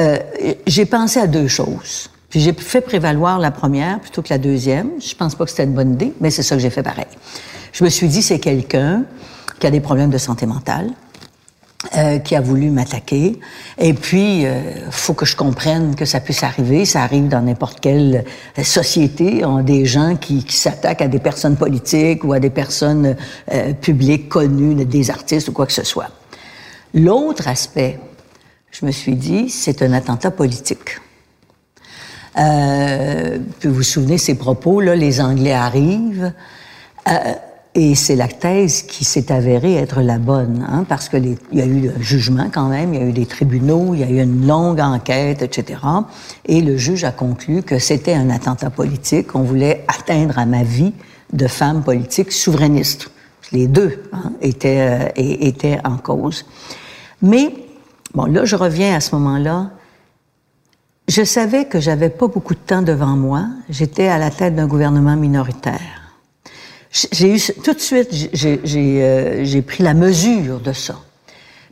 euh, 0.00 0.18
j'ai 0.66 0.86
pensé 0.86 1.20
à 1.20 1.26
deux 1.26 1.48
choses. 1.48 2.10
Puis 2.30 2.40
j'ai 2.40 2.52
fait 2.52 2.80
prévaloir 2.80 3.38
la 3.38 3.50
première 3.50 4.00
plutôt 4.00 4.22
que 4.22 4.30
la 4.30 4.38
deuxième. 4.38 4.90
Je 5.00 5.14
pense 5.14 5.34
pas 5.34 5.44
que 5.44 5.50
c'était 5.50 5.64
une 5.64 5.74
bonne 5.74 5.92
idée, 5.92 6.12
mais 6.20 6.30
c'est 6.30 6.42
ça 6.42 6.56
que 6.56 6.62
j'ai 6.62 6.70
fait 6.70 6.82
pareil. 6.82 7.06
Je 7.72 7.84
me 7.84 7.88
suis 7.88 8.08
dit, 8.08 8.22
c'est 8.22 8.40
quelqu'un 8.40 9.04
qui 9.60 9.66
a 9.66 9.70
des 9.70 9.80
problèmes 9.80 10.10
de 10.10 10.18
santé 10.18 10.46
mentale, 10.46 10.90
euh, 11.96 12.18
qui 12.18 12.34
a 12.34 12.40
voulu 12.40 12.70
m'attaquer. 12.70 13.38
Et 13.78 13.92
puis, 13.94 14.46
euh, 14.46 14.62
faut 14.90 15.14
que 15.14 15.26
je 15.26 15.36
comprenne 15.36 15.94
que 15.94 16.06
ça 16.06 16.18
puisse 16.18 16.42
arriver. 16.42 16.86
Ça 16.86 17.02
arrive 17.02 17.28
dans 17.28 17.42
n'importe 17.42 17.78
quelle 17.78 18.24
société. 18.62 19.44
On 19.44 19.58
a 19.58 19.62
des 19.62 19.84
gens 19.84 20.16
qui, 20.16 20.44
qui 20.44 20.56
s'attaquent 20.56 21.02
à 21.02 21.08
des 21.08 21.18
personnes 21.18 21.56
politiques 21.56 22.24
ou 22.24 22.32
à 22.32 22.40
des 22.40 22.50
personnes 22.50 23.16
euh, 23.52 23.74
publiques 23.74 24.28
connues, 24.28 24.84
des 24.84 25.10
artistes 25.10 25.48
ou 25.48 25.52
quoi 25.52 25.66
que 25.66 25.72
ce 25.72 25.84
soit. 25.84 26.08
L'autre 26.94 27.48
aspect, 27.48 27.98
je 28.70 28.86
me 28.86 28.92
suis 28.92 29.16
dit, 29.16 29.50
c'est 29.50 29.82
un 29.82 29.92
attentat 29.92 30.30
politique. 30.30 31.00
Euh, 32.38 33.38
vous 33.64 33.74
vous 33.74 33.82
souvenez 33.82 34.16
ces 34.16 34.36
propos, 34.36 34.80
là, 34.80 34.94
les 34.94 35.20
Anglais 35.20 35.52
arrivent. 35.52 36.32
Euh, 37.08 37.32
et 37.74 37.96
c'est 37.96 38.14
la 38.14 38.28
thèse 38.28 38.82
qui 38.82 39.04
s'est 39.04 39.32
avérée 39.32 39.74
être 39.74 40.00
la 40.00 40.18
bonne, 40.18 40.64
hein, 40.68 40.84
parce 40.88 41.08
que 41.08 41.16
il 41.16 41.36
y 41.52 41.60
a 41.60 41.66
eu 41.66 41.90
un 41.90 42.00
jugement 42.00 42.48
quand 42.52 42.68
même, 42.68 42.94
il 42.94 43.00
y 43.00 43.02
a 43.02 43.06
eu 43.06 43.12
des 43.12 43.26
tribunaux, 43.26 43.94
il 43.94 44.00
y 44.00 44.04
a 44.04 44.08
eu 44.08 44.22
une 44.22 44.46
longue 44.46 44.78
enquête, 44.78 45.42
etc. 45.42 45.80
Et 46.46 46.60
le 46.60 46.76
juge 46.76 47.02
a 47.02 47.10
conclu 47.10 47.62
que 47.62 47.80
c'était 47.80 48.14
un 48.14 48.30
attentat 48.30 48.70
politique, 48.70 49.34
on 49.34 49.42
voulait 49.42 49.84
atteindre 49.88 50.38
à 50.38 50.46
ma 50.46 50.62
vie 50.62 50.92
de 51.32 51.48
femme 51.48 51.82
politique 51.82 52.30
souverainiste. 52.30 53.10
Les 53.50 53.66
deux 53.66 54.04
hein, 54.12 54.32
étaient, 54.40 55.02
euh, 55.02 55.08
étaient 55.16 55.80
en 55.84 55.96
cause. 55.96 56.44
Mais, 57.22 57.54
bon, 58.14 58.24
là, 58.26 58.44
je 58.44 58.56
reviens 58.56 58.94
à 58.94 59.00
ce 59.00 59.14
moment-là. 59.14 59.70
Je 61.08 61.22
savais 61.22 61.66
que 61.66 61.80
j'avais 61.80 62.08
pas 62.08 62.28
beaucoup 62.28 62.54
de 62.54 62.60
temps 62.60 62.82
devant 62.82 63.16
moi. 63.16 63.46
J'étais 63.68 64.08
à 64.08 64.18
la 64.18 64.30
tête 64.30 64.54
d'un 64.54 64.66
gouvernement 64.66 65.16
minoritaire. 65.16 66.04
J'ai 67.12 67.34
eu 67.34 67.40
tout 67.62 67.74
de 67.74 67.80
suite, 67.80 68.08
j'ai 68.32 68.60
euh, 69.02 69.62
pris 69.62 69.82
la 69.82 69.94
mesure 69.94 70.60
de 70.60 70.72
ça. 70.72 70.94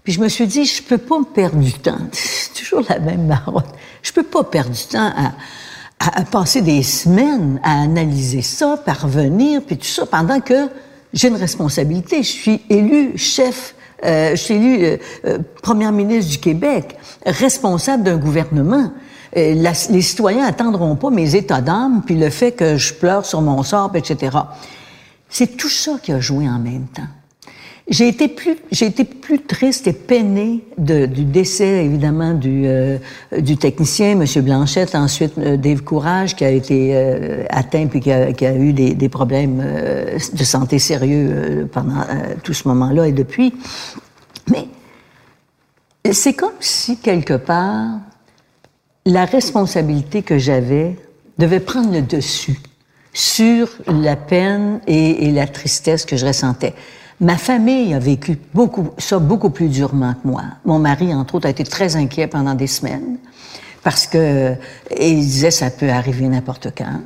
Puis 0.03 0.13
je 0.13 0.21
me 0.21 0.29
suis 0.29 0.47
dit, 0.47 0.65
je 0.65 0.83
peux 0.83 0.99
pas 0.99 1.19
me 1.19 1.25
perdre 1.25 1.59
du 1.59 1.73
temps. 1.73 1.99
C'est 2.13 2.55
toujours 2.55 2.83
la 2.89 2.99
même 2.99 3.27
marotte. 3.27 3.73
Je 4.03 4.13
peux 4.13 4.25
pas 4.25 4.43
perdre 4.43 4.71
du 4.71 4.83
temps 4.83 5.13
à, 5.17 6.25
passer 6.25 6.63
des 6.63 6.83
semaines 6.83 7.61
à 7.63 7.83
analyser 7.83 8.43
ça, 8.43 8.77
parvenir, 8.77 9.63
puis 9.65 9.79
tout 9.79 9.87
ça, 9.87 10.05
pendant 10.05 10.41
que 10.41 10.69
j'ai 11.13 11.29
une 11.29 11.37
responsabilité. 11.37 12.25
Je 12.25 12.29
suis 12.29 12.63
élu 12.69 13.17
chef, 13.17 13.77
euh, 14.05 14.31
je 14.31 14.37
suis 14.37 14.85
euh, 14.85 14.97
euh, 15.27 15.39
première 15.63 15.93
ministre 15.93 16.33
du 16.33 16.39
Québec, 16.39 16.97
responsable 17.25 18.03
d'un 18.03 18.17
gouvernement. 18.17 18.93
Euh, 19.37 19.55
les 19.91 20.03
citoyens 20.03 20.45
attendront 20.45 20.97
pas 20.97 21.11
mes 21.11 21.35
états 21.35 21.61
d'âme, 21.61 22.03
puis 22.05 22.17
le 22.17 22.31
fait 22.31 22.53
que 22.53 22.77
je 22.77 22.93
pleure 22.93 23.25
sur 23.25 23.41
mon 23.41 23.63
sort, 23.63 23.93
etc. 23.95 24.37
C'est 25.29 25.57
tout 25.57 25.69
ça 25.69 25.93
qui 26.03 26.13
a 26.13 26.21
joué 26.21 26.49
en 26.49 26.59
même 26.59 26.87
temps. 26.87 27.09
J'ai 27.89 28.09
été 28.09 28.29
plus, 28.29 28.57
j'ai 28.71 28.87
été 28.87 29.05
plus 29.05 29.41
triste 29.41 29.89
et 29.89 29.93
peinée 29.93 30.65
du 30.79 31.25
décès 31.25 31.85
évidemment 31.85 32.33
du, 32.33 32.63
euh, 32.67 32.99
technicien, 33.61 34.13
M. 34.13 34.25
Blanchette, 34.43 34.95
ensuite 34.95 35.37
euh, 35.39 35.57
Dave 35.57 35.83
Courage 35.83 36.37
qui 36.37 36.45
a 36.45 36.51
été 36.51 36.95
euh, 36.95 37.45
atteint 37.51 37.89
puis 37.89 38.01
qui 38.01 38.13
a, 38.13 38.55
eu 38.55 38.73
des, 38.73 39.09
problèmes 39.09 39.63
de 40.33 40.45
santé 40.45 40.79
sérieux 40.79 41.69
pendant 41.73 42.05
tout 42.45 42.55
ce 42.55 42.69
moment-là 42.69 43.09
et 43.09 43.13
depuis. 43.13 43.53
Mais 44.51 44.69
c'est 46.13 46.35
comme 46.35 46.53
si 46.61 46.99
quelque 46.99 47.35
part 47.35 47.99
la 49.05 49.25
responsabilité 49.25 50.23
que 50.23 50.39
j'avais 50.39 50.97
devait 51.39 51.61
prendre 51.61 51.93
le 51.93 52.03
dessus 52.03 52.59
sur 53.13 53.69
la 53.87 54.17
peine 54.17 54.81
et, 54.87 55.31
la 55.33 55.47
tristesse 55.47 56.05
que 56.05 56.17
je 56.17 56.27
ressentais. 56.27 56.75
Ma 57.23 57.37
famille 57.37 57.95
a 57.95 58.01
vécu 58.01 58.37
beaucoup, 58.53 58.91
ça 58.99 59.21
beaucoup 59.21 59.51
plus 59.51 59.69
durement 59.69 60.13
que 60.15 60.27
moi. 60.27 60.43
Mon 60.65 60.81
mari, 60.81 61.15
entre 61.15 61.37
autres, 61.37 61.47
a 61.47 61.51
été 61.51 61.63
très 61.63 61.95
inquiet 61.95 62.27
pendant 62.27 62.55
des 62.55 62.67
semaines 62.67 63.17
parce 63.85 64.09
que 64.09 64.55
il 64.99 65.21
disait 65.21 65.53
ça 65.53 65.71
peut 65.71 65.89
arriver 65.89 66.27
n'importe 66.27 66.69
quand. 66.77 67.01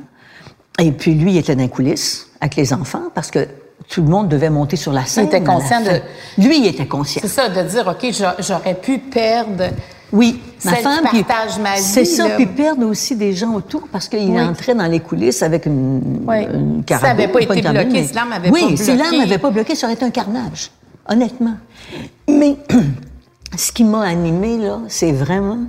Et 0.79 0.91
puis 0.91 1.13
lui, 1.13 1.33
il 1.33 1.37
était 1.37 1.55
dans 1.55 1.61
les 1.61 1.69
coulisses 1.69 2.29
avec 2.41 2.55
les 2.55 2.73
enfants 2.73 3.03
parce 3.13 3.29
que 3.29 3.47
tout 3.89 4.01
le 4.01 4.07
monde 4.07 4.27
devait 4.27 4.49
monter 4.49 4.75
sur 4.75 4.91
la 4.91 5.05
scène. 5.05 5.25
Il 5.25 5.27
était 5.27 5.43
conscient 5.43 5.81
de. 5.81 6.01
Lui, 6.41 6.61
il 6.61 6.65
était 6.65 6.87
conscient. 6.87 7.21
C'est 7.21 7.27
ça, 7.27 7.49
de 7.49 7.61
dire 7.61 7.87
ok, 7.87 8.11
j'aurais 8.39 8.73
pu 8.73 8.97
perdre 8.97 9.65
Oui, 10.13 10.39
ma 10.63 10.71
Celle 10.73 10.83
femme. 10.83 11.05
qui 11.11 11.23
partage 11.23 11.59
ma 11.59 11.75
vie. 11.75 11.81
C'est 11.81 12.05
ça, 12.05 12.29
là. 12.29 12.35
puis 12.37 12.45
perdre 12.45 12.85
aussi 12.87 13.15
des 13.15 13.33
gens 13.33 13.53
autour 13.53 13.87
parce 13.91 14.07
qu'il 14.07 14.29
Oui. 14.29 14.41
entrait 14.41 14.73
dans 14.73 14.85
les 14.87 15.01
coulisses 15.01 15.43
avec 15.43 15.65
une, 15.65 16.23
Oui. 16.25 16.43
une 16.53 16.77
Si 16.79 16.85
carabine. 16.85 17.07
ça 17.07 17.11
avait 17.11 17.27
pas 17.27 17.41
été 17.41 17.61
carabine, 17.61 17.83
bloqué, 17.83 18.01
mais- 18.01 18.07
si 18.07 18.13
l'arme 18.13 18.31
avait 18.33 18.49
oui, 18.49 18.61
pas 18.71 18.77
si 18.83 18.87
l'arme 18.95 19.01
bloqué. 19.09 19.17
n'avait 19.17 19.37
pas 19.37 19.49
bloqué, 19.51 19.75
ça 19.75 19.87
aurait 19.87 19.95
été 19.95 20.05
un 20.05 20.09
carnage, 20.11 20.71
honnêtement. 21.09 21.55
Mais 22.29 22.55
ce 23.57 23.71
qui 23.73 23.83
m'a 23.83 24.01
animé 24.03 24.57
là, 24.57 24.79
c'est 24.87 25.11
vraiment 25.11 25.59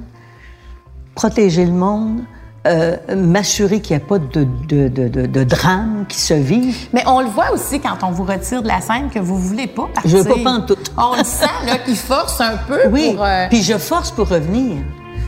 protéger 1.16 1.64
le 1.66 1.72
monde, 1.72 2.20
euh, 2.68 2.96
m'assurer 3.16 3.80
qu'il 3.80 3.96
n'y 3.96 4.02
a 4.02 4.06
pas 4.06 4.18
de, 4.18 4.44
de, 4.44 4.88
de, 4.88 5.08
de, 5.08 5.26
de 5.26 5.44
drame 5.44 6.04
qui 6.08 6.18
se 6.20 6.34
vive. 6.34 6.88
Mais 6.92 7.02
on 7.06 7.20
le 7.20 7.26
voit 7.28 7.50
aussi 7.52 7.80
quand 7.80 7.98
on 8.02 8.10
vous 8.10 8.24
retire 8.24 8.62
de 8.62 8.68
la 8.68 8.80
scène 8.80 9.08
que 9.12 9.18
vous 9.18 9.38
voulez 9.38 9.66
pas 9.66 9.88
partir. 9.92 10.10
Je 10.10 10.16
veux 10.18 10.24
pas 10.24 10.42
pantoute. 10.44 10.92
On 10.96 11.16
le 11.16 11.24
sent, 11.24 11.46
là, 11.66 11.78
qu'il 11.78 11.96
force 11.96 12.40
un 12.40 12.56
peu 12.68 12.88
Oui, 12.90 13.14
pour... 13.14 13.24
euh, 13.24 13.46
puis 13.48 13.62
je 13.62 13.76
force 13.78 14.10
pour 14.10 14.28
revenir. 14.28 14.76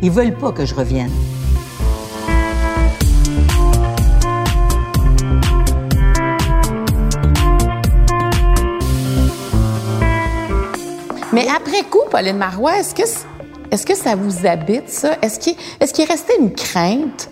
Ils 0.03 0.11
veulent 0.11 0.37
pas 0.37 0.53
que 0.53 0.65
je 0.65 0.75
revienne. 0.75 1.11
Mais 11.33 11.47
après 11.49 11.83
coup, 11.89 12.01
Pauline 12.11 12.37
Marois, 12.39 12.79
est-ce 12.81 12.95
que, 12.95 13.03
est-ce 13.71 13.87
que 13.87 13.95
ça 13.97 14.15
vous 14.17 14.47
habite, 14.47 14.89
ça? 14.89 15.17
Est-ce 15.23 15.39
qu'il, 15.39 15.57
restait 16.07 16.37
une 16.41 16.53
crainte? 16.53 17.31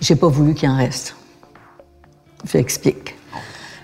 J'ai 0.00 0.16
pas 0.16 0.28
voulu 0.28 0.54
qu'il 0.54 0.68
en 0.68 0.76
reste. 0.76 1.14
Je 2.44 2.58
l'explique. 2.58 3.14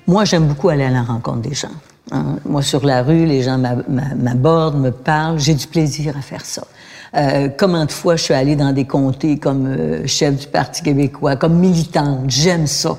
Moi, 0.07 0.25
j'aime 0.25 0.47
beaucoup 0.49 0.69
aller 0.69 0.85
à 0.85 0.91
la 0.91 1.03
rencontre 1.03 1.41
des 1.41 1.55
gens. 1.55 1.69
hein. 2.11 2.37
Moi, 2.45 2.63
sur 2.63 2.85
la 2.85 3.03
rue, 3.03 3.25
les 3.27 3.43
gens 3.43 3.59
m'a- 3.59 3.77
m'a- 3.89 4.15
m'abordent, 4.17 4.81
me 4.81 4.91
parlent. 4.91 5.39
J'ai 5.39 5.55
du 5.55 5.67
plaisir 5.67 6.17
à 6.17 6.23
faire 6.23 6.45
ça. 6.45 6.65
Euh, 7.17 7.49
combien 7.59 7.87
de 7.87 7.93
fois 7.93 8.17
je 8.17 8.25
suis 8.25 8.35
allée 8.35 8.57
dans 8.57 8.73
des 8.73 8.85
comtés 8.85 9.39
comme 9.39 9.67
euh, 9.67 10.07
chef 10.07 10.37
du 10.37 10.47
Parti 10.47 10.83
québécois, 10.83 11.37
comme 11.37 11.55
militante. 11.59 12.25
J'aime 12.29 12.67
ça. 12.67 12.97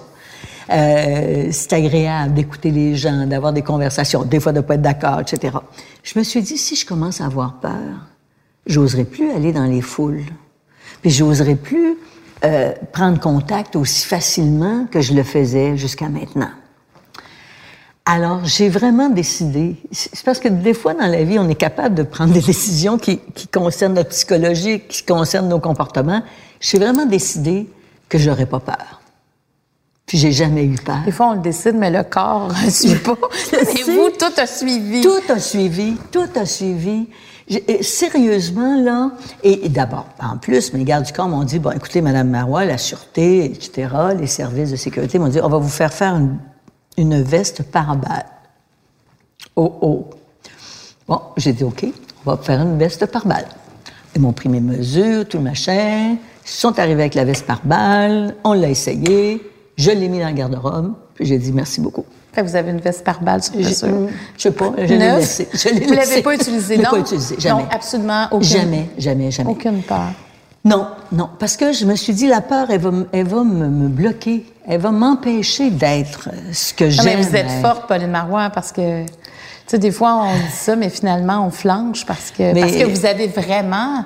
Euh, 0.71 1.47
c'est 1.51 1.73
agréable 1.73 2.33
d'écouter 2.35 2.71
les 2.71 2.95
gens, 2.95 3.25
d'avoir 3.25 3.53
des 3.53 3.63
conversations, 3.63 4.23
des 4.23 4.39
fois 4.39 4.51
de 4.51 4.61
pas 4.61 4.75
être 4.75 4.81
d'accord, 4.81 5.19
etc. 5.19 5.57
Je 6.03 6.17
me 6.17 6.23
suis 6.23 6.41
dit, 6.43 6.57
si 6.57 6.75
je 6.75 6.85
commence 6.85 7.21
à 7.21 7.25
avoir 7.25 7.59
peur, 7.59 8.07
j'oserais 8.65 9.05
plus 9.05 9.31
aller 9.31 9.51
dans 9.51 9.65
les 9.65 9.81
foules. 9.81 10.23
Puis 11.01 11.11
j'oserais 11.11 11.55
plus 11.55 11.97
euh, 12.43 12.73
prendre 12.93 13.19
contact 13.19 13.75
aussi 13.75 14.05
facilement 14.05 14.85
que 14.91 15.01
je 15.01 15.13
le 15.13 15.23
faisais 15.23 15.77
jusqu'à 15.77 16.09
maintenant. 16.09 16.51
Alors, 18.05 18.43
j'ai 18.45 18.69
vraiment 18.69 19.09
décidé. 19.09 19.75
C'est 19.91 20.23
parce 20.23 20.39
que 20.39 20.47
des 20.47 20.73
fois 20.73 20.93
dans 20.95 21.05
la 21.05 21.23
vie, 21.23 21.37
on 21.37 21.47
est 21.47 21.55
capable 21.55 21.93
de 21.95 22.03
prendre 22.03 22.33
des 22.33 22.41
décisions 22.41 22.97
qui, 22.97 23.19
qui 23.35 23.47
concernent 23.47 23.93
notre 23.93 24.09
psychologie, 24.09 24.79
qui 24.79 25.03
concernent 25.03 25.49
nos 25.49 25.59
comportements. 25.59 26.23
J'ai 26.59 26.79
vraiment 26.79 27.05
décidé 27.05 27.67
que 28.09 28.17
j'aurais 28.17 28.47
pas 28.47 28.59
peur. 28.59 28.99
Puis 30.07 30.17
j'ai 30.17 30.31
jamais 30.31 30.65
eu 30.65 30.73
peur. 30.73 31.03
Des 31.05 31.11
fois, 31.11 31.27
on 31.27 31.33
le 31.33 31.41
décide, 31.41 31.75
mais 31.75 31.91
le 31.91 32.01
corps 32.01 32.51
ne 32.65 32.69
suit 32.71 32.95
pas. 32.95 33.15
Mais 33.51 33.83
vous, 33.83 34.09
tout 34.17 34.41
a 34.41 34.47
suivi. 34.47 35.01
Tout 35.01 35.31
a 35.31 35.39
suivi, 35.39 35.97
tout 36.11 36.29
a 36.35 36.45
suivi. 36.47 37.07
Sérieusement, 37.81 38.79
là, 38.79 39.11
et, 39.43 39.69
d'abord, 39.69 40.07
en 40.21 40.37
plus, 40.37 40.71
mes 40.73 40.83
gardes 40.83 41.05
du 41.05 41.13
corps 41.13 41.27
m'ont 41.27 41.43
dit, 41.43 41.57
bon, 41.57 41.71
écoutez, 41.71 42.01
Madame 42.01 42.29
Marois, 42.29 42.65
la 42.65 42.77
sûreté, 42.77 43.45
etc., 43.45 43.87
les 44.19 44.27
services 44.27 44.69
de 44.69 44.75
sécurité 44.75 45.17
m'ont 45.17 45.29
dit, 45.29 45.39
on 45.41 45.49
va 45.49 45.57
vous 45.57 45.69
faire 45.69 45.91
faire 45.91 46.15
une, 46.15 46.37
une 46.97 47.21
veste 47.21 47.63
par 47.63 47.95
balle. 47.95 48.25
Oh, 49.55 49.79
oh. 49.81 50.09
Bon, 51.07 51.21
j'ai 51.37 51.53
dit, 51.53 51.63
OK, 51.63 51.85
on 52.23 52.31
va 52.31 52.37
faire 52.37 52.61
une 52.61 52.77
veste 52.77 53.07
par 53.07 53.25
balle. 53.25 53.47
Ils 54.15 54.21
m'ont 54.21 54.33
pris 54.33 54.49
mes 54.49 54.61
mesures, 54.61 55.27
tout 55.27 55.37
le 55.37 55.43
machin. 55.43 56.17
Ils 56.45 56.49
sont 56.49 56.77
arrivés 56.77 57.01
avec 57.01 57.15
la 57.15 57.25
veste 57.25 57.47
par 57.47 57.61
balle. 57.63 58.35
On 58.43 58.53
l'a 58.53 58.69
essayé. 58.69 59.41
Je 59.75 59.89
l'ai 59.89 60.07
mis 60.07 60.19
dans 60.19 60.27
le 60.27 60.33
garde-robe. 60.33 60.93
Puis 61.15 61.25
j'ai 61.25 61.39
dit, 61.39 61.51
merci 61.51 61.81
beaucoup. 61.81 62.05
Vous 62.37 62.55
avez 62.55 62.71
une 62.71 62.79
veste 62.79 63.03
par 63.03 63.21
balle 63.21 63.43
sur 63.43 63.53
Je 63.55 63.59
blessure. 63.59 63.87
je 64.37 64.41
sais 64.43 64.51
pas, 64.51 64.71
je 64.77 64.83
l'ai 64.83 64.95
Vous 65.85 65.93
l'avez 65.93 65.95
laissé. 65.95 66.21
pas 66.21 66.33
utilisé, 66.33 66.75
Je 66.75 66.79
l'ai 66.79 66.85
non? 66.85 66.91
pas 67.03 67.03
jamais. 67.37 67.61
Non, 67.63 67.67
absolument 67.71 68.27
aucune. 68.31 68.43
Jamais, 68.47 68.89
jamais, 68.97 69.31
jamais. 69.31 69.49
Aucune 69.51 69.81
peur. 69.81 70.11
Non, 70.63 70.87
non, 71.11 71.29
parce 71.39 71.57
que 71.57 71.73
je 71.73 71.85
me 71.85 71.95
suis 71.95 72.13
dit, 72.13 72.27
la 72.27 72.39
peur, 72.41 72.67
elle 72.69 72.79
va, 72.81 72.91
elle 73.11 73.27
va 73.27 73.43
me, 73.43 73.67
me 73.67 73.87
bloquer. 73.89 74.45
Elle 74.67 74.79
va 74.81 74.91
m'empêcher 74.91 75.69
d'être 75.71 76.29
euh, 76.31 76.37
ce 76.53 76.73
que 76.73 76.89
j'aime. 76.89 77.05
mais 77.05 77.15
vous 77.17 77.35
êtes 77.35 77.45
être. 77.47 77.61
forte, 77.61 77.87
Pauline 77.87 78.11
Marois, 78.11 78.49
parce 78.51 78.71
que, 78.71 79.03
tu 79.05 79.11
sais, 79.67 79.77
des 79.79 79.91
fois, 79.91 80.15
on 80.25 80.33
dit 80.33 80.51
ça, 80.53 80.75
mais 80.75 80.89
finalement, 80.89 81.45
on 81.45 81.49
flanche 81.49 82.05
parce 82.05 82.31
que, 82.31 82.53
Mais- 82.53 82.61
parce 82.61 82.73
que 82.73 82.83
vous 82.85 83.05
avez 83.05 83.27
vraiment 83.27 84.05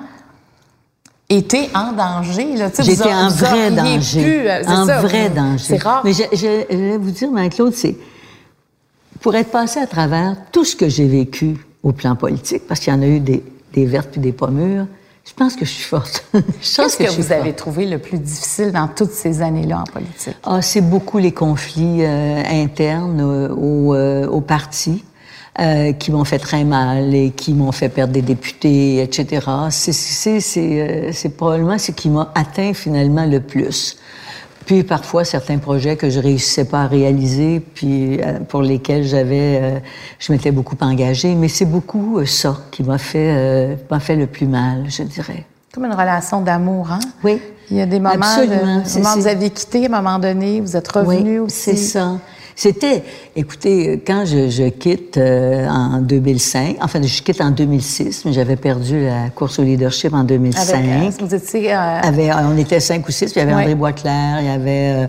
été 1.29 1.69
en 1.75 1.91
danger, 1.93 2.55
là. 2.55 2.69
Tu 2.69 2.77
sais, 2.77 2.83
vous 2.83 2.89
J'étais 2.97 3.13
en 3.13 3.29
vous 3.29 3.35
vrai 3.45 3.71
danger. 3.71 4.23
pu, 4.23 4.47
euh, 4.49 4.61
c'est 4.63 4.69
en 4.69 4.85
ça, 4.85 5.01
vrai 5.01 5.29
vous- 5.29 5.35
danger. 5.35 5.63
C'est 5.67 5.83
rare. 5.83 6.01
Mais 6.03 6.13
je, 6.13 6.23
je- 6.33 6.65
je 6.69 6.77
vais 6.77 6.97
vous 6.97 7.11
dire, 7.11 7.31
Marie-Claude, 7.31 7.73
c'est 7.73 7.95
pour 9.23 9.35
être 9.35 9.51
passé 9.51 9.79
à 9.79 9.87
travers 9.87 10.35
tout 10.51 10.65
ce 10.65 10.75
que 10.75 10.89
j'ai 10.89 11.07
vécu 11.07 11.55
au 11.81 11.93
plan 11.93 12.15
politique, 12.15 12.63
parce 12.67 12.81
qu'il 12.81 12.93
y 12.93 12.95
en 12.95 13.01
a 13.01 13.07
eu 13.07 13.21
des, 13.21 13.41
des 13.73 13.85
vertes 13.85 14.09
puis 14.11 14.19
des 14.19 14.33
pas 14.33 14.49
mûres, 14.49 14.85
je 15.25 15.33
pense 15.33 15.55
que 15.55 15.63
je 15.63 15.71
suis 15.71 15.85
forte. 15.85 16.25
Qu'est-ce 16.33 16.97
que, 16.97 17.05
je 17.05 17.11
vous 17.11 17.23
forte. 17.23 17.31
avez 17.31 17.53
trouvé 17.53 17.85
le 17.85 17.97
plus 17.99 18.19
difficile 18.19 18.73
dans 18.73 18.89
toutes 18.89 19.13
ces 19.13 19.41
années-là 19.41 19.79
en 19.79 19.83
politique? 19.85 20.35
Ah, 20.43 20.61
c'est 20.61 20.81
beaucoup 20.81 21.19
les 21.19 21.31
conflits 21.31 22.03
euh, 22.03 22.43
internes 22.45 23.21
euh, 23.21 23.47
au, 23.55 23.95
euh, 23.95 24.27
au 24.27 24.41
parti 24.41 25.05
euh, 25.59 25.93
qui 25.93 26.11
m'ont 26.11 26.25
fait 26.25 26.39
très 26.39 26.63
mal 26.63 27.13
et 27.13 27.29
qui 27.29 27.53
m'ont 27.53 27.71
fait 27.71 27.87
perdre 27.87 28.11
des 28.11 28.23
députés, 28.23 29.03
etc. 29.03 29.47
C'est 29.69 29.93
c'est 29.93 30.39
c'est 30.39 30.81
euh, 30.81 31.11
c'est 31.13 31.37
probablement 31.37 31.77
ce 31.77 31.91
qui 31.91 32.09
m'a 32.09 32.31
atteint 32.35 32.73
finalement 32.73 33.25
le 33.25 33.39
plus. 33.39 33.97
Puis 34.65 34.83
parfois 34.83 35.25
certains 35.25 35.57
projets 35.57 35.97
que 35.97 36.09
je 36.09 36.19
réussissais 36.19 36.65
pas 36.65 36.83
à 36.83 36.87
réaliser, 36.87 37.59
puis 37.59 38.21
euh, 38.21 38.39
pour 38.39 38.61
lesquels 38.61 39.03
j'avais, 39.03 39.59
euh, 39.61 39.79
je 40.19 40.31
m'étais 40.31 40.51
beaucoup 40.51 40.77
engagée. 40.81 41.35
Mais 41.35 41.47
c'est 41.47 41.65
beaucoup 41.65 42.19
euh, 42.19 42.25
ça 42.25 42.57
qui 42.71 42.83
m'a 42.83 42.97
fait 42.97 43.77
m'a 43.89 43.99
fait 43.99 44.15
le 44.15 44.27
plus 44.27 44.47
mal, 44.47 44.85
je 44.87 45.03
dirais. 45.03 45.45
Comme 45.73 45.85
une 45.85 45.93
relation 45.93 46.41
d'amour, 46.41 46.91
hein? 46.91 46.99
Oui. 47.23 47.41
Il 47.71 47.77
y 47.77 47.81
a 47.81 47.85
des 47.85 47.99
moments, 47.99 48.25
Absolument. 48.25 48.83
de, 48.83 48.99
moments 48.99 49.15
où 49.15 49.21
vous 49.21 49.27
avez 49.27 49.49
quitté, 49.49 49.83
à 49.83 49.97
un 49.97 50.01
moment 50.01 50.19
donné, 50.19 50.61
vous 50.61 50.75
êtes 50.75 50.87
revenu 50.91 51.39
oui, 51.39 51.45
aussi. 51.45 51.61
c'est 51.61 51.75
ça. 51.75 52.17
C'était, 52.55 53.03
écoutez, 53.35 54.01
quand 54.05 54.25
je, 54.25 54.49
je 54.49 54.69
quitte 54.69 55.17
euh, 55.17 55.67
en 55.67 55.99
2005, 56.01 56.77
enfin, 56.81 57.01
je 57.01 57.21
quitte 57.21 57.41
en 57.41 57.51
2006, 57.51 58.25
mais 58.25 58.33
j'avais 58.33 58.55
perdu 58.55 59.05
la 59.05 59.29
course 59.29 59.59
au 59.59 59.63
leadership 59.63 60.13
en 60.13 60.23
2005. 60.23 60.73
Avec, 60.73 60.85
euh, 60.85 61.25
vous 61.25 61.35
étiez... 61.35 61.73
euh, 61.73 62.33
on 62.45 62.57
était 62.57 62.79
cinq 62.79 63.07
ou 63.07 63.11
six, 63.11 63.31
puis 63.31 63.41
il 63.41 63.47
y 63.47 63.51
avait. 63.51 63.53
André 63.61 63.75
Boisclair, 63.75 64.39
il 64.41 64.45
y 64.45 64.49
avait, 64.49 65.03
euh, 65.03 65.07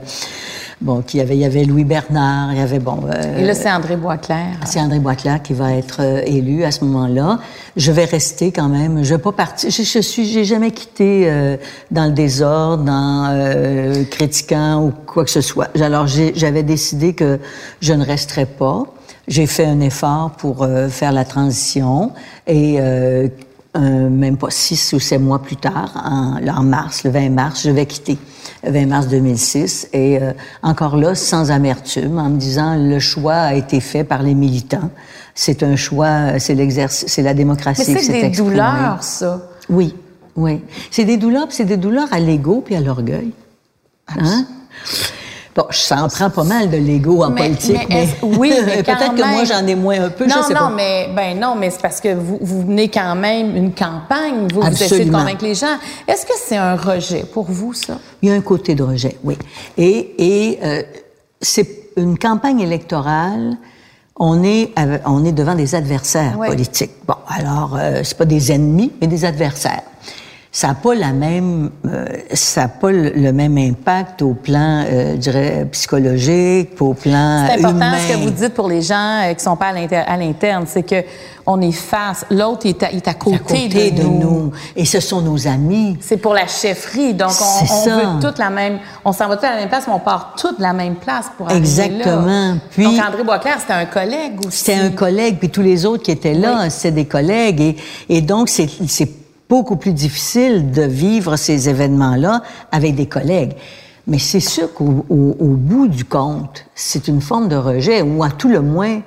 bon, 0.84 1.00
qui 1.00 1.20
avait, 1.20 1.34
il 1.34 1.40
y 1.40 1.44
avait 1.44 1.64
Louis 1.64 1.84
Bernard, 1.84 2.52
il 2.52 2.58
y 2.58 2.60
avait, 2.60 2.78
bon... 2.78 3.00
euh, 3.08 3.38
et 3.38 3.44
là, 3.44 3.54
c'est 3.54 3.70
André 3.70 3.96
Boisclair. 3.96 4.58
c'est 4.66 4.80
André 4.80 4.98
Boisclair 4.98 5.42
qui 5.42 5.54
va 5.54 5.72
être 5.72 6.00
euh, 6.00 6.20
élu 6.26 6.62
à 6.62 6.70
ce 6.70 6.84
moment-là. 6.84 7.40
Je 7.76 7.90
vais 7.90 8.04
rester 8.04 8.52
quand 8.52 8.68
même. 8.68 9.02
Je 9.02 9.14
vais 9.14 9.20
pas 9.20 9.32
partir. 9.32 9.70
Je, 9.70 9.82
je 9.82 9.98
suis, 9.98 10.26
j'ai 10.26 10.44
jamais 10.44 10.70
quitté 10.70 11.24
euh, 11.26 11.56
dans 11.90 12.04
le 12.04 12.12
désordre, 12.12 12.84
dans 12.84 14.04
critiquant 14.10 14.84
ou 14.84 14.92
quoi 15.06 15.24
que 15.24 15.30
ce 15.30 15.40
soit. 15.40 15.68
Alors 15.80 16.06
j'avais 16.06 16.62
décidé 16.62 17.14
que 17.14 17.40
je 17.80 17.92
ne 17.94 18.04
resterais 18.04 18.46
pas. 18.46 18.84
J'ai 19.26 19.46
fait 19.46 19.64
un 19.64 19.80
effort 19.80 20.32
pour 20.32 20.68
faire 20.90 21.12
la 21.12 21.24
transition 21.24 22.12
et 22.46 22.78
euh, 23.76 24.08
même 24.08 24.36
pas 24.36 24.50
six 24.50 24.92
ou 24.92 25.00
sept 25.00 25.20
mois 25.20 25.40
plus 25.42 25.56
tard, 25.56 25.92
en, 26.04 26.38
en 26.46 26.62
mars, 26.62 27.04
le 27.04 27.10
20 27.10 27.30
mars, 27.30 27.62
je 27.64 27.70
vais 27.70 27.86
quitter. 27.86 28.18
Le 28.64 28.70
20 28.72 28.86
mars 28.86 29.08
2006 29.08 29.88
et 29.92 30.18
euh, 30.22 30.32
encore 30.62 30.96
là 30.96 31.14
sans 31.14 31.50
amertume 31.50 32.18
en 32.18 32.30
me 32.30 32.36
disant 32.38 32.76
le 32.78 32.98
choix 32.98 33.34
a 33.34 33.54
été 33.54 33.80
fait 33.80 34.04
par 34.04 34.22
les 34.22 34.34
militants. 34.34 34.90
C'est 35.34 35.62
un 35.62 35.76
choix, 35.76 36.38
c'est 36.38 36.54
l'exercice, 36.54 37.08
c'est 37.08 37.22
la 37.22 37.34
démocratie 37.34 37.82
Mais 37.92 38.00
c'est 38.00 38.12
des 38.12 38.18
exprimée. 38.26 38.50
douleurs, 38.50 39.02
ça. 39.02 39.48
Oui, 39.68 39.94
oui. 40.36 40.60
C'est 40.90 41.04
des 41.04 41.16
douleurs, 41.16 41.48
c'est 41.50 41.64
des 41.64 41.76
douleurs 41.76 42.08
à 42.12 42.20
l'ego 42.20 42.62
puis 42.64 42.76
à 42.76 42.80
l'orgueil. 42.80 43.32
Hein? 44.08 44.46
Bon, 45.56 45.66
ça 45.70 46.02
en 46.02 46.08
prend 46.08 46.30
pas 46.30 46.42
mal 46.42 46.68
de 46.68 46.76
l'ego 46.76 47.22
en 47.22 47.30
Mais- 47.30 47.42
politique, 47.42 47.86
mais 47.88 48.08
oui, 48.22 48.52
mais 48.66 48.82
peut-être 48.82 49.14
que 49.14 49.32
moi 49.32 49.44
j'en 49.44 49.64
ai 49.66 49.76
moins 49.76 50.00
un 50.06 50.10
peu, 50.10 50.26
non, 50.26 50.34
je 50.38 50.48
sais 50.48 50.54
non, 50.54 50.60
pas. 50.60 50.70
mais 50.70 51.08
ben 51.14 51.38
non, 51.38 51.54
mais 51.54 51.70
c'est 51.70 51.80
parce 51.80 52.00
que 52.00 52.12
vous, 52.12 52.38
vous 52.40 52.62
venez 52.62 52.88
quand 52.88 53.14
même 53.14 53.54
une 53.56 53.72
campagne, 53.72 54.48
vous, 54.52 54.60
vous 54.62 54.68
essayez 54.82 55.04
de 55.04 55.12
convaincre 55.12 55.44
les 55.44 55.54
gens. 55.54 55.76
Est-ce 56.08 56.26
que 56.26 56.32
c'est 56.44 56.56
un 56.56 56.74
rejet 56.74 57.24
pour 57.32 57.44
vous, 57.44 57.72
ça? 57.72 57.98
Il 58.20 58.28
y 58.30 58.32
a 58.32 58.34
un 58.34 58.40
côté 58.40 58.74
de 58.74 58.82
rejet, 58.82 59.16
oui. 59.22 59.36
Et, 59.78 60.14
et 60.50 60.58
euh, 60.64 60.82
c'est 61.40 61.68
une 61.96 62.18
campagne 62.18 62.58
électorale. 62.60 63.56
On 64.16 64.42
est, 64.44 64.72
on 65.06 65.24
est 65.24 65.32
devant 65.32 65.54
des 65.56 65.74
adversaires 65.74 66.34
Oui. 66.38 66.46
politiques. 66.48 66.92
Bon, 67.06 67.14
alors, 67.28 67.76
euh, 67.78 68.00
c'est 68.04 68.16
pas 68.16 68.24
des 68.24 68.50
ennemis, 68.52 68.92
mais 69.00 69.06
des 69.08 69.24
adversaires. 69.24 69.82
Ça 70.54 70.68
n'a 70.68 70.74
pas 70.74 70.94
la 70.94 71.12
même, 71.12 71.70
euh, 71.84 72.06
ça 72.32 72.62
a 72.62 72.68
pas 72.68 72.92
le, 72.92 73.32
même 73.32 73.58
impact 73.58 74.22
au 74.22 74.34
plan, 74.34 74.84
euh, 74.86 75.14
je 75.14 75.16
dirais, 75.16 75.66
psychologique, 75.72 76.80
au 76.80 76.94
plan 76.94 77.46
C'est 77.48 77.58
important 77.58 77.74
humain. 77.74 77.98
ce 77.98 78.12
que 78.12 78.18
vous 78.18 78.30
dites 78.30 78.54
pour 78.54 78.68
les 78.68 78.80
gens 78.80 79.22
euh, 79.24 79.34
qui 79.34 79.42
sont 79.42 79.56
pas 79.56 79.72
à 79.74 80.16
l'interne, 80.16 80.64
c'est 80.68 80.84
que 80.84 81.02
on 81.44 81.60
est 81.60 81.72
face, 81.72 82.24
l'autre 82.30 82.66
est, 82.66 82.80
est, 82.84 83.08
à 83.08 83.14
côté, 83.14 83.36
à 83.36 83.38
côté 83.40 83.90
de, 83.90 84.04
nous. 84.04 84.52
Et 84.76 84.84
ce 84.84 85.00
sont 85.00 85.22
nos 85.22 85.48
amis. 85.48 85.98
C'est 86.00 86.18
pour 86.18 86.34
la 86.34 86.46
chefferie, 86.46 87.14
donc 87.14 87.32
on, 87.42 87.74
on 87.74 87.96
veut 87.96 88.20
toute 88.20 88.38
la 88.38 88.50
même, 88.50 88.78
on 89.04 89.12
s'en 89.12 89.26
va 89.26 89.36
tous 89.36 89.46
à 89.46 89.50
la 89.50 89.56
même 89.56 89.68
place, 89.68 89.88
mais 89.88 89.92
on 89.92 89.98
part 89.98 90.36
toute 90.38 90.60
la 90.60 90.72
même 90.72 90.94
place 90.94 91.32
pour 91.36 91.46
arriver 91.46 91.62
Exactement. 91.62 92.26
Là. 92.26 92.54
Puis, 92.70 92.84
donc 92.84 93.04
André 93.04 93.24
Boisclair, 93.24 93.56
c'était 93.58 93.72
un 93.72 93.86
collègue 93.86 94.38
aussi. 94.46 94.58
C'était 94.58 94.78
un 94.78 94.90
collègue, 94.90 95.38
puis 95.40 95.50
tous 95.50 95.62
les 95.62 95.84
autres 95.84 96.04
qui 96.04 96.12
étaient 96.12 96.32
là, 96.32 96.60
oui. 96.62 96.70
c'était 96.70 96.92
des 96.92 97.06
collègues, 97.06 97.60
et, 97.60 97.76
et 98.08 98.20
donc 98.20 98.48
c'est 98.48 98.68
beaucoup 99.48 99.76
plus 99.76 99.92
difficile 99.92 100.70
de 100.70 100.82
vivre 100.82 101.36
ces 101.36 101.68
événements-là 101.68 102.42
avec 102.72 102.94
des 102.94 103.06
collègues. 103.06 103.54
Mais 104.06 104.18
c'est 104.18 104.40
sûr 104.40 104.72
qu'au 104.74 105.06
au, 105.08 105.36
au 105.38 105.54
bout 105.56 105.88
du 105.88 106.04
compte, 106.04 106.66
c'est 106.74 107.08
une 107.08 107.20
forme 107.20 107.48
de 107.48 107.56
rejet, 107.56 108.02
ou 108.02 108.22
à 108.22 108.30
tout 108.30 108.48
le 108.48 108.60
moins 108.60 109.00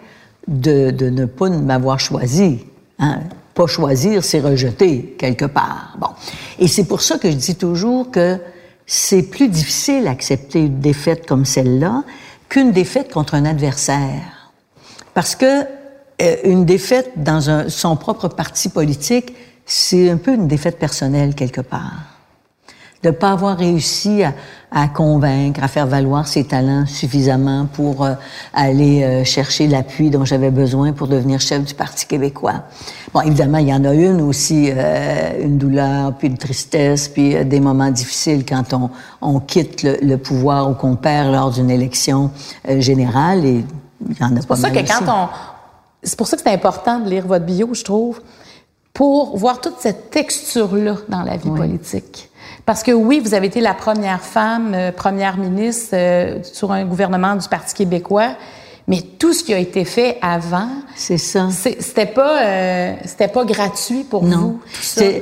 de, 0.47 1.09
ne 1.09 1.25
pas 1.25 1.49
m'avoir 1.49 1.99
choisi. 1.99 2.59
Hein? 2.99 3.19
Pas 3.53 3.67
choisir, 3.67 4.23
c'est 4.23 4.39
rejeter 4.39 5.15
quelque 5.17 5.45
part. 5.45 5.95
Bon. 5.99 6.09
Et 6.59 6.67
c'est 6.67 6.85
pour 6.85 7.01
ça 7.01 7.17
que 7.17 7.29
je 7.29 7.35
dis 7.35 7.55
toujours 7.55 8.11
que 8.11 8.37
c'est 8.85 9.23
plus 9.23 9.49
difficile 9.49 10.05
d'accepter 10.05 10.59
une 10.59 10.79
défaite 10.79 11.27
comme 11.27 11.45
celle-là 11.45 12.03
qu'une 12.49 12.71
défaite 12.71 13.11
contre 13.11 13.35
un 13.35 13.45
adversaire. 13.45 14.51
Parce 15.13 15.35
que 15.35 15.63
euh, 16.21 16.35
une 16.45 16.65
défaite 16.65 17.11
dans 17.17 17.69
son 17.69 17.95
propre 17.97 18.27
parti 18.29 18.69
politique, 18.69 19.33
c'est 19.67 20.09
un 20.09 20.17
peu 20.17 20.33
une 20.33 20.47
défaite 20.47 20.79
personnelle 20.79 21.35
quelque 21.35 21.61
part. 21.61 22.13
De 23.03 23.09
ne 23.09 23.13
pas 23.13 23.31
avoir 23.31 23.57
réussi 23.57 24.23
à, 24.23 24.33
à, 24.71 24.87
convaincre, 24.87 25.61
à 25.61 25.67
faire 25.67 25.85
valoir 25.85 26.27
ses 26.27 26.45
talents 26.45 26.85
suffisamment 26.87 27.67
pour 27.71 28.03
euh, 28.03 28.13
aller 28.53 29.03
euh, 29.03 29.23
chercher 29.23 29.67
l'appui 29.67 30.09
dont 30.09 30.25
j'avais 30.25 30.49
besoin 30.49 30.93
pour 30.93 31.07
devenir 31.07 31.39
chef 31.39 31.63
du 31.63 31.73
Parti 31.75 32.07
québécois. 32.07 32.63
Bon, 33.13 33.21
évidemment, 33.21 33.59
il 33.59 33.67
y 33.67 33.73
en 33.73 33.83
a 33.85 33.93
une 33.93 34.21
aussi, 34.21 34.71
euh, 34.71 35.43
une 35.43 35.57
douleur, 35.57 36.13
puis 36.13 36.29
une 36.29 36.37
tristesse, 36.37 37.07
puis 37.09 37.45
des 37.45 37.59
moments 37.59 37.91
difficiles 37.91 38.45
quand 38.45 38.73
on, 38.73 38.89
on 39.21 39.39
quitte 39.41 39.83
le, 39.83 39.97
le, 40.01 40.17
pouvoir 40.17 40.71
ou 40.71 40.73
qu'on 40.73 40.95
perd 40.95 41.31
lors 41.31 41.51
d'une 41.51 41.69
élection 41.69 42.31
générale. 42.67 43.45
Et 43.45 43.65
il 44.09 44.17
y 44.19 44.23
en 44.23 44.35
a 44.35 44.39
C'est 44.39 44.47
pour 44.47 44.57
ça 44.57 44.71
que 44.71 44.79
quand 44.79 45.05
on... 45.07 45.27
C'est 46.01 46.17
pour 46.17 46.27
ça 46.27 46.37
que 46.37 46.43
c'est 46.43 46.53
important 46.53 46.99
de 46.99 47.09
lire 47.09 47.27
votre 47.27 47.45
bio, 47.45 47.73
je 47.73 47.83
trouve 47.83 48.21
pour 48.97 49.37
voir 49.37 49.61
toute 49.61 49.75
cette 49.77 50.09
texture-là 50.09 50.95
dans 51.07 51.21
la 51.21 51.37
vie 51.37 51.49
oui. 51.49 51.59
politique. 51.59 52.31
Parce 52.65 52.81
que 52.81 52.91
oui, 52.91 53.21
vous 53.23 53.35
avez 53.35 53.45
été 53.45 53.61
la 53.61 53.75
première 53.75 54.21
femme, 54.21 54.73
euh, 54.73 54.91
première 54.91 55.37
ministre 55.37 55.89
euh, 55.93 56.39
sur 56.41 56.71
un 56.71 56.83
gouvernement 56.83 57.35
du 57.35 57.47
Parti 57.47 57.75
québécois, 57.75 58.31
mais 58.87 59.03
tout 59.19 59.33
ce 59.33 59.43
qui 59.43 59.53
a 59.53 59.59
été 59.59 59.85
fait 59.85 60.17
avant, 60.19 60.69
c'est 60.95 61.19
ça. 61.19 61.47
C'était 61.51 62.07
pas, 62.07 62.43
euh, 62.43 62.93
c'était 63.05 63.27
pas 63.27 63.45
gratuit 63.45 64.03
pour 64.03 64.23
non. 64.23 64.37
vous. 64.37 64.61
Euh, 64.99 65.19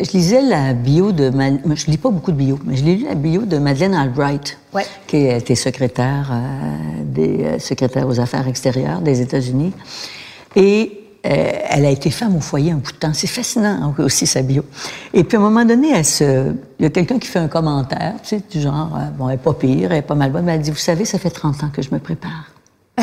je 0.00 0.10
lisais 0.12 0.40
la 0.40 0.72
bio 0.72 1.12
de, 1.12 1.28
Ma... 1.28 1.50
je 1.74 1.90
lis 1.90 1.98
pas 1.98 2.10
beaucoup 2.10 2.32
de 2.32 2.36
bio, 2.36 2.58
mais 2.64 2.76
je 2.76 2.84
lu 2.84 3.04
la 3.04 3.14
bio 3.14 3.42
de 3.42 3.58
Madeleine 3.58 3.94
Albright, 3.94 4.58
ouais. 4.72 4.86
qui 5.06 5.26
était 5.26 5.54
secrétaire 5.54 6.30
euh, 6.32 7.02
des 7.04 7.58
secrétaires 7.58 8.08
aux 8.08 8.20
affaires 8.20 8.48
extérieures 8.48 9.00
des 9.00 9.20
États-Unis, 9.20 9.74
et 10.56 11.01
elle 11.22 11.86
a 11.86 11.90
été 11.90 12.10
femme 12.10 12.36
au 12.36 12.40
foyer 12.40 12.72
un 12.72 12.76
bout 12.76 12.92
de 12.92 12.96
temps. 12.96 13.12
C'est 13.14 13.28
fascinant 13.28 13.94
aussi, 13.98 14.26
sa 14.26 14.42
bio. 14.42 14.64
Et 15.14 15.24
puis, 15.24 15.36
à 15.36 15.40
un 15.40 15.42
moment 15.42 15.64
donné, 15.64 15.90
elle 15.94 16.04
se... 16.04 16.52
il 16.78 16.82
y 16.82 16.86
a 16.86 16.90
quelqu'un 16.90 17.18
qui 17.18 17.28
fait 17.28 17.38
un 17.38 17.48
commentaire, 17.48 18.14
tu 18.22 18.30
sais, 18.30 18.42
du 18.50 18.60
genre, 18.60 18.90
euh, 18.96 19.10
bon, 19.16 19.28
elle 19.28 19.36
est 19.36 19.38
pas 19.38 19.52
pire, 19.52 19.92
elle 19.92 19.98
est 19.98 20.02
pas 20.02 20.14
mal 20.14 20.32
bonne, 20.32 20.44
mais 20.44 20.54
elle 20.54 20.62
dit, 20.62 20.70
vous 20.70 20.76
savez, 20.76 21.04
ça 21.04 21.18
fait 21.18 21.30
30 21.30 21.62
ans 21.64 21.70
que 21.72 21.82
je 21.82 21.90
me 21.92 21.98
prépare. 21.98 22.50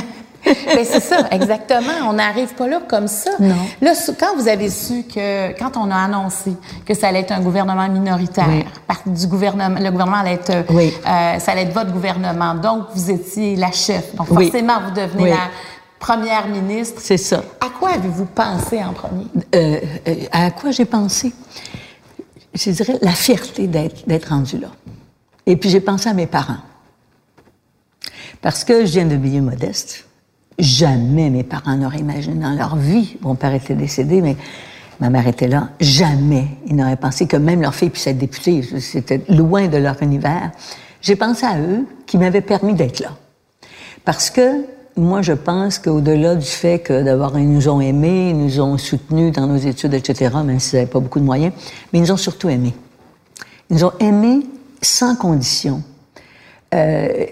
ben 0.45 0.86
c'est 0.86 1.01
ça, 1.01 1.27
exactement. 1.32 2.08
On 2.08 2.13
n'arrive 2.13 2.53
pas 2.55 2.67
là 2.67 2.79
comme 2.88 3.08
ça. 3.08 3.32
Non. 3.39 3.55
Là, 3.82 3.93
quand 4.19 4.36
vous 4.38 4.47
avez 4.47 4.69
su 4.69 5.03
que, 5.03 5.58
quand 5.58 5.77
on 5.77 5.91
a 5.91 5.95
annoncé 5.95 6.53
que 6.86 6.93
ça 6.93 7.08
allait 7.10 7.21
être 7.21 7.32
un 7.32 7.41
gouvernement 7.41 7.88
minoritaire, 7.89 8.47
oui. 8.49 9.13
du 9.13 9.27
gouvernement, 9.27 9.79
le 9.79 9.91
gouvernement 9.91 10.17
allait 10.17 10.34
être, 10.34 10.65
oui. 10.71 10.93
euh, 11.05 11.39
ça 11.39 11.51
allait 11.51 11.63
être 11.63 11.73
votre 11.73 11.91
gouvernement. 11.91 12.55
Donc, 12.55 12.86
vous 12.95 13.12
étiez 13.12 13.55
la 13.55 13.71
chef. 13.71 14.15
Donc, 14.15 14.27
forcément, 14.27 14.77
oui. 14.77 14.84
vous 14.89 15.01
devenez 15.01 15.29
la 15.32 15.49
première 15.99 16.47
ministre. 16.47 17.01
C'est 17.03 17.17
ça. 17.17 17.43
À 17.59 17.69
quoi 17.69 17.91
avez-vous 17.91 18.25
pensé 18.25 18.83
en 18.83 18.93
premier? 18.93 19.25
Euh, 19.55 19.79
euh, 20.07 20.15
à 20.31 20.51
quoi 20.51 20.71
j'ai 20.71 20.85
pensé? 20.85 21.33
Je 22.53 22.71
dirais 22.71 22.97
la 23.01 23.12
fierté 23.12 23.67
d'être 23.67 24.29
rendu 24.29 24.57
là. 24.57 24.69
Et 25.45 25.55
puis 25.55 25.69
j'ai 25.69 25.81
pensé 25.81 26.09
à 26.09 26.13
mes 26.13 26.27
parents. 26.27 26.57
Parce 28.41 28.63
que 28.63 28.85
je 28.85 28.91
viens 28.93 29.05
de 29.05 29.15
milieu 29.15 29.41
modeste. 29.41 30.05
Jamais 30.57 31.29
mes 31.29 31.43
parents 31.43 31.75
n'auraient 31.75 31.99
imaginé 31.99 32.41
dans 32.41 32.53
leur 32.53 32.75
vie. 32.75 33.17
Mon 33.21 33.35
père 33.35 33.53
était 33.53 33.75
décédé, 33.75 34.21
mais 34.21 34.35
ma 34.99 35.09
mère 35.09 35.27
était 35.27 35.47
là. 35.47 35.69
Jamais 35.79 36.47
ils 36.65 36.75
n'auraient 36.75 36.97
pensé 36.97 37.27
que 37.27 37.38
même 37.38 37.62
leur 37.62 37.75
fille 37.75 37.89
puisse 37.89 38.07
être 38.07 38.17
députée. 38.17 38.62
C'était 38.79 39.21
loin 39.29 39.67
de 39.67 39.77
leur 39.77 40.01
univers. 40.01 40.51
J'ai 41.01 41.15
pensé 41.15 41.45
à 41.45 41.59
eux 41.59 41.85
qui 42.05 42.17
m'avaient 42.17 42.41
permis 42.41 42.73
d'être 42.73 42.99
là. 42.99 43.15
Parce 44.03 44.29
que 44.29 44.65
moi, 44.99 45.21
je 45.21 45.33
pense 45.33 45.79
qu'au-delà 45.79 46.35
du 46.35 46.45
fait 46.45 46.79
que 46.79 47.03
d'abord, 47.03 47.38
ils 47.38 47.49
nous 47.49 47.69
ont 47.69 47.81
aimés, 47.81 48.29
ils 48.29 48.38
nous 48.38 48.59
ont 48.59 48.77
soutenus 48.77 49.31
dans 49.33 49.47
nos 49.47 49.57
études, 49.57 49.93
etc., 49.93 50.31
même 50.43 50.59
s'ils 50.59 50.79
n'avaient 50.79 50.91
pas 50.91 50.99
beaucoup 50.99 51.19
de 51.19 51.25
moyens, 51.25 51.53
mais 51.91 51.99
ils 51.99 52.01
nous 52.03 52.12
ont 52.12 52.17
surtout 52.17 52.49
aimés. 52.49 52.75
Ils 53.69 53.77
nous 53.77 53.85
ont 53.85 53.93
aimés 53.99 54.45
sans 54.81 55.15
condition. 55.15 55.83
Euh, 56.73 57.25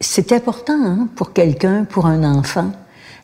c'est 0.00 0.32
important 0.32 0.74
hein, 0.74 1.08
pour 1.16 1.32
quelqu'un, 1.32 1.84
pour 1.84 2.06
un 2.06 2.24
enfant, 2.24 2.72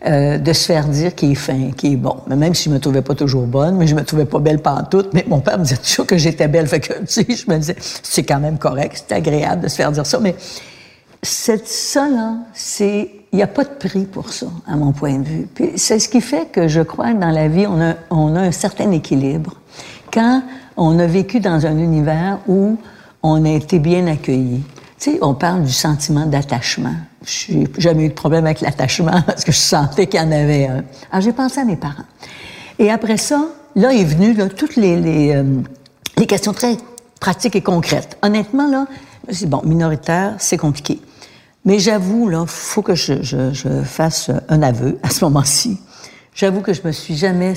euh, 0.06 0.38
de 0.38 0.52
se 0.52 0.66
faire 0.66 0.86
dire 0.86 1.14
qu'il 1.14 1.32
est 1.32 1.34
fin, 1.34 1.72
qu'il 1.72 1.92
est 1.92 1.96
bon. 1.96 2.18
Mais 2.28 2.36
même 2.36 2.54
si 2.54 2.68
je 2.68 2.74
me 2.74 2.78
trouvais 2.78 3.02
pas 3.02 3.14
toujours 3.14 3.46
bonne, 3.46 3.76
mais 3.76 3.88
je 3.88 3.96
me 3.96 4.04
trouvais 4.04 4.26
pas 4.26 4.38
belle 4.38 4.62
pantoute, 4.62 5.12
mais 5.12 5.24
mon 5.26 5.40
père 5.40 5.58
me 5.58 5.64
disait 5.64 5.76
toujours 5.76 6.06
que 6.06 6.16
j'étais 6.16 6.46
belle. 6.46 6.68
Fait 6.68 6.78
que, 6.78 6.92
tu 7.00 7.06
sais, 7.06 7.26
je 7.28 7.50
me 7.50 7.58
disais, 7.58 7.76
c'est 7.80 8.22
quand 8.22 8.38
même 8.38 8.58
correct, 8.58 9.04
c'est 9.08 9.14
agréable 9.14 9.62
de 9.62 9.68
se 9.68 9.74
faire 9.74 9.90
dire 9.90 10.06
ça, 10.06 10.20
mais 10.20 10.36
cette, 11.22 11.66
ça, 11.66 12.08
là, 12.08 12.36
c'est, 12.54 13.10
il 13.32 13.36
n'y 13.36 13.42
a 13.42 13.46
pas 13.46 13.64
de 13.64 13.70
prix 13.70 14.04
pour 14.04 14.32
ça, 14.32 14.46
à 14.66 14.76
mon 14.76 14.92
point 14.92 15.18
de 15.18 15.24
vue. 15.24 15.48
Puis 15.54 15.72
c'est 15.76 15.98
ce 15.98 16.08
qui 16.08 16.20
fait 16.20 16.50
que 16.50 16.68
je 16.68 16.80
crois 16.80 17.12
que 17.12 17.18
dans 17.18 17.30
la 17.30 17.48
vie, 17.48 17.66
on 17.66 17.80
a, 17.80 17.94
on 18.10 18.34
a 18.36 18.40
un 18.40 18.52
certain 18.52 18.90
équilibre. 18.90 19.54
Quand 20.12 20.42
on 20.76 20.98
a 20.98 21.06
vécu 21.06 21.40
dans 21.40 21.66
un 21.66 21.76
univers 21.76 22.38
où 22.46 22.78
on 23.22 23.44
a 23.44 23.50
été 23.50 23.78
bien 23.78 24.06
accueilli. 24.06 24.62
Tu 24.98 25.12
sais, 25.12 25.18
on 25.22 25.34
parle 25.34 25.64
du 25.64 25.72
sentiment 25.72 26.26
d'attachement. 26.26 26.94
Je 27.24 27.52
n'ai 27.52 27.68
jamais 27.78 28.06
eu 28.06 28.08
de 28.08 28.14
problème 28.14 28.46
avec 28.46 28.60
l'attachement 28.60 29.22
parce 29.26 29.44
que 29.44 29.52
je 29.52 29.58
sentais 29.58 30.06
qu'il 30.06 30.20
y 30.20 30.22
en 30.22 30.32
avait 30.32 30.66
un. 30.66 30.84
Alors, 31.10 31.22
j'ai 31.22 31.32
pensé 31.32 31.60
à 31.60 31.64
mes 31.64 31.76
parents. 31.76 32.04
Et 32.78 32.90
après 32.90 33.16
ça, 33.16 33.46
là 33.74 33.92
est 33.92 34.04
venu 34.04 34.34
là, 34.34 34.48
toutes 34.48 34.76
les, 34.76 34.96
les, 34.96 35.34
euh, 35.34 35.60
les 36.16 36.26
questions 36.26 36.52
très 36.52 36.76
pratiques 37.20 37.56
et 37.56 37.62
concrètes. 37.62 38.16
Honnêtement, 38.22 38.68
là, 38.68 38.86
c'est 39.30 39.48
bon, 39.48 39.62
minoritaire, 39.64 40.34
c'est 40.38 40.56
compliqué. 40.56 41.00
Mais 41.68 41.78
j'avoue, 41.78 42.30
là, 42.30 42.46
faut 42.46 42.80
que 42.80 42.94
je, 42.94 43.82
fasse 43.84 44.30
un 44.48 44.62
aveu 44.62 44.98
à 45.02 45.10
ce 45.10 45.22
moment-ci. 45.26 45.78
J'avoue 46.34 46.62
que 46.62 46.72
je 46.72 46.80
me 46.82 46.92
suis 46.92 47.14
jamais 47.14 47.52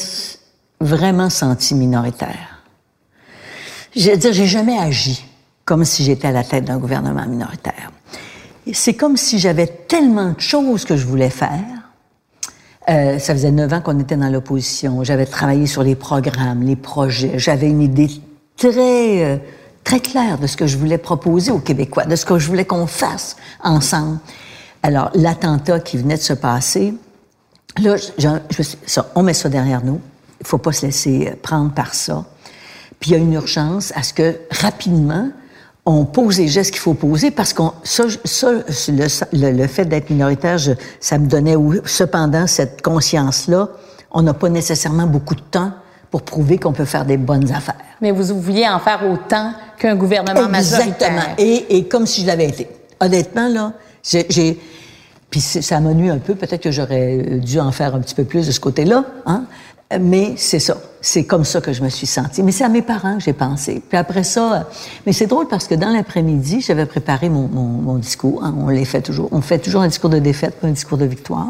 vraiment 0.82 1.30
sentie 1.30 1.76
minoritaire. 1.76 2.62
Je 3.96 4.12
dire, 4.12 4.34
j'ai 4.34 4.48
jamais 4.48 4.78
agi 4.78 5.24
comme 5.64 5.86
si 5.86 6.04
j'étais 6.04 6.28
à 6.28 6.32
la 6.32 6.44
tête 6.44 6.66
d'un 6.66 6.78
gouvernement 6.78 7.26
minoritaire. 7.26 7.90
C'est 8.74 8.96
comme 8.96 9.16
si 9.16 9.40
j'avais 9.40 9.68
tellement 9.68 10.32
de 10.32 10.42
choses 10.42 10.84
que 10.84 10.98
je 10.98 11.08
voulais 11.08 11.30
faire. 11.30 11.64
Euh, 12.90 13.18
ça 13.18 13.34
faisait 13.34 13.52
neuf 13.52 13.72
ans 13.72 13.80
qu'on 13.80 13.98
était 13.98 14.18
dans 14.18 14.30
l'opposition. 14.30 15.06
J'avais 15.06 15.26
travaillé 15.26 15.68
sur 15.68 15.84
les 15.84 15.96
programmes, 15.96 16.64
les 16.64 16.76
projets. 16.76 17.40
J'avais 17.40 17.70
une 17.70 17.82
idée 17.82 18.10
très... 18.58 19.42
Très 19.84 20.00
clair 20.00 20.38
de 20.38 20.48
ce 20.48 20.56
que 20.56 20.68
je 20.68 20.78
voulais 20.78 20.98
proposer 20.98 21.52
aux 21.52 21.60
Québécois, 21.60 22.06
de 22.06 22.16
ce 22.16 22.26
que 22.26 22.38
je 22.38 22.48
voulais 22.48 22.66
qu'on 22.66 22.88
fasse 22.88 23.36
ensemble. 23.64 24.20
Alors, 24.84 25.12
l'attentat 25.16 25.80
qui 25.80 25.98
venait 25.98 26.18
de 26.18 26.22
se 26.22 26.34
passer, 26.34 26.94
là, 27.80 27.96
je, 27.98 28.28
je, 28.50 28.64
ça, 28.86 29.12
on 29.16 29.24
met 29.24 29.34
ça 29.34 29.50
derrière 29.50 29.84
nous. 29.84 30.00
Il 30.40 30.48
faut 30.48 30.58
pas 30.58 30.72
se 30.72 30.86
laisser 30.86 31.34
prendre 31.42 31.72
par 31.72 31.94
ça. 31.94 32.26
Puis 33.00 33.12
il 33.12 33.14
y 33.14 33.16
a 33.16 33.20
une 33.20 33.34
urgence 33.34 33.92
à 33.96 34.04
ce 34.04 34.14
que 34.14 34.40
rapidement 34.52 35.30
on 35.86 36.06
pose 36.06 36.38
les 36.38 36.48
gestes 36.48 36.72
qu'il 36.72 36.80
faut 36.80 36.94
poser 36.94 37.32
parce 37.32 37.54
qu'on 37.54 37.74
ça, 37.84 38.04
ça 38.24 38.52
le, 38.52 39.08
le, 39.34 39.52
le 39.58 39.68
fait 39.68 39.86
d'être 39.86 40.12
minoritaire, 40.12 40.58
je, 40.60 40.74
ça 41.00 41.18
me 41.18 41.26
donnait 41.26 41.56
cependant 41.86 42.46
cette 42.48 42.82
conscience 42.82 43.48
là. 43.48 43.70
On 44.12 44.22
n'a 44.22 44.34
pas 44.34 44.50
nécessairement 44.50 45.08
beaucoup 45.08 45.36
de 45.36 45.42
temps 45.42 45.72
pour 46.12 46.22
prouver 46.24 46.58
qu'on 46.58 46.74
peut 46.74 46.86
faire 46.86 47.06
des 47.06 47.18
bonnes 47.18 47.52
affaires. 47.52 47.76
Mais 48.02 48.12
vous 48.12 48.40
vouliez 48.40 48.68
en 48.68 48.80
faire 48.80 49.02
autant 49.10 49.54
qu'un 49.78 49.96
gouvernement 49.96 50.48
Exactement. 50.48 50.82
majoritaire. 50.86 51.36
Et, 51.38 51.78
et 51.78 51.88
comme 51.88 52.06
si 52.06 52.22
je 52.22 52.28
l'avais 52.28 52.50
été. 52.50 52.68
Honnêtement, 53.00 53.48
là, 53.48 53.74
j'ai... 54.04 54.60
Puis 55.30 55.40
ça 55.40 55.80
m'a 55.80 55.94
nu 55.94 56.12
un 56.12 56.18
peu. 56.18 56.36
Peut-être 56.36 56.62
que 56.62 56.72
j'aurais 56.72 57.40
dû 57.40 57.58
en 57.60 57.72
faire 57.72 57.96
un 57.96 58.02
petit 58.02 58.14
peu 58.14 58.26
plus 58.26 58.46
de 58.46 58.52
ce 58.52 58.60
côté-là. 58.60 59.06
Hein? 59.26 59.46
Mais 60.00 60.34
c'est 60.36 60.60
ça. 60.60 60.78
C'est 61.00 61.24
comme 61.24 61.46
ça 61.46 61.62
que 61.62 61.72
je 61.72 61.82
me 61.82 61.90
suis 61.90 62.08
sentie. 62.08 62.44
Mais 62.44 62.52
c'est 62.52 62.66
à 62.66 62.70
mes 62.70 62.82
parents 62.82 63.18
que 63.18 63.24
j'ai 63.24 63.34
pensé. 63.34 63.82
Puis 63.88 63.98
après 63.98 64.24
ça, 64.24 64.68
mais 65.06 65.14
c'est 65.14 65.28
drôle 65.28 65.48
parce 65.48 65.68
que 65.68 65.76
dans 65.76 65.90
l'après-midi, 65.90 66.60
j'avais 66.60 66.86
préparé 66.86 67.30
mon, 67.30 67.48
mon, 67.48 67.64
mon 67.64 67.96
discours. 67.96 68.44
Hein. 68.44 68.54
on 68.58 68.68
les 68.68 68.84
fait 68.84 69.02
toujours. 69.02 69.30
On 69.32 69.40
fait 69.40 69.60
toujours 69.60 69.82
un 69.82 69.88
discours 69.88 70.10
de 70.10 70.20
défaite, 70.20 70.56
pas 70.60 70.68
un 70.68 70.72
discours 70.72 70.98
de 70.98 71.06
victoire. 71.06 71.48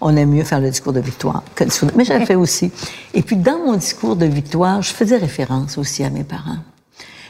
On 0.00 0.16
aime 0.16 0.30
mieux 0.30 0.44
faire 0.44 0.60
le 0.60 0.70
discours 0.70 0.92
de 0.92 1.00
victoire 1.00 1.42
que 1.54 1.64
le 1.64 1.70
discours 1.70 1.88
de... 1.90 1.96
Mais 1.96 2.04
j'avais 2.04 2.26
fait 2.26 2.34
aussi. 2.34 2.70
Et 3.14 3.22
puis 3.22 3.36
dans 3.36 3.58
mon 3.58 3.74
discours 3.74 4.16
de 4.16 4.26
victoire, 4.26 4.82
je 4.82 4.92
faisais 4.92 5.16
référence 5.16 5.78
aussi 5.78 6.04
à 6.04 6.10
mes 6.10 6.24
parents. 6.24 6.58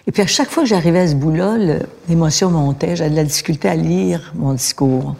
Et 0.06 0.12
puis 0.12 0.22
à 0.22 0.26
chaque 0.26 0.50
fois 0.50 0.62
que 0.62 0.68
j'arrivais 0.68 1.00
à 1.00 1.08
ce 1.08 1.14
bout-là, 1.14 1.56
l'émotion 2.08 2.50
montait. 2.50 2.96
J'avais 2.96 3.10
de 3.10 3.16
la 3.16 3.24
difficulté 3.24 3.68
à 3.68 3.76
lire 3.76 4.32
mon 4.34 4.54
discours. 4.54 5.16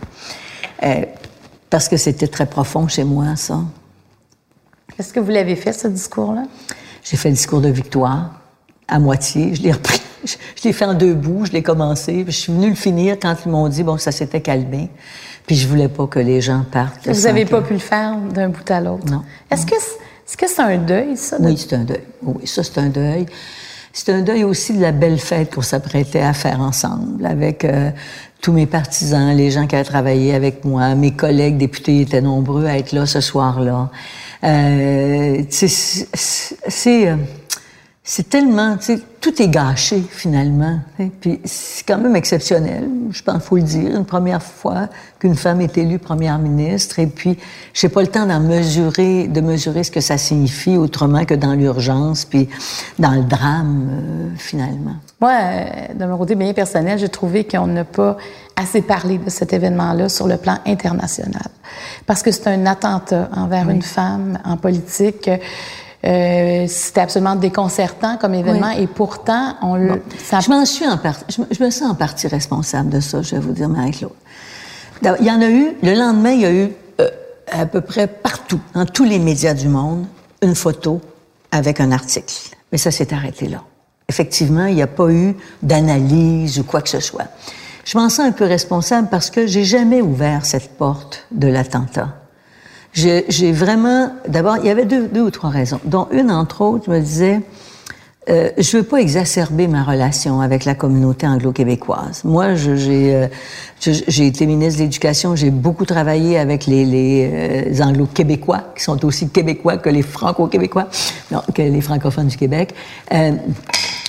Euh, 0.82 1.04
parce 1.70 1.88
que 1.88 1.96
c'était 1.96 2.28
très 2.28 2.46
profond 2.46 2.88
chez 2.88 3.04
moi, 3.04 3.37
ça. 3.37 3.61
Est-ce 4.98 5.12
que 5.12 5.20
vous 5.20 5.30
l'avez 5.30 5.56
fait, 5.56 5.72
ce 5.72 5.88
discours-là? 5.88 6.44
J'ai 7.04 7.16
fait 7.16 7.28
le 7.28 7.34
discours 7.34 7.61
de 7.61 7.68
victoire, 7.68 8.40
à 8.88 8.98
moitié. 8.98 9.54
Je 9.54 9.62
l'ai 9.62 9.72
repris. 9.72 10.00
Je, 10.24 10.37
l'ai 10.64 10.72
fait 10.72 10.84
en 10.84 10.94
deux 10.94 11.14
bouts, 11.14 11.44
je 11.46 11.52
l'ai 11.52 11.62
commencé. 11.62 12.24
Je 12.26 12.32
suis 12.32 12.52
venue 12.52 12.70
le 12.70 12.74
finir 12.74 13.16
quand 13.22 13.37
ils 13.46 13.52
m'ont 13.52 13.68
dit, 13.68 13.84
bon, 13.84 13.98
ça 13.98 14.11
s'était 14.11 14.40
calmé. 14.40 14.90
Puis 15.48 15.56
je 15.56 15.66
voulais 15.66 15.88
pas 15.88 16.06
que 16.06 16.20
les 16.20 16.42
gens 16.42 16.64
partent. 16.70 17.08
Vous 17.08 17.22
n'avez 17.22 17.46
pas 17.46 17.62
pu 17.62 17.72
le 17.72 17.78
faire 17.80 18.16
d'un 18.18 18.50
bout 18.50 18.70
à 18.70 18.80
l'autre? 18.80 19.11
Non. 19.11 19.22
Est-ce 19.50 19.66
que 19.66 19.74
c'est 20.26 20.38
-ce 20.38 20.46
c'est 20.46 20.62
un 20.62 20.76
deuil, 20.76 21.16
ça? 21.16 21.38
Oui, 21.40 21.56
c'est 21.56 21.74
un 21.74 21.84
deuil. 21.84 22.04
Oui, 22.22 22.46
ça, 22.46 22.62
c'est 22.62 22.78
un 22.78 22.90
deuil. 22.90 23.24
C'est 23.94 24.12
un 24.12 24.20
deuil 24.20 24.44
aussi 24.44 24.74
de 24.74 24.82
la 24.82 24.92
belle 24.92 25.18
fête 25.18 25.54
qu'on 25.54 25.62
s'apprêtait 25.62 26.20
à 26.20 26.34
faire 26.34 26.61
ensemble 26.61 27.24
avec 27.24 27.64
euh, 27.64 27.90
tous 28.42 28.52
mes 28.52 28.66
partisans, 28.66 29.34
les 29.34 29.50
gens 29.50 29.66
qui 29.66 29.74
avaient 29.74 29.84
travaillé 29.84 30.34
avec 30.34 30.64
moi, 30.66 30.94
mes 30.94 31.12
collègues 31.12 31.56
députés 31.56 32.02
étaient 32.02 32.20
nombreux 32.20 32.66
à 32.66 32.76
être 32.76 32.92
là 32.92 33.06
ce 33.06 33.20
soir-là. 33.20 33.90
Euh, 34.44 35.42
c'est 35.48 37.08
euh, 37.08 37.16
c'est 38.10 38.30
tellement, 38.30 38.78
tu 38.78 38.84
sais, 38.84 39.02
tout 39.20 39.42
est 39.42 39.48
gâché 39.48 40.02
finalement. 40.10 40.80
Puis 41.20 41.42
c'est 41.44 41.86
quand 41.86 41.98
même 41.98 42.16
exceptionnel, 42.16 42.88
je 43.10 43.22
pense, 43.22 43.42
faut 43.42 43.56
le 43.56 43.62
dire, 43.62 43.94
une 43.94 44.06
première 44.06 44.42
fois 44.42 44.88
qu'une 45.18 45.34
femme 45.34 45.60
est 45.60 45.76
élue 45.76 45.98
première 45.98 46.38
ministre. 46.38 47.00
Et 47.00 47.06
puis, 47.06 47.36
j'ai 47.74 47.90
pas 47.90 48.00
le 48.00 48.06
temps 48.06 48.24
d'en 48.24 48.40
mesurer, 48.40 49.28
de 49.28 49.42
mesurer 49.42 49.84
ce 49.84 49.90
que 49.90 50.00
ça 50.00 50.16
signifie 50.16 50.78
autrement 50.78 51.26
que 51.26 51.34
dans 51.34 51.52
l'urgence, 51.52 52.24
puis 52.24 52.48
dans 52.98 53.10
le 53.10 53.24
drame 53.24 53.90
euh, 53.92 54.30
finalement. 54.38 54.96
Moi, 55.20 55.32
euh, 55.42 55.64
de 55.94 56.06
mon 56.06 56.16
côté 56.16 56.34
bien 56.34 56.54
personnel, 56.54 56.98
j'ai 56.98 57.10
trouvé 57.10 57.44
qu'on 57.44 57.66
n'a 57.66 57.84
pas 57.84 58.16
assez 58.56 58.80
parlé 58.80 59.18
de 59.18 59.28
cet 59.28 59.52
événement-là 59.52 60.08
sur 60.08 60.26
le 60.26 60.38
plan 60.38 60.56
international, 60.64 61.48
parce 62.06 62.22
que 62.22 62.32
c'est 62.32 62.46
un 62.46 62.64
attentat 62.64 63.28
envers 63.36 63.68
une 63.68 63.82
femme 63.82 64.38
en 64.46 64.56
politique. 64.56 65.28
Euh, 65.28 65.36
c'était 66.02 67.00
absolument 67.00 67.34
déconcertant 67.34 68.16
comme 68.16 68.34
événement 68.34 68.70
et 68.70 68.87
pourtant 68.87 69.56
on 69.62 69.74
le. 69.74 70.02
Je 70.30 70.50
m'en 70.50 70.64
suis 70.64 70.87
en 70.87 70.96
partie, 70.96 71.24
je, 71.50 71.62
me 71.62 71.70
sens 71.70 71.90
en 71.90 71.94
partie 71.94 72.28
responsable 72.28 72.90
de 72.90 73.00
ça, 73.00 73.22
je 73.22 73.34
vais 73.34 73.40
vous 73.40 73.52
dire, 73.52 73.68
Marie-Claude. 73.68 74.12
Il 75.02 75.26
y 75.26 75.30
en 75.30 75.40
a 75.40 75.48
eu, 75.48 75.76
le 75.82 75.94
lendemain, 75.94 76.30
il 76.30 76.40
y 76.40 76.46
a 76.46 76.52
eu 76.52 76.70
euh, 77.00 77.08
à 77.50 77.66
peu 77.66 77.80
près 77.80 78.06
partout, 78.06 78.61
dans 78.74 78.87
tous 78.87 79.04
les 79.04 79.18
médias 79.18 79.54
du 79.54 79.68
monde, 79.68 80.06
une 80.42 80.54
photo 80.54 81.00
avec 81.50 81.80
un 81.80 81.92
article. 81.92 82.34
Mais 82.72 82.78
ça 82.78 82.90
s'est 82.90 83.12
arrêté 83.12 83.48
là. 83.48 83.62
Effectivement, 84.08 84.66
il 84.66 84.76
n'y 84.76 84.82
a 84.82 84.87
pas 84.87 85.11
eu 85.11 85.37
d'analyse 85.62 86.58
ou 86.58 86.64
quoi 86.64 86.80
que 86.80 86.88
ce 86.88 87.00
soit. 87.00 87.26
Je 87.84 87.96
m'en 87.96 88.08
sens 88.08 88.26
un 88.26 88.32
peu 88.32 88.44
responsable 88.44 89.08
parce 89.11 89.30
que 89.30 89.46
j'ai 89.46 89.64
jamais 89.64 90.02
ouvert 90.02 90.44
cette 90.44 90.76
porte 90.76 91.26
de 91.30 91.48
l'attentat 91.48 92.08
j'ai 92.92 93.53
vraiment, 93.53 94.11
d'abord, 94.27 94.57
il 94.59 94.66
y 94.66 94.70
avait 94.70 94.85
deux, 94.85 95.09
deux, 95.09 95.22
ou 95.22 95.31
trois 95.31 95.51
raisons, 95.51 95.81
dont 95.85 96.09
une, 96.11 96.31
entre 96.31 96.62
autres, 96.62 96.85
je 96.87 96.90
me 96.90 97.01
disais, 97.01 97.40
euh, 98.29 98.51
je 98.59 98.77
veux 98.77 98.83
pas 98.83 98.98
exacerber 98.98 99.68
ma 99.68 99.83
relation 99.83 100.40
avec 100.40 100.64
la 100.64 100.74
communauté 100.74 101.27
anglo-québécoise. 101.27 102.24
Moi, 102.24 102.57
j'ai 102.57 103.14
euh, 103.14 103.27
été 103.87 104.46
ministre 104.46 104.81
de 104.81 104.85
l'Éducation, 104.85 105.35
j'ai 105.35 105.51
beaucoup 105.51 105.87
travaillé 105.87 106.38
avec 106.38 106.66
les, 106.66 106.85
les 106.85 107.31
euh, 107.33 107.83
anglo-québécois, 107.83 108.64
qui 108.77 108.83
sont 108.83 109.03
aussi 109.05 109.31
québécois 109.31 109.79
que 109.79 109.88
les 109.88 110.03
franco-québécois, 110.03 110.88
non, 111.31 111.40
que 111.55 111.62
les 111.62 111.81
francophones 111.81 112.29
du 112.29 112.37
Québec. 112.37 112.74
Euh, 113.12 113.33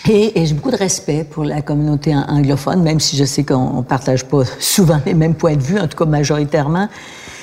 et, 0.10 0.42
et 0.42 0.46
j'ai 0.46 0.56
beaucoup 0.56 0.72
de 0.72 0.78
respect 0.78 1.24
pour 1.24 1.44
la 1.44 1.62
communauté 1.62 2.16
anglophone, 2.16 2.82
même 2.82 3.00
si 3.00 3.16
je 3.16 3.26
sais 3.26 3.44
qu'on 3.44 3.84
partage 3.84 4.26
pas 4.26 4.44
souvent 4.60 5.00
les 5.06 5.14
mêmes 5.14 5.36
points 5.36 5.56
de 5.56 5.64
vue, 5.64 5.80
en 5.80 5.88
tout 5.88 5.98
cas 5.98 6.06
majoritairement. 6.06 6.90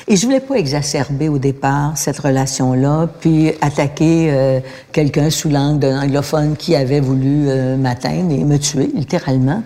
Et 0.09 0.17
je 0.17 0.25
voulais 0.25 0.41
pas 0.41 0.55
exacerber 0.55 1.29
au 1.29 1.39
départ 1.39 1.99
cette 1.99 2.19
relation-là, 2.19 3.09
puis 3.21 3.51
attaquer 3.61 4.31
euh, 4.31 4.61
quelqu'un 4.93 5.31
sous 5.31 5.49
l'angle 5.49 5.81
d'un 5.81 6.01
anglophone 6.01 6.57
qui 6.57 6.77
avait 6.77 7.01
voulu 7.01 7.49
euh, 7.49 7.77
m'atteindre 7.77 8.33
et 8.33 8.45
me 8.45 8.57
tuer, 8.57 8.89
littéralement. 8.95 9.65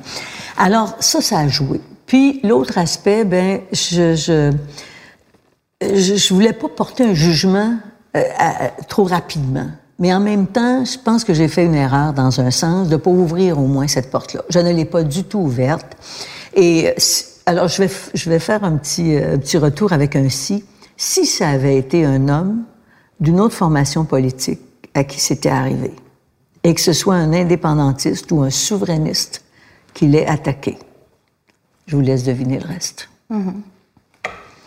Alors, 0.57 0.96
ça, 1.00 1.20
ça 1.20 1.40
a 1.40 1.48
joué. 1.48 1.81
Puis, 2.07 2.40
l'autre 2.42 2.79
aspect, 2.79 3.24
ben, 3.24 3.61
je, 3.70 4.14
je, 4.14 4.50
je, 5.83 6.35
voulais 6.35 6.55
pas 6.55 6.68
porter 6.68 7.05
un 7.05 7.14
jugement 7.14 7.76
euh, 8.16 8.22
trop 8.88 9.05
rapidement. 9.05 9.68
Mais 9.98 10.14
en 10.14 10.20
même 10.20 10.46
temps, 10.46 10.87
je 10.87 10.96
pense 10.98 11.24
que 11.24 11.35
j'ai 11.35 11.48
fait 11.48 11.66
une 11.66 11.74
erreur 11.74 12.14
dans 12.14 12.40
un 12.40 12.50
sens 12.50 12.88
de 12.88 12.96
pas 12.96 13.11
ouvrir 13.11 13.59
au 13.59 13.66
moins 13.66 13.87
cette 13.87 14.11
porte-là. 14.11 14.42
Je 14.48 14.59
ne 14.59 14.72
l'ai 14.72 14.87
pas 14.87 15.03
du 15.03 15.24
tout 15.24 15.40
ouverte. 15.40 15.94
Et 16.57 16.94
alors, 17.51 17.67
je 17.67 17.83
vais, 17.83 17.91
je 18.15 18.31
vais 18.31 18.39
faire 18.39 18.63
un 18.63 18.77
petit, 18.77 19.17
euh, 19.17 19.37
petit 19.37 19.59
retour 19.59 19.93
avec 19.93 20.15
un 20.15 20.29
si. 20.29 20.65
Si 20.97 21.27
ça 21.27 21.49
avait 21.49 21.77
été 21.77 22.05
un 22.05 22.29
homme 22.29 22.63
d'une 23.19 23.41
autre 23.41 23.57
formation 23.57 24.05
politique 24.05 24.61
à 24.95 25.03
qui 25.03 25.19
c'était 25.19 25.49
arrivé, 25.49 25.91
et 26.63 26.75
que 26.75 26.81
ce 26.81 26.93
soit 26.93 27.17
un 27.17 27.33
indépendantiste 27.33 28.31
ou 28.31 28.43
un 28.43 28.51
souverainiste 28.51 29.43
qui 29.95 30.07
l'ait 30.07 30.29
attaqué, 30.29 30.79
je 31.89 31.97
vous 31.97 32.03
laisse 32.03 32.23
deviner 32.23 32.61
le 32.61 32.69
reste. 32.69 33.09
Mm-hmm. 33.33 33.55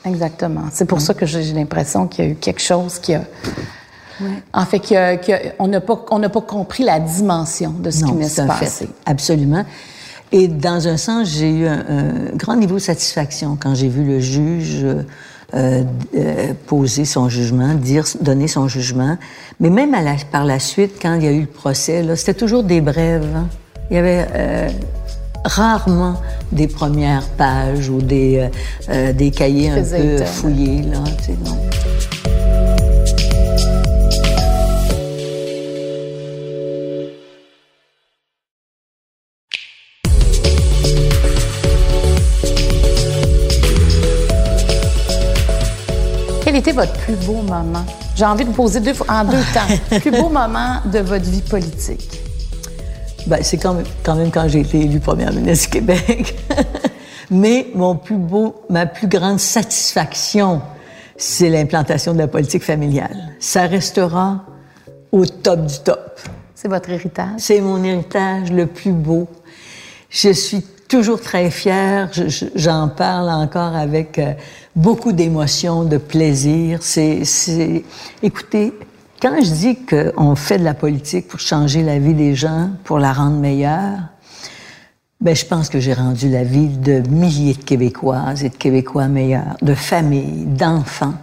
Exactement. 0.04 0.66
C'est 0.70 0.86
pour 0.86 1.00
ça 1.00 1.14
que 1.14 1.26
j'ai 1.26 1.54
l'impression 1.54 2.10
qu'il 2.10 2.26
y 2.26 2.28
a 2.28 2.32
eu 2.32 2.36
quelque 2.36 2.62
chose 2.62 3.00
qui 3.00 3.14
a... 3.14 3.24
En 4.52 4.66
fait, 4.66 4.82
qu'on 5.58 5.68
n'a 5.70 5.80
pas, 5.80 6.06
on 6.12 6.20
pas 6.20 6.42
compris 6.42 6.84
la 6.84 7.00
dimension 7.00 7.72
de 7.72 7.90
ce 7.92 8.04
qui 8.04 8.12
m'est 8.12 8.46
passé. 8.46 8.90
Absolument. 9.06 9.64
Et 10.34 10.48
dans 10.48 10.88
un 10.88 10.98
sens, 10.98 11.30
j'ai 11.30 11.50
eu 11.50 11.68
un, 11.68 12.36
grand 12.36 12.56
niveau 12.56 12.76
de 12.76 12.82
satisfaction 12.82 13.56
quand 13.58 13.76
j'ai 13.76 13.88
vu 13.88 14.04
le 14.04 14.20
juge 14.20 14.84
euh, 14.84 15.84
euh, 16.16 16.54
poser 16.66 17.06
son 17.06 17.30
jugement, 17.30 17.76
dire, 17.76 18.04
donner 18.20 18.48
son 18.48 18.68
jugement. 18.68 19.20
Mais 19.60 19.70
même 19.70 19.94
à 19.94 20.02
la, 20.02 20.16
par 20.32 20.44
la 20.44 20.58
suite, 20.58 20.94
quand 21.00 21.14
il 21.14 21.24
y 21.24 21.28
a 21.28 21.32
eu 21.32 21.42
le 21.42 21.46
procès, 21.46 22.04
c'était 22.16 22.34
toujours 22.34 22.64
des 22.64 22.82
brèves. 22.82 23.30
Hein. 23.36 23.48
Il 23.92 23.96
y 23.96 24.00
avait 24.00 24.26
euh, 24.34 24.70
rarement 25.46 26.20
des 26.52 26.68
premières 26.68 27.28
pages 27.38 27.90
ou 27.90 28.02
des, 28.02 28.50
des 29.14 29.30
cahiers 29.30 29.70
un 29.70 29.84
peu 29.84 30.26
fouillés. 30.26 30.82
Là, 30.82 31.04
était 46.64 46.72
votre 46.72 46.94
plus 46.94 47.16
beau 47.16 47.42
moment? 47.42 47.86
J'ai 48.16 48.24
envie 48.24 48.46
de 48.46 48.50
vous 48.50 48.56
poser 48.56 48.80
deux, 48.80 48.94
en 49.10 49.26
deux 49.26 49.44
temps. 49.54 49.98
plus 50.00 50.12
beau 50.12 50.30
moment 50.30 50.78
de 50.86 51.00
votre 51.00 51.26
vie 51.26 51.42
politique? 51.42 52.22
Ben, 53.28 53.40
c'est 53.42 53.58
quand 53.58 53.74
même, 53.74 53.86
quand 54.02 54.16
même 54.16 54.32
quand 54.32 54.48
j'ai 54.48 54.62
été 54.62 54.80
élue 54.80 55.02
première 55.02 55.34
ministre 55.34 55.66
du 55.66 55.80
Québec. 55.80 56.36
Mais 57.32 57.68
mon 57.76 57.98
plus 57.98 58.16
beau, 58.16 58.64
ma 58.70 58.86
plus 58.86 59.08
grande 59.08 59.42
satisfaction, 59.42 60.62
c'est 61.18 61.50
l'implantation 61.50 62.14
de 62.14 62.20
la 62.20 62.28
politique 62.28 62.64
familiale. 62.64 63.36
Ça 63.40 63.64
restera 63.64 64.46
au 65.12 65.26
top 65.26 65.66
du 65.66 65.80
top. 65.80 66.22
C'est 66.56 66.70
votre 66.70 66.90
héritage? 66.90 67.40
C'est 67.40 67.60
mon 67.60 67.84
héritage 67.84 68.54
le 68.54 68.68
plus 68.68 68.94
beau. 68.94 69.28
Je 70.10 70.32
suis 70.32 70.64
toujours 70.88 71.20
très 71.20 71.52
fière. 71.52 72.10
J'en 72.56 72.88
parle 72.88 73.30
encore 73.30 73.76
avec 73.76 74.20
euh, 74.20 74.34
beaucoup 74.76 75.12
d'émotion, 75.12 75.84
de 75.84 75.98
plaisir. 75.98 76.80
C'est, 76.82 77.24
écoutez, 78.22 78.74
quand 79.22 79.36
je 79.42 79.52
dis 79.52 79.78
qu'on 79.86 80.36
fait 80.36 80.58
de 80.58 80.64
la 80.64 80.74
politique 80.74 81.28
pour 81.28 81.40
changer 81.40 81.84
la 81.84 82.00
vie 82.00 82.14
des 82.14 82.36
gens, 82.36 82.72
pour 82.84 83.00
la 83.00 83.14
rendre 83.14 83.38
meilleure, 83.38 84.00
ben, 85.22 85.36
je 85.36 85.46
pense 85.46 85.70
que 85.70 85.80
j'ai 85.80 85.94
rendu 85.94 86.30
la 86.30 86.44
vie 86.44 86.68
de 86.68 87.00
milliers 87.10 87.54
de 87.54 87.64
Québécoises 87.64 88.44
et 88.44 88.50
de 88.50 88.56
Québécois 88.56 89.08
meilleurs, 89.08 89.56
de 89.62 89.74
familles, 89.74 90.46
d'enfants. 90.46 91.14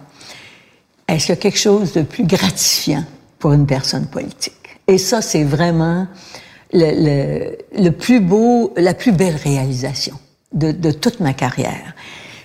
Est-ce 1.07 1.27
qu'il 1.27 1.35
y 1.35 1.37
a 1.37 1.41
quelque 1.41 1.59
chose 1.59 1.93
de 1.93 2.01
plus 2.01 2.25
gratifiant 2.25 3.03
pour 3.37 3.53
une 3.53 3.67
personne 3.67 4.07
politique? 4.07 4.79
Et 4.87 4.97
ça, 4.97 5.21
c'est 5.21 5.43
vraiment 5.43 6.07
le, 6.73 7.55
le, 7.77 7.89
plus 7.91 8.21
beau, 8.21 8.73
la 8.75 8.95
plus 8.95 9.11
belle 9.11 9.35
réalisation 9.35 10.17
de, 10.53 10.71
de 10.71 10.91
toute 10.91 11.19
ma 11.19 11.33
carrière 11.33 11.93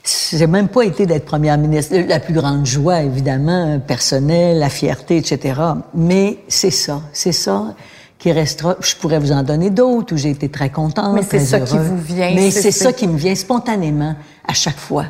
c'est 0.08 0.46
même 0.46 0.68
pas 0.68 0.82
été 0.82 1.06
d'être 1.06 1.24
première 1.24 1.58
ministre. 1.58 1.96
La 2.08 2.20
plus 2.20 2.34
grande 2.34 2.64
joie, 2.64 3.02
évidemment, 3.02 3.80
personnelle, 3.80 4.58
la 4.58 4.68
fierté, 4.68 5.16
etc. 5.16 5.60
Mais 5.94 6.38
c'est 6.48 6.70
ça, 6.70 7.02
c'est 7.12 7.32
ça 7.32 7.74
qui 8.18 8.32
restera. 8.32 8.76
Je 8.80 8.94
pourrais 8.96 9.18
vous 9.18 9.32
en 9.32 9.42
donner 9.42 9.70
d'autres 9.70 10.14
où 10.14 10.16
j'ai 10.16 10.30
été 10.30 10.48
très 10.48 10.70
contente. 10.70 11.14
Mais 11.14 11.22
c'est 11.22 11.40
ça 11.40 11.60
qui 11.60 11.76
vous 11.76 11.98
vient. 11.98 12.32
Mais 12.34 12.50
c'est 12.50 12.70
ça 12.70 12.92
qui 12.92 13.06
me 13.08 13.16
vient 13.16 13.34
spontanément 13.34 14.14
à 14.46 14.54
chaque 14.54 14.78
fois. 14.78 15.06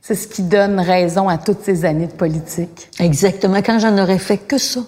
C'est 0.00 0.14
ce 0.14 0.26
qui 0.26 0.42
donne 0.42 0.80
raison 0.80 1.28
à 1.28 1.36
toutes 1.36 1.62
ces 1.62 1.84
années 1.84 2.06
de 2.06 2.12
politique. 2.12 2.88
Exactement. 2.98 3.58
Quand 3.58 3.78
j'en 3.78 3.98
aurais 3.98 4.18
fait 4.18 4.38
que 4.38 4.56
ça, 4.56 4.80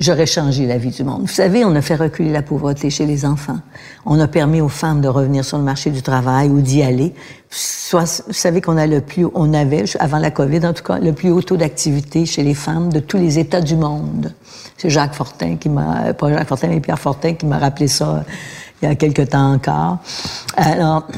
j'aurais 0.00 0.26
changé 0.26 0.66
la 0.66 0.78
vie 0.78 0.90
du 0.90 1.02
monde. 1.02 1.22
Vous 1.22 1.26
savez, 1.26 1.64
on 1.64 1.74
a 1.74 1.82
fait 1.82 1.96
reculer 1.96 2.30
la 2.30 2.42
pauvreté 2.42 2.90
chez 2.90 3.06
les 3.06 3.24
enfants. 3.24 3.58
On 4.06 4.18
a 4.20 4.28
permis 4.28 4.60
aux 4.60 4.68
femmes 4.68 5.00
de 5.00 5.08
revenir 5.08 5.44
sur 5.44 5.58
le 5.58 5.64
marché 5.64 5.90
du 5.90 6.02
travail 6.02 6.48
ou 6.48 6.60
d'y 6.60 6.82
aller. 6.82 7.14
Soit, 7.50 8.22
vous 8.26 8.32
savez 8.32 8.60
qu'on 8.60 8.76
a 8.76 8.86
le 8.86 9.00
plus, 9.00 9.26
on 9.34 9.52
avait, 9.54 9.84
avant 9.98 10.18
la 10.18 10.30
COVID 10.30 10.66
en 10.66 10.72
tout 10.72 10.84
cas, 10.84 10.98
le 10.98 11.12
plus 11.12 11.30
haut 11.30 11.42
taux 11.42 11.56
d'activité 11.56 12.26
chez 12.26 12.42
les 12.42 12.54
femmes 12.54 12.92
de 12.92 13.00
tous 13.00 13.16
les 13.16 13.38
États 13.38 13.60
du 13.60 13.76
monde. 13.76 14.32
C'est 14.76 14.90
Jacques 14.90 15.14
Fortin 15.14 15.56
qui 15.56 15.68
m'a, 15.68 16.14
pas 16.14 16.32
Jacques 16.32 16.48
Fortin, 16.48 16.68
mais 16.68 16.80
Pierre 16.80 16.98
Fortin 16.98 17.34
qui 17.34 17.46
m'a 17.46 17.58
rappelé 17.58 17.88
ça 17.88 18.24
il 18.80 18.88
y 18.88 18.92
a 18.92 18.94
quelque 18.94 19.22
temps 19.22 19.54
encore. 19.54 19.98
Alors, 20.56 21.08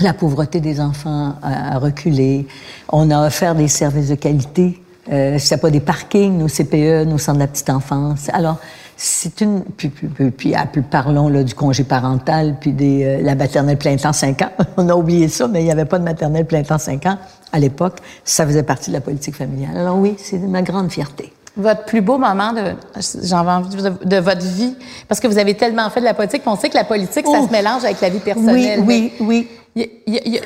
la 0.00 0.14
pauvreté 0.14 0.60
des 0.60 0.80
enfants 0.80 1.34
a 1.42 1.78
reculé. 1.78 2.46
On 2.88 3.10
a 3.10 3.26
offert 3.26 3.54
des 3.54 3.68
services 3.68 4.08
de 4.08 4.14
qualité 4.14 4.80
euh, 5.10 5.38
pas 5.60 5.70
des 5.70 5.80
parkings, 5.80 6.38
nos 6.38 6.48
CPE, 6.48 7.06
nos 7.06 7.18
centres 7.18 7.38
de 7.38 7.42
la 7.42 7.46
petite 7.46 7.70
enfance. 7.70 8.28
Alors, 8.32 8.58
c'est 8.96 9.40
une... 9.40 9.62
Puis, 9.62 9.88
puis, 9.88 10.08
puis, 10.08 10.54
puis 10.72 10.82
parlons 10.82 11.28
là, 11.28 11.44
du 11.44 11.54
congé 11.54 11.84
parental, 11.84 12.56
puis 12.60 12.72
des, 12.72 13.04
euh, 13.04 13.22
la 13.22 13.34
maternelle 13.34 13.78
plein 13.78 13.96
temps 13.96 14.12
5 14.12 14.42
ans. 14.42 14.50
On 14.76 14.88
a 14.88 14.94
oublié 14.94 15.28
ça, 15.28 15.46
mais 15.48 15.62
il 15.62 15.64
n'y 15.64 15.70
avait 15.70 15.84
pas 15.84 15.98
de 15.98 16.04
maternelle 16.04 16.46
plein 16.46 16.62
temps 16.62 16.78
5 16.78 17.06
ans 17.06 17.18
à 17.52 17.58
l'époque. 17.58 17.98
Ça 18.24 18.46
faisait 18.46 18.62
partie 18.62 18.90
de 18.90 18.94
la 18.94 19.00
politique 19.00 19.36
familiale. 19.36 19.76
Alors 19.76 19.98
oui, 19.98 20.16
c'est 20.18 20.38
ma 20.38 20.62
grande 20.62 20.90
fierté. 20.90 21.32
Votre 21.56 21.84
plus 21.86 22.02
beau 22.02 22.18
moment 22.18 22.52
de, 22.52 22.74
j'en 23.24 23.46
envie 23.46 23.76
de, 23.76 24.16
votre 24.16 24.46
vie, 24.46 24.76
parce 25.08 25.20
que 25.20 25.26
vous 25.26 25.38
avez 25.38 25.54
tellement 25.54 25.90
fait 25.90 25.98
de 25.98 26.04
la 26.04 26.14
politique, 26.14 26.42
on 26.46 26.54
sait 26.54 26.68
que 26.68 26.76
la 26.76 26.84
politique, 26.84 27.26
ça 27.26 27.42
se 27.44 27.50
mélange 27.50 27.84
avec 27.84 28.00
la 28.00 28.10
vie 28.10 28.20
personnelle. 28.20 28.80
Oui, 28.86 29.12
oui, 29.18 29.26
oui 29.26 29.48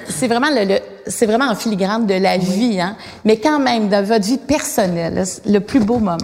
c'est 0.08 0.28
vraiment 0.28 0.48
le, 0.50 0.78
c'est 1.06 1.26
vraiment 1.26 1.48
en 1.50 1.54
filigrane 1.54 2.06
de 2.06 2.14
la 2.14 2.38
vie, 2.38 2.80
hein. 2.80 2.96
Mais 3.24 3.38
quand 3.38 3.58
même, 3.58 3.88
dans 3.88 4.04
votre 4.04 4.24
vie 4.24 4.38
personnelle, 4.38 5.24
le 5.46 5.58
plus 5.60 5.80
beau 5.80 5.98
moment. 5.98 6.16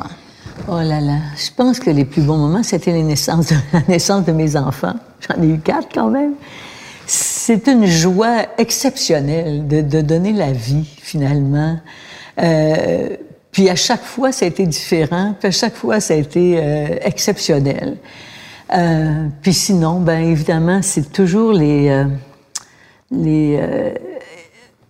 Oh 0.66 0.80
là 0.80 1.00
là, 1.00 1.18
je 1.36 1.50
pense 1.56 1.78
que 1.78 1.90
les 1.90 2.04
plus 2.04 2.22
beaux 2.22 2.36
moments, 2.36 2.62
c'était 2.62 2.92
les 2.92 3.02
naissances 3.02 3.48
de, 3.48 3.54
la 3.72 3.82
naissance 3.88 4.24
de 4.24 4.32
mes 4.32 4.56
enfants. 4.56 4.94
J'en 5.26 5.42
ai 5.42 5.46
eu 5.46 5.58
quatre 5.58 5.88
quand 5.92 6.10
même. 6.10 6.34
C'est 7.06 7.68
une 7.68 7.86
joie 7.86 8.46
exceptionnelle 8.58 9.66
de, 9.66 9.80
de, 9.80 10.00
donner 10.02 10.32
la 10.32 10.52
vie 10.52 10.86
finalement. 11.00 11.78
Euh, 12.42 13.16
puis 13.50 13.70
à 13.70 13.76
chaque 13.76 14.02
fois, 14.02 14.30
ça 14.30 14.44
a 14.44 14.48
été 14.48 14.66
différent. 14.66 15.34
Puis 15.38 15.48
à 15.48 15.52
chaque 15.52 15.74
fois, 15.74 16.00
ça 16.00 16.12
a 16.12 16.16
été 16.18 16.58
euh, 16.58 16.96
exceptionnel. 17.00 17.96
Euh, 18.74 19.26
puis 19.40 19.54
sinon, 19.54 20.00
ben 20.00 20.20
évidemment, 20.20 20.80
c'est 20.82 21.10
toujours 21.10 21.54
les 21.54 22.04
les, 23.10 23.58
euh, 23.60 23.90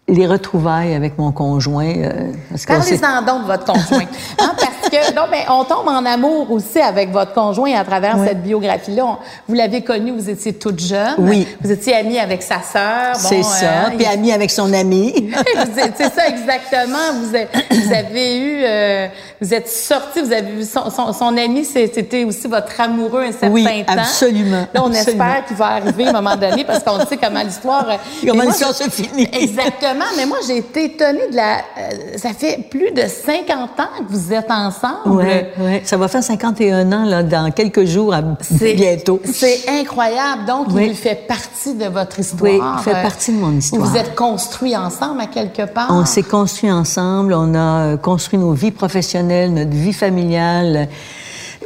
les 0.08 0.26
retrouvailles 0.26 0.94
avec 0.94 1.18
mon 1.18 1.32
conjoint. 1.32 1.94
Euh, 1.96 2.32
Parlez-en 2.66 3.22
donc 3.22 3.42
de 3.42 3.46
votre 3.46 3.64
conjoint. 3.64 4.06
hein, 4.38 4.54
parce 4.58 4.87
que, 4.90 5.14
non, 5.14 5.22
mais 5.30 5.44
on 5.48 5.64
tombe 5.64 5.88
en 5.88 6.04
amour 6.04 6.50
aussi 6.50 6.80
avec 6.80 7.10
votre 7.10 7.32
conjoint 7.32 7.74
à 7.74 7.84
travers 7.84 8.16
cette 8.24 8.42
biographie-là. 8.42 9.18
Vous 9.46 9.54
l'avez 9.54 9.82
connu, 9.82 10.12
vous 10.12 10.28
étiez 10.28 10.54
toute 10.54 10.80
jeune. 10.80 11.14
Oui. 11.18 11.46
Vous 11.60 11.70
étiez 11.70 11.94
amie 11.94 12.18
avec 12.18 12.42
sa 12.42 12.60
sœur. 12.62 13.14
Bon, 13.14 13.28
c'est 13.28 13.42
ça. 13.42 13.86
Hein, 13.86 13.92
puis 13.96 14.06
amie 14.06 14.32
avec 14.32 14.50
son 14.50 14.72
ami. 14.72 15.30
c'est 15.96 16.12
ça, 16.12 16.28
exactement. 16.28 16.98
Vous, 17.20 17.34
avez, 17.34 17.48
vous 17.70 17.92
avez 17.92 18.36
eu, 18.38 18.60
euh, 18.62 19.08
vous 19.40 19.54
êtes 19.54 19.68
sorti, 19.68 20.20
vous 20.20 20.32
avez 20.32 20.52
vu 20.52 20.64
son, 20.64 20.90
son, 20.90 21.12
son 21.12 21.36
ami, 21.36 21.64
c'était 21.64 22.24
aussi 22.24 22.48
votre 22.48 22.80
amoureux 22.80 23.22
un 23.22 23.32
certain 23.32 23.50
oui, 23.50 23.64
temps. 23.64 23.94
absolument. 23.96 24.66
Là, 24.74 24.82
on 24.82 24.92
absolument. 24.92 25.24
espère 25.24 25.44
qu'il 25.46 25.56
va 25.56 25.66
arriver 25.66 26.06
à 26.06 26.10
un 26.10 26.12
moment 26.12 26.36
donné 26.36 26.64
parce 26.64 26.82
qu'on 26.82 26.98
sait 27.06 27.16
comment 27.16 27.42
l'histoire... 27.42 27.86
Comment 28.26 28.44
l'histoire 28.44 28.74
se 28.74 28.88
finit. 28.90 29.28
Exactement 29.32 29.98
mais 30.16 30.26
moi, 30.26 30.38
j'ai 30.46 30.58
été 30.58 30.84
étonnée 30.84 31.28
de 31.30 31.36
la. 31.36 31.58
Euh, 31.58 32.16
ça 32.16 32.30
fait 32.32 32.58
plus 32.70 32.90
de 32.90 33.02
50 33.02 33.80
ans 33.80 33.88
que 33.98 34.12
vous 34.12 34.32
êtes 34.32 34.50
ensemble. 34.50 34.87
Oui, 35.06 35.24
ouais. 35.58 35.82
ça 35.84 35.96
va 35.96 36.08
faire 36.08 36.22
51 36.22 36.92
ans, 36.92 37.04
là, 37.04 37.22
dans 37.22 37.50
quelques 37.50 37.84
jours, 37.84 38.14
à... 38.14 38.22
bientôt. 38.22 39.20
C'est 39.24 39.68
incroyable. 39.68 40.44
Donc, 40.46 40.68
il 40.76 40.94
fait 40.94 41.26
partie 41.26 41.74
de 41.74 41.86
votre 41.86 42.18
histoire. 42.18 42.52
Oui, 42.52 42.60
il 42.78 42.82
fait 42.82 43.02
partie 43.02 43.32
de 43.32 43.38
mon 43.38 43.52
histoire. 43.52 43.82
Vous 43.82 43.96
êtes 43.96 44.14
construits 44.14 44.76
ensemble, 44.76 45.20
à 45.20 45.26
quelque 45.26 45.66
part. 45.66 45.88
On 45.90 46.04
s'est 46.04 46.22
construits 46.22 46.72
ensemble. 46.72 47.34
On 47.34 47.54
a 47.54 47.58
euh, 47.58 47.96
construit 47.96 48.38
nos 48.38 48.52
vies 48.52 48.70
professionnelles, 48.70 49.52
notre 49.52 49.70
vie 49.70 49.92
familiale 49.92 50.88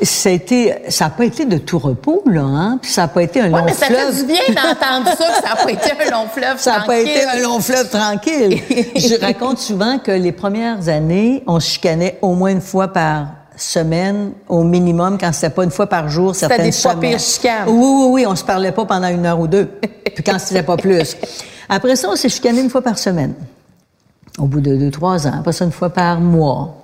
ça 0.01 0.31
a 0.31 0.33
été, 0.33 0.75
ça 0.89 1.05
n'a 1.05 1.11
pas 1.11 1.25
été 1.25 1.45
de 1.45 1.59
tout 1.59 1.79
repos, 1.79 2.23
là, 2.27 2.43
hein? 2.43 2.79
Puis 2.81 2.91
ça 2.91 3.03
n'a 3.03 3.09
pas 3.09 3.23
été 3.23 3.41
un 3.41 3.49
long 3.49 3.59
fleuve. 3.59 3.67
mais 3.67 3.73
ça 3.75 3.87
fait 3.87 4.17
du 4.17 4.25
bien 4.25 4.43
d'entendre 4.49 5.17
ça, 5.17 5.29
que 5.29 5.47
ça 5.47 5.55
n'a 5.55 5.57
pas 5.57 5.71
été 5.71 5.91
un 5.91 6.11
long 6.11 6.27
fleuve 6.33 6.59
ça 6.59 6.73
tranquille. 6.73 6.73
Ça 6.73 6.79
n'a 6.81 6.87
pas 6.87 6.99
été 6.99 7.25
un 7.25 7.43
long 7.43 7.61
fleuve 7.61 7.89
tranquille. 7.89 8.63
Je 8.97 9.21
raconte 9.25 9.59
souvent 9.59 9.99
que 9.99 10.11
les 10.11 10.33
premières 10.33 10.89
années, 10.89 11.43
on 11.47 11.61
se 11.61 11.71
chicanait 11.71 12.19
au 12.23 12.35
moins 12.35 12.51
une 12.51 12.61
fois 12.61 12.89
par 12.89 13.27
semaine, 13.57 14.33
au 14.49 14.65
minimum, 14.65 15.19
quand 15.19 15.33
c'était 15.33 15.51
pas 15.51 15.65
une 15.65 15.71
fois 15.71 15.87
par 15.87 16.09
jour, 16.09 16.35
certaines 16.35 16.73
semaines. 16.73 17.13
Des 17.13 17.19
chicanes. 17.19 17.69
Oui, 17.69 17.75
oui, 17.77 18.07
oui, 18.11 18.27
on 18.27 18.35
se 18.35 18.45
parlait 18.45 18.73
pas 18.73 18.85
pendant 18.85 19.09
une 19.09 19.27
heure 19.27 19.39
ou 19.39 19.47
deux. 19.47 19.67
Puis 20.15 20.25
quand 20.25 20.39
c'était 20.39 20.63
pas 20.63 20.77
plus. 20.77 21.17
Après 21.69 21.97
ça, 21.97 22.09
on 22.11 22.17
s'est 22.17 22.29
chicané 22.29 22.61
une 22.61 22.71
fois 22.71 22.83
par 22.83 22.99
semaine. 22.99 23.35
Au 24.39 24.47
bout 24.47 24.61
de 24.61 24.75
deux, 24.75 24.91
trois 24.91 25.27
ans. 25.27 25.35
Après 25.39 25.53
ça, 25.53 25.65
une 25.65 25.73
fois 25.73 25.91
par 25.91 26.19
mois 26.19 26.82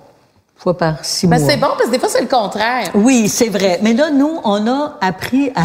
fois 0.59 0.77
par 0.77 1.05
six 1.05 1.25
ben, 1.25 1.39
mois. 1.39 1.49
C'est 1.49 1.57
bon, 1.57 1.67
parce 1.67 1.85
que 1.85 1.91
des 1.91 1.99
fois, 1.99 2.09
c'est 2.09 2.21
le 2.21 2.27
contraire. 2.27 2.89
Oui, 2.93 3.29
c'est 3.29 3.47
vrai. 3.47 3.79
Mais 3.81 3.93
là, 3.93 4.11
nous, 4.11 4.39
on 4.43 4.67
a 4.67 4.97
appris 4.99 5.51
à, 5.55 5.63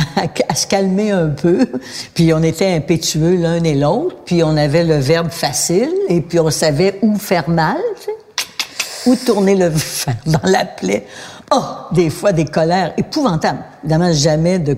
à, 0.49 0.55
se 0.55 0.67
calmer 0.67 1.11
un 1.11 1.29
peu. 1.29 1.67
Puis 2.15 2.33
on 2.33 2.43
était 2.43 2.73
impétueux 2.73 3.37
l'un 3.37 3.63
et 3.65 3.75
l'autre. 3.75 4.17
Puis 4.25 4.45
on 4.45 4.57
avait 4.57 4.85
le 4.85 4.97
verbe 4.97 5.31
facile. 5.31 5.93
Et 6.09 6.21
puis 6.21 6.39
on 6.39 6.51
savait 6.51 6.99
où 7.03 7.17
faire 7.17 7.49
mal, 7.51 7.79
tu 7.97 8.05
sais, 8.05 9.11
où 9.11 9.17
tourner 9.17 9.57
le 9.57 9.71
fer 9.73 10.15
dans 10.27 10.49
la 10.49 10.65
plaie. 10.65 11.07
Oh, 11.53 11.63
des 11.93 12.09
fois, 12.09 12.33
des 12.33 12.45
colères 12.45 12.95
épouvantables. 12.97 13.65
Évidemment, 13.83 14.13
jamais 14.13 14.59
de 14.61 14.77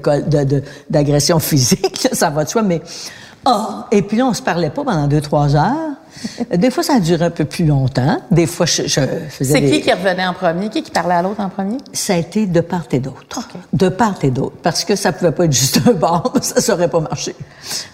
d'agression 0.89 1.37
de, 1.37 1.43
physique, 1.43 2.09
ça 2.13 2.31
va 2.31 2.45
de 2.45 2.49
soi, 2.49 2.63
mais... 2.63 2.81
Oh, 3.49 3.85
et 3.93 4.03
puis 4.03 4.17
là, 4.17 4.27
on 4.27 4.35
se 4.35 4.43
parlait 4.43 4.71
pas 4.71 4.83
pendant 4.83 5.07
deux, 5.07 5.21
trois 5.21 5.55
heures. 5.55 5.96
Des 6.55 6.71
fois, 6.71 6.83
ça 6.83 6.95
a 6.95 7.01
duré 7.01 7.25
un 7.25 7.31
peu 7.31 7.45
plus 7.45 7.65
longtemps. 7.65 8.21
Des 8.31 8.47
fois, 8.47 8.67
je, 8.67 8.83
je 8.83 9.01
faisais. 9.29 9.53
C'est 9.55 9.71
qui 9.71 9.81
qui 9.81 9.93
revenait 9.93 10.27
en 10.27 10.35
premier? 10.35 10.69
Qui 10.69 10.83
qui 10.83 10.91
parlait 10.91 11.15
à 11.15 11.23
l'autre 11.23 11.41
en 11.41 11.49
premier? 11.49 11.79
Ça 11.93 12.15
a 12.15 12.17
été 12.17 12.47
de 12.47 12.61
part 12.61 12.87
et 12.93 13.01
d'autre. 13.01 13.49
De 13.73 13.89
part 13.89 14.19
et 14.23 14.31
d'autre. 14.31 14.57
Parce 14.63 14.85
que 14.85 14.97
ça 14.97 15.13
pouvait 15.13 15.33
pas 15.33 15.45
être 15.45 15.53
juste 15.53 15.81
un 15.87 15.93
bord, 15.93 16.33
ça 16.41 16.73
n'aurait 16.73 16.89
pas 16.89 17.01
marché. 17.01 17.35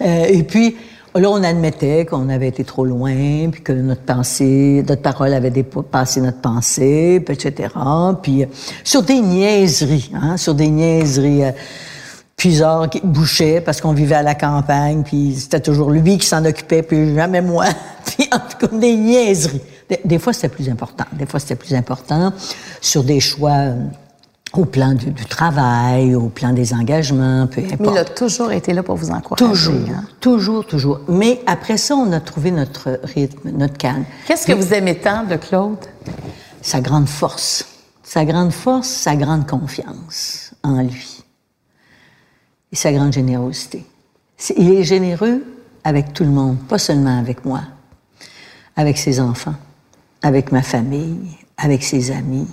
Euh, 0.01 0.25
et 0.27 0.43
puis, 0.43 0.75
là, 1.15 1.29
on 1.29 1.43
admettait 1.43 2.05
qu'on 2.05 2.29
avait 2.29 2.47
été 2.47 2.63
trop 2.63 2.85
loin, 2.85 3.49
puis 3.51 3.61
que 3.61 3.73
notre 3.73 4.01
pensée, 4.01 4.83
notre 4.87 5.01
parole 5.01 5.33
avait 5.33 5.51
dépassé 5.51 6.21
notre 6.21 6.39
pensée, 6.39 7.21
puis 7.25 7.35
etc. 7.35 7.69
Puis, 8.21 8.43
euh, 8.43 8.47
sur 8.83 9.03
des 9.03 9.19
niaiseries, 9.19 10.11
hein, 10.13 10.37
sur 10.37 10.55
des 10.55 10.69
niaiseries. 10.69 11.45
Euh, 11.45 11.51
Puisard 12.37 12.89
qui 12.89 12.99
bouchait 13.03 13.61
parce 13.61 13.79
qu'on 13.79 13.93
vivait 13.93 14.15
à 14.15 14.23
la 14.23 14.35
campagne, 14.35 15.03
puis 15.03 15.35
c'était 15.35 15.59
toujours 15.59 15.91
lui 15.91 16.17
qui 16.17 16.27
s'en 16.27 16.43
occupait, 16.45 16.81
puis 16.81 17.15
jamais 17.15 17.41
moi. 17.41 17.65
puis 18.05 18.27
en 18.31 18.39
tout 18.39 18.57
cas, 18.67 18.75
des 18.75 18.95
niaiseries. 18.95 19.61
Des, 19.89 19.99
des 20.03 20.19
fois, 20.19 20.33
c'était 20.33 20.49
plus 20.49 20.69
important. 20.69 21.05
Des 21.13 21.25
fois, 21.25 21.39
c'était 21.39 21.55
plus 21.55 21.73
important 21.75 22.33
sur 22.81 23.03
des 23.03 23.19
choix 23.19 23.51
euh, 23.51 23.75
au 24.53 24.65
plan 24.65 24.93
du, 24.93 25.11
du, 25.11 25.25
travail, 25.25 26.15
au 26.15 26.29
plan 26.29 26.53
des 26.53 26.73
engagements, 26.73 27.47
peu 27.47 27.61
importe. 27.61 27.79
Mais 27.79 27.87
il 27.91 27.97
a 27.97 28.05
toujours 28.05 28.51
été 28.51 28.73
là 28.73 28.83
pour 28.83 28.95
vous 28.95 29.09
encourager. 29.09 29.45
Toujours, 29.45 29.89
hein? 29.89 30.03
toujours, 30.19 30.65
toujours. 30.65 30.99
Mais 31.07 31.41
après 31.47 31.77
ça, 31.77 31.95
on 31.95 32.11
a 32.11 32.19
trouvé 32.19 32.51
notre 32.51 32.99
rythme, 33.03 33.51
notre 33.51 33.77
calme. 33.77 34.05
Qu'est-ce 34.27 34.47
que 34.47 34.53
vous 34.53 34.73
aimez 34.73 34.95
tant 34.95 35.23
de 35.23 35.35
Claude? 35.35 35.77
Sa 36.61 36.81
grande 36.81 37.07
force. 37.07 37.65
Sa 38.03 38.25
grande 38.25 38.51
force, 38.51 38.87
sa 38.87 39.15
grande 39.15 39.47
confiance 39.47 40.51
en 40.63 40.81
lui 40.81 41.22
et 42.73 42.75
sa 42.75 42.91
grande 42.91 43.13
générosité. 43.13 43.85
Il 44.57 44.73
est 44.73 44.83
généreux 44.83 45.43
avec 45.83 46.11
tout 46.11 46.23
le 46.23 46.31
monde, 46.31 46.57
pas 46.67 46.79
seulement 46.79 47.19
avec 47.19 47.45
moi, 47.45 47.61
avec 48.75 48.97
ses 48.97 49.19
enfants, 49.19 49.55
avec 50.23 50.51
ma 50.51 50.63
famille, 50.63 51.37
avec 51.55 51.83
ses 51.83 52.09
amis, 52.09 52.47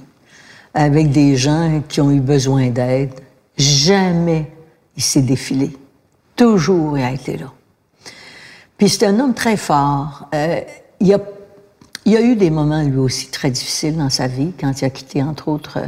avec 0.75 1.11
des 1.11 1.37
gens 1.37 1.83
qui 1.89 2.03
ont 2.03 2.11
eu 2.11 2.21
besoin 2.21 2.69
d'aide. 2.69 3.13
Jamais 3.57 4.53
il 4.95 5.03
s'est 5.03 5.23
défilé. 5.23 5.75
Toujours 6.37 6.99
il 6.99 7.03
a 7.03 7.13
été 7.13 7.39
là. 7.39 7.51
Puis 8.77 8.91
c'est 8.91 9.07
un 9.07 9.19
homme 9.21 9.35
très 9.35 9.57
fort. 9.57 10.29
Euh, 10.35 10.61
il, 11.01 11.15
a, 11.15 11.19
il 12.05 12.17
a 12.17 12.21
eu 12.21 12.37
des 12.37 12.51
moments 12.51 12.83
lui 12.83 12.99
aussi 12.99 13.29
très 13.29 13.51
difficiles 13.51 13.97
dans 13.97 14.11
sa 14.11 14.27
vie, 14.27 14.53
quand 14.61 14.83
il 14.83 14.85
a 14.85 14.91
quitté, 14.91 15.23
entre 15.23 15.49
autres, 15.49 15.79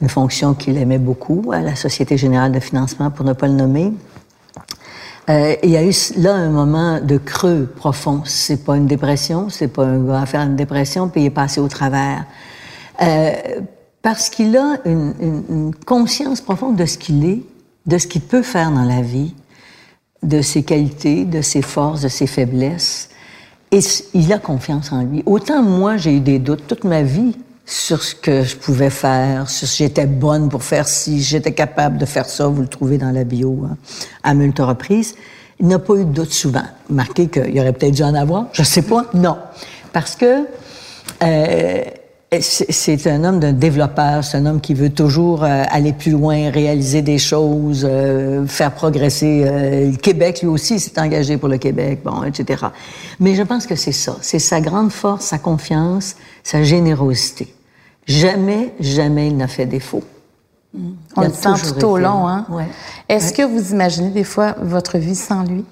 une 0.00 0.08
fonction 0.08 0.54
qu'il 0.54 0.76
aimait 0.76 0.98
beaucoup 0.98 1.50
à 1.52 1.60
la 1.60 1.76
Société 1.76 2.16
générale 2.16 2.52
de 2.52 2.60
financement, 2.60 3.10
pour 3.10 3.24
ne 3.24 3.32
pas 3.32 3.46
le 3.46 3.54
nommer. 3.54 3.92
Euh, 5.30 5.54
il 5.62 5.70
y 5.70 5.76
a 5.76 5.84
eu 5.84 5.92
là 6.18 6.34
un 6.34 6.50
moment 6.50 7.00
de 7.00 7.16
creux 7.16 7.72
profond. 7.76 8.22
C'est 8.24 8.64
pas 8.64 8.76
une 8.76 8.86
dépression, 8.86 9.48
c'est 9.48 9.68
pas 9.68 9.84
un 9.84 9.98
gars 10.04 10.24
à 10.30 10.44
une 10.44 10.56
dépression, 10.56 11.08
puis 11.08 11.22
il 11.22 11.26
est 11.26 11.30
passé 11.30 11.60
au 11.60 11.68
travers. 11.68 12.24
Euh, 13.02 13.32
parce 14.02 14.28
qu'il 14.28 14.56
a 14.56 14.76
une, 14.84 15.72
conscience 15.86 16.42
profonde 16.42 16.76
de 16.76 16.84
ce 16.84 16.98
qu'il 16.98 17.24
est, 17.24 17.42
de 17.86 17.96
ce 17.96 18.06
qu'il 18.06 18.20
peut 18.20 18.42
faire 18.42 18.70
dans 18.70 18.84
la 18.84 19.00
vie, 19.00 19.34
de 20.22 20.42
ses 20.42 20.62
qualités, 20.62 21.24
de 21.24 21.40
ses 21.40 21.62
forces, 21.62 22.02
de 22.02 22.08
ses 22.08 22.26
faiblesses. 22.26 23.08
Et 23.70 23.80
il 24.12 24.30
a 24.32 24.38
confiance 24.38 24.92
en 24.92 25.02
lui. 25.02 25.22
Autant 25.24 25.62
moi, 25.62 25.96
j'ai 25.96 26.16
eu 26.16 26.20
des 26.20 26.38
doutes 26.38 26.66
toute 26.66 26.84
ma 26.84 27.02
vie 27.02 27.34
sur 27.66 28.02
ce 28.02 28.14
que 28.14 28.42
je 28.42 28.56
pouvais 28.56 28.90
faire, 28.90 29.48
sur 29.48 29.66
si 29.66 29.84
j'étais 29.84 30.06
bonne 30.06 30.48
pour 30.48 30.62
faire 30.62 30.86
ci, 30.86 31.22
j'étais 31.22 31.52
capable 31.52 31.98
de 31.98 32.04
faire 32.04 32.26
ça, 32.26 32.46
vous 32.46 32.62
le 32.62 32.68
trouvez 32.68 32.98
dans 32.98 33.10
la 33.10 33.24
bio 33.24 33.64
hein, 33.64 33.76
à 34.22 34.34
multiples 34.34 34.62
reprises. 34.62 35.14
Il 35.60 35.68
n'a 35.68 35.78
pas 35.78 35.94
eu 35.94 36.04
de 36.04 36.10
doute 36.10 36.32
souvent. 36.32 36.64
Marqué 36.90 37.28
qu'il 37.28 37.54
y 37.54 37.60
aurait 37.60 37.72
peut-être 37.72 37.94
dû 37.94 38.02
en 38.02 38.14
avoir, 38.14 38.46
je 38.52 38.62
sais 38.62 38.82
pas. 38.82 39.06
Non. 39.14 39.38
Parce 39.92 40.16
que 40.16 40.46
euh, 41.22 41.84
c'est 42.40 43.06
un 43.06 43.24
homme 43.24 43.40
d'un 43.40 43.52
développeur, 43.52 44.24
c'est 44.24 44.36
un 44.36 44.46
homme 44.46 44.60
qui 44.60 44.74
veut 44.74 44.90
toujours 44.90 45.44
euh, 45.44 45.64
aller 45.68 45.92
plus 45.92 46.12
loin, 46.12 46.50
réaliser 46.50 47.02
des 47.02 47.18
choses, 47.18 47.86
euh, 47.88 48.46
faire 48.46 48.72
progresser 48.72 49.44
euh, 49.44 49.90
le 49.90 49.96
Québec. 49.96 50.40
Lui 50.42 50.48
aussi 50.48 50.80
s'est 50.80 50.98
engagé 51.00 51.36
pour 51.36 51.48
le 51.48 51.58
Québec, 51.58 52.00
bon, 52.04 52.22
etc. 52.24 52.66
Mais 53.20 53.34
je 53.34 53.42
pense 53.42 53.66
que 53.66 53.76
c'est 53.76 53.92
ça, 53.92 54.16
c'est 54.22 54.38
sa 54.38 54.60
grande 54.60 54.92
force, 54.92 55.26
sa 55.26 55.38
confiance, 55.38 56.16
sa 56.42 56.62
générosité. 56.62 57.54
Jamais, 58.06 58.72
jamais 58.80 59.28
il 59.28 59.36
n'a 59.36 59.48
fait 59.48 59.66
défaut. 59.66 60.02
On 61.16 61.22
le 61.22 61.32
sent 61.32 61.74
tout 61.78 61.86
au 61.86 61.98
long, 61.98 62.26
hein? 62.26 62.46
Ouais. 62.50 62.66
Est-ce 63.08 63.32
que 63.32 63.42
vous 63.42 63.72
imaginez 63.72 64.10
des 64.10 64.24
fois 64.24 64.56
votre 64.60 64.98
vie 64.98 65.14
sans 65.16 65.44
lui? 65.44 65.64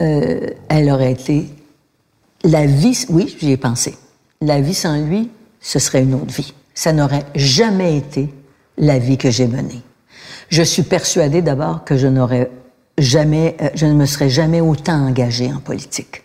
elle 0.00 0.90
aurait 0.90 1.12
été 1.12 1.48
la 2.42 2.66
vie, 2.66 3.06
oui, 3.08 3.34
j'y 3.40 3.52
ai 3.52 3.56
pensé 3.56 3.94
la 4.40 4.60
vie 4.60 4.74
sans 4.74 4.96
lui, 4.96 5.30
ce 5.60 5.78
serait 5.78 6.02
une 6.02 6.14
autre 6.14 6.32
vie. 6.32 6.54
Ça 6.74 6.92
n'aurait 6.92 7.24
jamais 7.34 7.96
été 7.96 8.32
la 8.76 8.98
vie 8.98 9.16
que 9.16 9.30
j'ai 9.30 9.46
menée. 9.46 9.82
Je 10.50 10.62
suis 10.62 10.82
persuadée 10.82 11.42
d'abord 11.42 11.84
que 11.84 11.96
je 11.96 12.06
n'aurais 12.06 12.50
jamais, 12.98 13.56
euh, 13.60 13.70
je 13.74 13.86
ne 13.86 13.94
me 13.94 14.06
serais 14.06 14.30
jamais 14.30 14.60
autant 14.60 15.06
engagée 15.06 15.52
en 15.52 15.60
politique. 15.60 16.22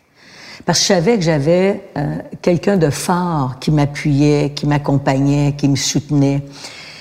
Parce 0.65 0.79
que 0.79 0.83
je 0.83 0.87
savais 0.87 1.15
que 1.15 1.23
j'avais 1.23 1.89
euh, 1.97 2.17
quelqu'un 2.41 2.77
de 2.77 2.89
fort 2.89 3.57
qui 3.59 3.71
m'appuyait, 3.71 4.51
qui 4.53 4.67
m'accompagnait, 4.67 5.55
qui 5.57 5.69
me 5.69 5.75
soutenait. 5.75 6.43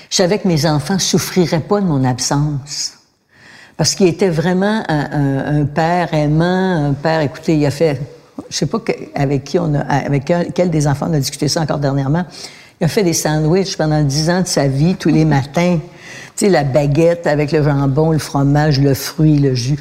Je 0.09 0.15
savais 0.15 0.39
que 0.39 0.47
mes 0.47 0.65
enfants 0.65 0.97
souffriraient 0.97 1.59
pas 1.59 1.81
de 1.81 1.85
mon 1.85 2.03
absence. 2.03 2.93
Parce 3.77 3.95
qu'il 3.95 4.07
était 4.07 4.29
vraiment 4.29 4.83
un, 4.89 5.61
un, 5.61 5.65
père 5.65 6.13
aimant, 6.13 6.87
un 6.89 6.93
père, 6.93 7.21
écoutez, 7.21 7.55
il 7.55 7.65
a 7.65 7.71
fait 7.71 8.01
je 8.49 8.55
sais 8.55 8.65
pas 8.65 8.79
avec 9.15 9.43
qui 9.43 9.59
on 9.59 9.73
a, 9.73 9.79
avec 9.79 10.31
quel, 10.53 10.69
des 10.69 10.87
enfants 10.87 11.07
on 11.09 11.13
a 11.13 11.19
discuté 11.19 11.47
ça 11.47 11.61
encore 11.61 11.79
dernièrement. 11.79 12.25
Il 12.79 12.85
a 12.85 12.87
fait 12.87 13.03
des 13.03 13.13
sandwichs 13.13 13.75
pendant 13.77 14.01
dix 14.03 14.29
ans 14.29 14.41
de 14.41 14.47
sa 14.47 14.67
vie, 14.67 14.95
tous 14.95 15.09
les 15.09 15.25
matins. 15.25 15.79
Tu 16.35 16.45
sais, 16.45 16.49
la 16.49 16.63
baguette 16.63 17.27
avec 17.27 17.51
le 17.51 17.61
jambon, 17.61 18.11
le 18.11 18.19
fromage, 18.19 18.79
le 18.79 18.93
fruit, 18.93 19.37
le 19.37 19.53
jus. 19.53 19.79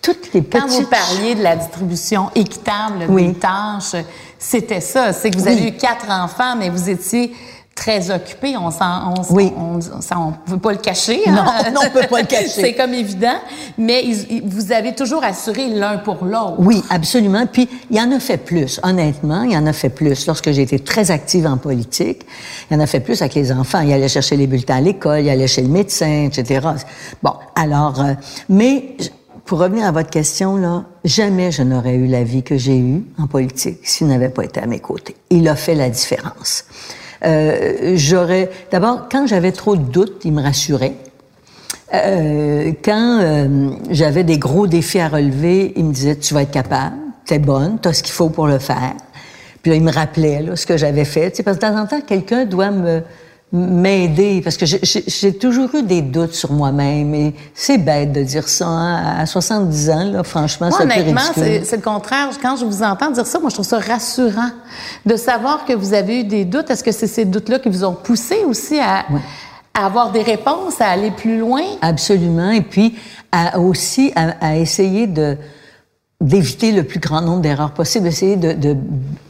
Toutes 0.00 0.32
les 0.32 0.42
petites... 0.42 0.62
Quand 0.62 0.68
vous 0.68 0.86
parliez 0.86 1.34
de 1.34 1.42
la 1.42 1.56
distribution 1.56 2.30
équitable 2.34 3.12
des 3.12 3.34
tâches, 3.34 3.96
c'était 4.38 4.80
ça. 4.80 5.12
C'est 5.12 5.30
que 5.30 5.38
vous 5.38 5.48
avez 5.48 5.68
eu 5.68 5.72
quatre 5.72 6.08
enfants, 6.08 6.54
mais 6.56 6.70
vous 6.70 6.88
étiez 6.88 7.32
très 7.78 8.10
occupé. 8.10 8.56
On 8.56 8.70
s'en, 8.70 9.14
on, 9.16 9.34
oui. 9.34 9.52
on, 9.56 9.78
on, 10.16 10.32
peut 10.50 10.58
pas 10.58 10.72
le 10.72 10.78
cacher. 10.78 11.20
Hein? 11.26 11.32
Non, 11.32 11.72
non, 11.72 11.80
on 11.86 11.90
peut 11.90 12.06
pas 12.08 12.20
le 12.20 12.26
cacher. 12.36 12.48
c'est 12.48 12.74
comme 12.74 12.92
évident. 12.92 13.38
Mais 13.78 14.04
vous 14.44 14.72
avez 14.72 14.94
toujours 14.94 15.22
assuré 15.22 15.68
l'un 15.68 15.98
pour 15.98 16.24
l'autre. 16.24 16.56
Oui, 16.58 16.82
absolument. 16.90 17.46
Puis 17.46 17.68
il 17.90 17.96
y 17.96 18.00
en 18.00 18.10
a 18.10 18.18
fait 18.18 18.36
plus. 18.36 18.80
Honnêtement, 18.82 19.42
il 19.42 19.52
y 19.52 19.56
en 19.56 19.66
a 19.66 19.72
fait 19.72 19.90
plus. 19.90 20.26
Lorsque 20.26 20.50
j'ai 20.50 20.62
été 20.62 20.80
très 20.80 21.10
active 21.10 21.46
en 21.46 21.56
politique, 21.56 22.26
il 22.68 22.74
y 22.74 22.76
en 22.76 22.80
a 22.80 22.86
fait 22.86 23.00
plus 23.00 23.22
avec 23.22 23.34
les 23.34 23.52
enfants. 23.52 23.80
Il 23.80 23.92
allait 23.92 24.08
chercher 24.08 24.36
les 24.36 24.48
bulletins 24.48 24.76
à 24.76 24.80
l'école, 24.80 25.20
il 25.20 25.30
allait 25.30 25.46
chez 25.46 25.62
le 25.62 25.68
médecin, 25.68 26.28
etc. 26.32 26.66
Bon, 27.22 27.34
alors, 27.54 28.00
euh, 28.00 28.14
mais 28.48 28.96
pour 29.44 29.60
revenir 29.60 29.86
à 29.86 29.92
votre 29.92 30.10
question, 30.10 30.56
là, 30.56 30.84
jamais 31.04 31.52
je 31.52 31.62
n'aurais 31.62 31.94
eu 31.94 32.06
la 32.06 32.24
vie 32.24 32.42
que 32.42 32.58
j'ai 32.58 32.76
eue 32.76 33.04
en 33.18 33.28
politique 33.28 33.78
s'il 33.84 34.08
n'avait 34.08 34.28
pas 34.28 34.44
été 34.44 34.60
à 34.60 34.66
mes 34.66 34.80
côtés. 34.80 35.16
Il 35.30 35.48
a 35.48 35.54
fait 35.54 35.74
la 35.74 35.88
différence. 35.88 36.64
Euh, 37.24 37.94
j'aurais 37.96 38.50
d'abord 38.70 39.08
quand 39.10 39.26
j'avais 39.26 39.52
trop 39.52 39.76
de 39.76 39.82
doutes, 39.82 40.22
il 40.24 40.32
me 40.32 40.42
rassurait. 40.42 40.94
Euh, 41.94 42.72
quand 42.84 43.20
euh, 43.22 43.70
j'avais 43.90 44.24
des 44.24 44.38
gros 44.38 44.66
défis 44.66 45.00
à 45.00 45.08
relever, 45.08 45.72
il 45.76 45.86
me 45.86 45.92
disait 45.92 46.16
tu 46.16 46.34
vas 46.34 46.42
être 46.42 46.50
capable, 46.50 46.96
t'es 47.24 47.38
bonne, 47.38 47.78
t'as 47.80 47.92
ce 47.92 48.02
qu'il 48.02 48.12
faut 48.12 48.28
pour 48.28 48.46
le 48.46 48.58
faire. 48.58 48.94
Puis 49.62 49.70
là, 49.70 49.76
il 49.76 49.82
me 49.82 49.90
rappelait 49.90 50.42
là, 50.42 50.54
ce 50.54 50.66
que 50.66 50.76
j'avais 50.76 51.04
fait. 51.04 51.30
Tu 51.30 51.38
sais, 51.38 51.42
parce 51.42 51.58
que 51.58 51.66
de 51.66 51.70
temps 51.70 51.78
en 51.78 51.86
temps, 51.86 52.00
quelqu'un 52.00 52.44
doit 52.44 52.70
me 52.70 53.02
m'aider 53.50 54.42
parce 54.42 54.58
que 54.58 54.66
j'ai 54.66 55.32
toujours 55.38 55.74
eu 55.74 55.82
des 55.82 56.02
doutes 56.02 56.34
sur 56.34 56.52
moi-même 56.52 57.14
et 57.14 57.34
c'est 57.54 57.78
bête 57.78 58.12
de 58.12 58.22
dire 58.22 58.46
ça 58.46 58.66
hein, 58.66 59.20
à 59.20 59.24
70 59.24 59.90
ans 59.90 60.04
là 60.04 60.22
franchement 60.22 60.68
moi, 60.68 60.82
honnêtement 60.82 61.20
c'est 61.34 61.76
le 61.76 61.82
contraire. 61.82 62.28
Quand 62.42 62.56
je 62.56 62.66
vous 62.66 62.82
entends 62.82 63.10
dire 63.10 63.26
ça 63.26 63.38
moi 63.38 63.48
je 63.48 63.54
trouve 63.54 63.66
ça 63.66 63.78
rassurant 63.78 64.50
de 65.06 65.16
savoir 65.16 65.64
que 65.64 65.72
vous 65.72 65.94
avez 65.94 66.20
eu 66.20 66.24
des 66.24 66.44
doutes. 66.44 66.70
Est-ce 66.70 66.84
que 66.84 66.92
c'est 66.92 67.06
ces 67.06 67.24
doutes-là 67.24 67.58
qui 67.58 67.70
vous 67.70 67.84
ont 67.84 67.94
poussé 67.94 68.44
aussi 68.46 68.78
à, 68.78 69.06
à, 69.72 69.86
avoir 69.86 70.12
des 70.12 70.22
réponses 70.22 70.78
à 70.80 70.88
aller 70.88 71.10
plus 71.10 71.38
loin? 71.38 71.62
Absolument. 71.80 72.50
Et 72.50 72.60
puis 72.60 72.98
à, 73.32 73.58
aussi 73.58 74.12
à, 74.14 74.34
à 74.42 74.56
essayer 74.56 75.06
de 75.06 75.38
d'éviter 76.20 76.72
le 76.72 76.82
plus 76.82 76.98
grand 76.98 77.20
nombre 77.20 77.42
d'erreurs 77.42 77.70
possibles, 77.70 78.08
essayer 78.08 78.34
de, 78.34 78.52
de, 78.52 78.76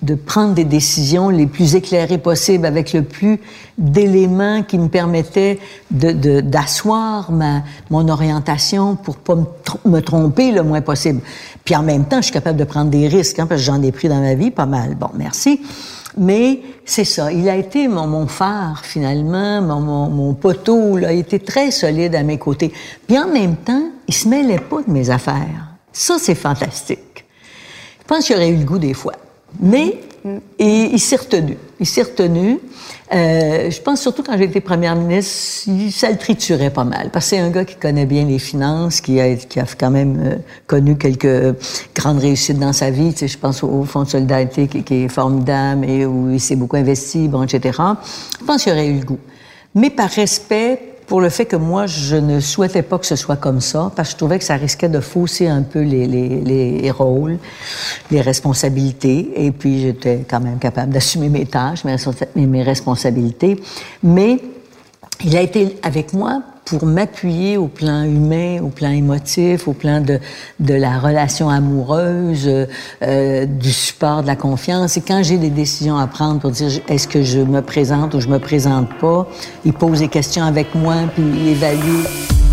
de, 0.00 0.14
prendre 0.14 0.54
des 0.54 0.64
décisions 0.64 1.28
les 1.28 1.46
plus 1.46 1.74
éclairées 1.74 2.16
possibles 2.16 2.64
avec 2.64 2.94
le 2.94 3.02
plus 3.02 3.40
d'éléments 3.76 4.62
qui 4.62 4.78
me 4.78 4.88
permettaient 4.88 5.58
de, 5.90 6.40
d'asseoir 6.40 7.30
ma, 7.30 7.62
mon 7.90 8.08
orientation 8.08 8.96
pour 8.96 9.16
pas 9.18 9.34
me, 9.34 9.44
me, 9.84 10.00
tromper 10.00 10.50
le 10.50 10.62
moins 10.62 10.80
possible. 10.80 11.20
Puis 11.62 11.76
en 11.76 11.82
même 11.82 12.06
temps, 12.06 12.16
je 12.16 12.22
suis 12.22 12.32
capable 12.32 12.58
de 12.58 12.64
prendre 12.64 12.90
des 12.90 13.06
risques, 13.06 13.38
hein, 13.38 13.46
parce 13.46 13.60
que 13.60 13.66
j'en 13.66 13.82
ai 13.82 13.92
pris 13.92 14.08
dans 14.08 14.22
ma 14.22 14.34
vie 14.34 14.50
pas 14.50 14.64
mal. 14.64 14.94
Bon, 14.94 15.10
merci. 15.14 15.60
Mais 16.16 16.62
c'est 16.86 17.04
ça, 17.04 17.30
il 17.30 17.50
a 17.50 17.56
été 17.56 17.86
mon, 17.86 18.06
mon 18.06 18.26
phare 18.26 18.80
finalement, 18.82 19.60
mon, 19.60 19.80
mon, 19.80 20.08
mon 20.08 20.32
poteau, 20.32 20.96
il 20.96 21.04
a 21.04 21.12
été 21.12 21.38
très 21.38 21.70
solide 21.70 22.14
à 22.14 22.22
mes 22.22 22.38
côtés. 22.38 22.72
Puis 23.06 23.18
en 23.18 23.28
même 23.28 23.56
temps, 23.56 23.90
il 24.08 24.14
se 24.14 24.26
mêlait 24.26 24.58
pas 24.58 24.80
de 24.80 24.90
mes 24.90 25.10
affaires. 25.10 25.68
Ça, 25.98 26.16
c'est 26.20 26.36
fantastique. 26.36 27.24
Je 28.00 28.04
pense 28.06 28.24
qu'il 28.24 28.36
aurait 28.36 28.50
eu 28.50 28.56
le 28.56 28.64
goût 28.64 28.78
des 28.78 28.94
fois. 28.94 29.14
Mais 29.58 29.98
et 30.60 30.90
il 30.92 31.00
s'est 31.00 31.16
retenu. 31.16 31.56
Il 31.80 31.86
s'est 31.86 32.02
retenu. 32.02 32.60
Euh, 33.12 33.68
je 33.68 33.80
pense 33.80 34.00
surtout 34.00 34.22
quand 34.22 34.38
été 34.38 34.60
première 34.60 34.94
ministre, 34.94 35.68
ça 35.90 36.08
le 36.08 36.16
triturait 36.16 36.70
pas 36.70 36.84
mal. 36.84 37.10
Parce 37.10 37.24
que 37.24 37.30
c'est 37.30 37.38
un 37.38 37.50
gars 37.50 37.64
qui 37.64 37.74
connaît 37.74 38.06
bien 38.06 38.26
les 38.26 38.38
finances, 38.38 39.00
qui 39.00 39.20
a, 39.20 39.34
qui 39.34 39.58
a 39.58 39.64
quand 39.76 39.90
même 39.90 40.22
euh, 40.24 40.36
connu 40.68 40.96
quelques 40.96 41.56
grandes 41.96 42.20
réussites 42.20 42.60
dans 42.60 42.72
sa 42.72 42.90
vie. 42.90 43.12
Tu 43.12 43.18
sais, 43.18 43.28
je 43.28 43.38
pense 43.38 43.64
au, 43.64 43.82
Fonds 43.82 44.04
de 44.04 44.08
solidarité 44.08 44.68
qui, 44.68 44.84
qui, 44.84 44.94
est 45.04 45.08
formidable 45.08 45.84
et 45.84 46.06
où 46.06 46.30
il 46.30 46.40
s'est 46.40 46.56
beaucoup 46.56 46.76
investi, 46.76 47.26
bon, 47.26 47.42
etc. 47.42 47.76
Je 48.38 48.44
pense 48.44 48.62
qu'il 48.62 48.72
aurait 48.72 48.86
eu 48.86 49.00
le 49.00 49.04
goût. 49.04 49.20
Mais 49.74 49.90
par 49.90 50.10
respect 50.10 50.87
pour 51.08 51.22
le 51.22 51.30
fait 51.30 51.46
que 51.46 51.56
moi, 51.56 51.86
je 51.86 52.16
ne 52.16 52.38
souhaitais 52.38 52.82
pas 52.82 52.98
que 52.98 53.06
ce 53.06 53.16
soit 53.16 53.36
comme 53.36 53.60
ça, 53.60 53.90
parce 53.96 54.10
que 54.10 54.12
je 54.12 54.16
trouvais 54.18 54.38
que 54.38 54.44
ça 54.44 54.56
risquait 54.56 54.90
de 54.90 55.00
fausser 55.00 55.48
un 55.48 55.62
peu 55.62 55.80
les, 55.80 56.06
les, 56.06 56.42
les 56.42 56.90
rôles, 56.90 57.38
les 58.10 58.20
responsabilités, 58.20 59.32
et 59.34 59.50
puis 59.50 59.80
j'étais 59.80 60.24
quand 60.28 60.40
même 60.40 60.58
capable 60.58 60.92
d'assumer 60.92 61.30
mes 61.30 61.46
tâches, 61.46 61.82
mes, 61.84 62.46
mes 62.46 62.62
responsabilités. 62.62 63.58
Mais 64.02 64.38
il 65.24 65.36
a 65.36 65.42
été 65.42 65.76
avec 65.82 66.12
moi 66.12 66.42
pour 66.64 66.84
m'appuyer 66.84 67.56
au 67.56 67.66
plan 67.66 68.02
humain, 68.02 68.60
au 68.62 68.68
plan 68.68 68.90
émotif, 68.90 69.68
au 69.68 69.72
plan 69.72 70.00
de, 70.00 70.20
de 70.60 70.74
la 70.74 70.98
relation 70.98 71.48
amoureuse, 71.48 72.48
euh, 73.02 73.46
du 73.46 73.72
support, 73.72 74.22
de 74.22 74.26
la 74.26 74.36
confiance. 74.36 74.96
Et 74.98 75.00
quand 75.00 75.22
j'ai 75.22 75.38
des 75.38 75.50
décisions 75.50 75.96
à 75.96 76.06
prendre 76.06 76.40
pour 76.40 76.50
dire 76.50 76.68
est-ce 76.88 77.08
que 77.08 77.22
je 77.22 77.40
me 77.40 77.62
présente 77.62 78.14
ou 78.14 78.20
je 78.20 78.28
me 78.28 78.38
présente 78.38 78.88
pas, 78.98 79.26
il 79.64 79.72
pose 79.72 80.00
des 80.00 80.08
questions 80.08 80.44
avec 80.44 80.74
moi, 80.74 80.96
puis 81.14 81.24
il 81.24 81.48
évalue. 81.48 82.47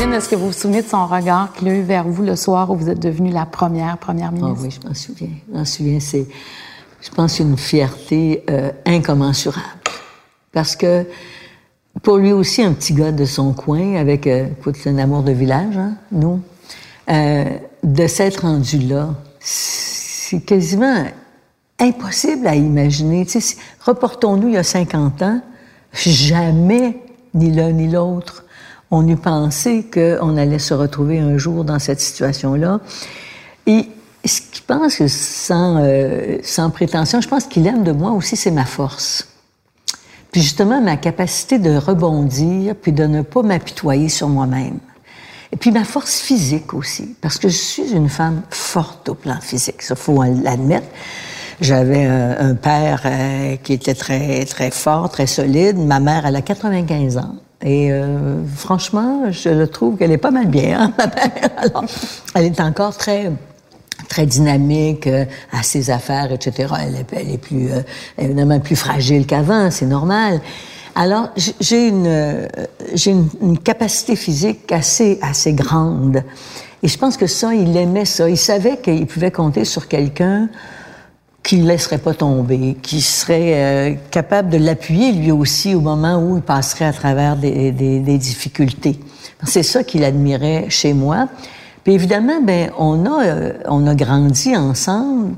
Est-ce 0.00 0.28
que 0.28 0.36
vous 0.36 0.46
vous 0.48 0.52
souvenez 0.52 0.82
de 0.82 0.88
son 0.88 1.06
regard 1.06 1.52
qu'il 1.52 1.68
a 1.68 1.74
eu 1.74 1.82
vers 1.82 2.04
vous 2.04 2.24
le 2.24 2.34
soir 2.34 2.70
où 2.70 2.76
vous 2.76 2.88
êtes 2.90 2.98
devenue 2.98 3.30
la 3.30 3.46
première 3.46 3.98
première 3.98 4.32
ministre? 4.32 4.56
Ah 4.58 4.62
oui, 4.62 4.70
je 4.70 4.88
m'en 4.88 4.94
souviens. 4.94 5.28
Je 5.48 5.58
m'en 5.58 5.64
souviens. 5.64 6.00
C'est 6.00 6.26
je 7.00 7.10
pense, 7.10 7.38
une 7.38 7.56
fierté 7.56 8.44
euh, 8.50 8.70
incommensurable. 8.84 9.62
Parce 10.52 10.76
que 10.76 11.04
pour 12.02 12.16
lui 12.18 12.32
aussi, 12.32 12.62
un 12.62 12.72
petit 12.72 12.94
gars 12.94 13.12
de 13.12 13.24
son 13.24 13.52
coin, 13.52 13.96
avec 13.96 14.26
euh, 14.26 14.48
un 14.86 14.98
amour 14.98 15.22
de 15.22 15.32
village, 15.32 15.76
hein, 15.76 15.94
nous, 16.12 16.40
euh, 17.10 17.44
de 17.82 18.06
s'être 18.06 18.42
rendu 18.42 18.78
là, 18.78 19.14
c'est 19.40 20.40
quasiment 20.40 21.04
impossible 21.78 22.46
à 22.46 22.54
imaginer. 22.54 23.24
Tu 23.26 23.40
sais, 23.40 23.56
reportons-nous 23.84 24.48
il 24.48 24.54
y 24.54 24.58
a 24.58 24.64
50 24.64 25.22
ans, 25.22 25.40
jamais, 25.92 26.98
ni 27.34 27.52
l'un 27.52 27.72
ni 27.72 27.88
l'autre, 27.88 28.44
on 28.90 29.06
eût 29.06 29.16
pensé 29.16 29.84
qu'on 29.84 30.36
allait 30.36 30.58
se 30.58 30.74
retrouver 30.74 31.18
un 31.18 31.36
jour 31.36 31.64
dans 31.64 31.78
cette 31.78 32.00
situation-là. 32.00 32.80
Et 33.66 33.86
ce 34.24 34.40
qu'il 34.40 34.64
pense 34.64 35.06
sans, 35.06 35.82
euh, 35.82 36.38
sans 36.42 36.70
prétention, 36.70 37.20
je 37.20 37.28
pense 37.28 37.44
qu'il 37.44 37.66
aime 37.66 37.84
de 37.84 37.92
moi 37.92 38.12
aussi, 38.12 38.36
c'est 38.36 38.50
ma 38.50 38.64
force. 38.64 39.28
Puis 40.32 40.42
justement, 40.42 40.80
ma 40.80 40.96
capacité 40.96 41.58
de 41.58 41.76
rebondir, 41.76 42.74
puis 42.74 42.92
de 42.92 43.04
ne 43.04 43.22
pas 43.22 43.42
m'apitoyer 43.42 44.08
sur 44.08 44.28
moi-même. 44.28 44.78
Et 45.52 45.56
puis 45.56 45.70
ma 45.70 45.84
force 45.84 46.20
physique 46.20 46.74
aussi, 46.74 47.16
parce 47.22 47.38
que 47.38 47.48
je 47.48 47.56
suis 47.56 47.92
une 47.92 48.10
femme 48.10 48.42
forte 48.50 49.08
au 49.08 49.14
plan 49.14 49.40
physique, 49.40 49.80
ça 49.80 49.96
faut 49.96 50.22
l'admettre. 50.22 50.88
J'avais 51.60 52.04
un, 52.04 52.54
père 52.54 53.02
euh, 53.04 53.56
qui 53.56 53.72
était 53.72 53.94
très 53.94 54.44
très 54.44 54.70
fort, 54.70 55.08
très 55.10 55.26
solide. 55.26 55.76
Ma 55.76 55.98
mère, 55.98 56.24
elle 56.24 56.36
a 56.36 56.42
95 56.42 57.16
ans. 57.16 57.34
Et 57.64 57.90
euh, 57.90 58.44
franchement, 58.54 59.32
je 59.32 59.48
le 59.48 59.66
trouve 59.66 59.96
qu'elle 59.96 60.12
est 60.12 60.18
pas 60.18 60.30
mal 60.30 60.46
bien, 60.46 60.80
hein, 60.80 60.92
ma 60.98 61.06
mère. 61.06 61.50
Alors, 61.56 61.84
elle 62.34 62.44
est 62.44 62.60
encore 62.60 62.96
très 62.96 63.32
très 64.08 64.26
dynamique 64.26 65.06
euh, 65.06 65.24
à 65.52 65.62
ses 65.62 65.90
affaires, 65.90 66.32
etc. 66.32 66.74
Elle 66.80 66.96
est, 66.96 67.12
elle 67.12 67.30
est 67.30 67.38
plus 67.38 67.70
euh, 67.70 67.80
évidemment 68.16 68.60
plus 68.60 68.76
fragile 68.76 69.26
qu'avant, 69.26 69.70
c'est 69.70 69.86
normal. 69.86 70.40
Alors 70.94 71.28
j'ai 71.36 71.88
une 71.88 72.06
euh, 72.06 72.46
j'ai 72.94 73.12
une, 73.12 73.28
une, 73.40 73.58
capacité 73.58 74.16
physique 74.16 74.72
assez 74.72 75.18
assez 75.22 75.52
grande 75.52 76.24
et 76.82 76.88
je 76.88 76.98
pense 76.98 77.16
que 77.16 77.28
ça 77.28 77.54
il 77.54 77.76
aimait 77.76 78.04
ça. 78.04 78.28
Il 78.28 78.36
savait 78.36 78.78
qu'il 78.78 79.06
pouvait 79.06 79.30
compter 79.30 79.64
sur 79.64 79.86
quelqu'un 79.86 80.48
qui 81.48 81.56
ne 81.56 81.66
laisserait 81.66 81.96
pas 81.96 82.12
tomber, 82.12 82.76
qui 82.82 83.00
serait 83.00 83.98
capable 84.10 84.50
de 84.50 84.58
l'appuyer 84.58 85.12
lui 85.12 85.30
aussi 85.32 85.74
au 85.74 85.80
moment 85.80 86.22
où 86.22 86.36
il 86.36 86.42
passerait 86.42 86.84
à 86.84 86.92
travers 86.92 87.36
des, 87.36 87.72
des, 87.72 88.00
des 88.00 88.18
difficultés. 88.18 89.00
C'est 89.44 89.62
ça 89.62 89.82
qu'il 89.82 90.04
admirait 90.04 90.66
chez 90.68 90.92
moi. 90.92 91.26
Puis 91.84 91.94
évidemment, 91.94 92.42
ben 92.42 92.70
on 92.76 93.06
a 93.06 93.24
euh, 93.24 93.52
on 93.64 93.86
a 93.86 93.94
grandi 93.94 94.54
ensemble, 94.54 95.36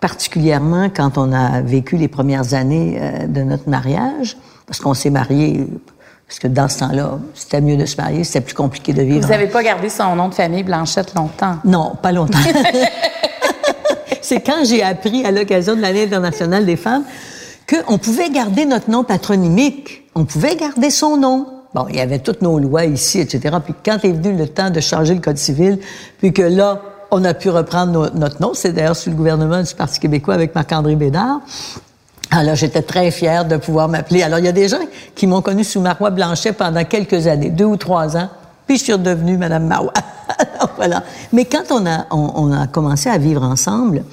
particulièrement 0.00 0.90
quand 0.90 1.16
on 1.16 1.32
a 1.32 1.60
vécu 1.60 1.96
les 1.96 2.08
premières 2.08 2.54
années 2.54 2.98
euh, 3.00 3.28
de 3.28 3.42
notre 3.42 3.68
mariage, 3.68 4.36
parce 4.66 4.80
qu'on 4.80 4.94
s'est 4.94 5.10
mariés. 5.10 5.64
Parce 6.26 6.40
que 6.40 6.48
dans 6.48 6.68
ce 6.68 6.80
temps-là, 6.80 7.20
c'était 7.34 7.60
mieux 7.60 7.76
de 7.76 7.86
se 7.86 7.96
marier, 7.98 8.24
c'était 8.24 8.40
plus 8.40 8.54
compliqué 8.54 8.92
de 8.92 9.02
vivre. 9.02 9.20
Vous 9.20 9.30
n'avez 9.30 9.46
pas 9.46 9.62
gardé 9.62 9.88
son 9.90 10.16
nom 10.16 10.28
de 10.28 10.34
famille 10.34 10.64
Blanchette 10.64 11.14
longtemps? 11.14 11.58
Non, 11.64 11.92
pas 12.02 12.10
longtemps. 12.10 12.38
C'est 14.22 14.40
quand 14.40 14.64
j'ai 14.64 14.82
appris 14.82 15.24
à 15.24 15.30
l'occasion 15.30 15.76
de 15.76 15.80
l'année 15.80 16.04
internationale 16.04 16.64
des 16.64 16.76
femmes 16.76 17.04
qu'on 17.68 17.98
pouvait 17.98 18.30
garder 18.30 18.64
notre 18.64 18.90
nom 18.90 19.04
patronymique. 19.04 20.04
On 20.14 20.24
pouvait 20.24 20.56
garder 20.56 20.90
son 20.90 21.16
nom. 21.16 21.46
Bon, 21.74 21.86
il 21.88 21.96
y 21.96 22.00
avait 22.00 22.18
toutes 22.18 22.42
nos 22.42 22.58
lois 22.58 22.84
ici, 22.84 23.18
etc. 23.18 23.56
Puis 23.64 23.74
quand 23.84 23.98
est 24.04 24.12
venu 24.12 24.36
le 24.36 24.46
temps 24.46 24.70
de 24.70 24.80
changer 24.80 25.14
le 25.14 25.20
Code 25.20 25.38
civil, 25.38 25.78
puis 26.18 26.32
que 26.32 26.42
là, 26.42 26.82
on 27.10 27.24
a 27.24 27.34
pu 27.34 27.50
reprendre 27.50 28.10
notre 28.14 28.40
nom, 28.40 28.52
c'est 28.54 28.72
d'ailleurs 28.72 28.96
sous 28.96 29.10
le 29.10 29.16
gouvernement 29.16 29.62
du 29.62 29.74
Parti 29.74 30.00
québécois 30.00 30.34
avec 30.34 30.54
Marc-André 30.54 30.96
Bédard. 30.96 31.40
Alors, 32.30 32.54
j'étais 32.54 32.82
très 32.82 33.10
fière 33.10 33.44
de 33.44 33.58
pouvoir 33.58 33.88
m'appeler. 33.88 34.22
Alors, 34.22 34.38
il 34.38 34.46
y 34.46 34.48
a 34.48 34.52
des 34.52 34.68
gens 34.68 34.80
qui 35.14 35.26
m'ont 35.26 35.42
connu 35.42 35.64
sous 35.64 35.80
Marois 35.80 36.10
Blanchet 36.10 36.52
pendant 36.52 36.84
quelques 36.84 37.26
années, 37.26 37.50
deux 37.50 37.66
ou 37.66 37.76
trois 37.76 38.16
ans, 38.16 38.30
je 38.76 38.84
suis 38.84 38.92
redevenue 38.92 39.36
Madame 39.36 39.66
Marois. 39.66 39.92
voilà. 40.76 41.02
Mais 41.32 41.44
quand 41.44 41.70
on 41.70 41.86
a, 41.86 42.06
on, 42.10 42.52
a 42.52 42.66
commencé 42.66 43.08
à 43.08 43.18
vivre 43.18 43.42
ensemble, 43.42 44.04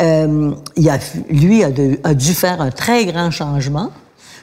euh, 0.00 0.52
il 0.76 0.88
a, 0.88 0.98
lui 1.30 1.62
a, 1.64 1.70
dû 2.14 2.34
faire 2.34 2.60
un 2.60 2.70
très 2.70 3.06
grand 3.06 3.30
changement 3.30 3.90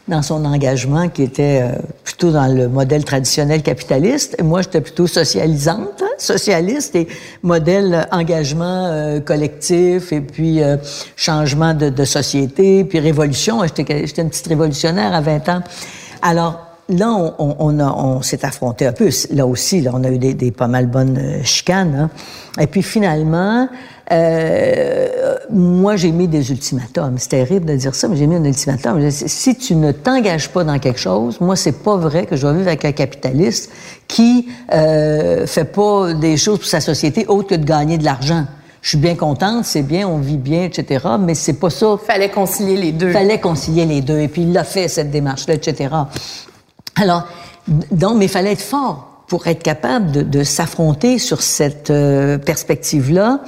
dans 0.09 0.21
son 0.21 0.43
engagement 0.43 1.07
qui 1.07 1.23
était 1.23 1.61
euh, 1.61 1.77
plutôt 2.03 2.31
dans 2.31 2.47
le 2.47 2.67
modèle 2.67 3.05
traditionnel 3.05 3.61
capitaliste. 3.61 4.35
Et 4.39 4.43
moi, 4.43 4.61
j'étais 4.61 4.81
plutôt 4.81 5.07
socialisante, 5.07 6.01
hein, 6.01 6.09
socialiste 6.17 6.95
et 6.95 7.07
modèle 7.43 8.07
engagement 8.11 8.87
euh, 8.87 9.19
collectif 9.19 10.11
et 10.11 10.21
puis 10.21 10.61
euh, 10.61 10.77
changement 11.15 11.73
de, 11.73 11.89
de, 11.89 12.05
société, 12.05 12.83
puis 12.83 12.99
révolution. 12.99 13.61
J'étais 13.63 14.21
une 14.21 14.29
petite 14.29 14.47
révolutionnaire 14.47 15.13
à 15.13 15.21
20 15.21 15.49
ans. 15.49 15.61
Alors, 16.21 16.68
là, 16.89 17.33
on, 17.39 17.55
on, 17.59 17.79
on 17.79 18.21
s'est 18.21 18.43
affronté 18.43 18.85
un 18.85 18.91
peu. 18.91 19.09
Là 19.31 19.45
aussi, 19.45 19.81
là, 19.81 19.91
on 19.93 20.03
a 20.03 20.09
eu 20.09 20.17
des, 20.17 20.33
des 20.33 20.51
pas 20.51 20.67
mal 20.67 20.87
bonnes 20.87 21.43
chicanes. 21.43 21.95
Hein. 21.95 22.61
Et 22.61 22.67
puis 22.67 22.83
finalement, 22.83 23.69
euh, 24.11 25.35
moi, 25.51 25.95
j'ai 25.95 26.11
mis 26.11 26.27
des 26.27 26.51
ultimatums. 26.51 27.15
C'est 27.17 27.29
terrible 27.29 27.65
de 27.65 27.75
dire 27.75 27.93
ça, 27.93 28.07
mais 28.07 28.15
j'ai 28.15 28.27
mis 28.27 28.35
un 28.35 28.43
ultimatum. 28.43 29.09
Si 29.11 29.55
tu 29.55 29.75
ne 29.75 29.91
t'engages 29.91 30.49
pas 30.49 30.63
dans 30.63 30.79
quelque 30.79 30.99
chose, 30.99 31.39
moi, 31.39 31.55
c'est 31.55 31.83
pas 31.83 31.95
vrai 31.95 32.25
que 32.25 32.35
je 32.35 32.47
vais 32.47 32.53
vivre 32.53 32.67
avec 32.67 32.85
un 32.85 32.91
capitaliste 32.91 33.71
qui 34.07 34.47
euh, 34.73 35.45
fait 35.45 35.65
pas 35.65 36.13
des 36.13 36.37
choses 36.37 36.59
pour 36.59 36.67
sa 36.67 36.81
société 36.81 37.25
autre 37.27 37.49
que 37.49 37.55
de 37.55 37.65
gagner 37.65 37.97
de 37.97 38.03
l'argent. 38.03 38.45
Je 38.81 38.89
suis 38.89 38.97
bien 38.97 39.15
contente, 39.15 39.65
c'est 39.65 39.81
bien, 39.81 40.07
on 40.07 40.19
vit 40.19 40.37
bien, 40.37 40.63
etc. 40.63 41.05
Mais 41.19 41.35
c'est 41.35 41.59
pas 41.59 41.69
ça. 41.69 41.97
Fallait 42.03 42.29
concilier 42.29 42.77
les 42.77 42.91
deux. 42.93 43.11
Fallait 43.11 43.39
concilier 43.39 43.85
les 43.85 44.01
deux. 44.01 44.19
Et 44.19 44.29
puis 44.29 44.43
il 44.43 44.53
l'a 44.53 44.63
fait 44.63 44.87
cette 44.87 45.11
démarche-là, 45.11 45.55
etc. 45.55 45.89
Alors, 46.99 47.27
donc, 47.67 48.17
mais 48.17 48.25
il 48.25 48.29
fallait 48.29 48.53
être 48.53 48.61
fort 48.61 49.23
pour 49.27 49.47
être 49.47 49.63
capable 49.63 50.11
de, 50.11 50.21
de 50.21 50.43
s'affronter 50.43 51.19
sur 51.19 51.41
cette 51.41 51.91
euh, 51.91 52.37
perspective-là 52.37 53.41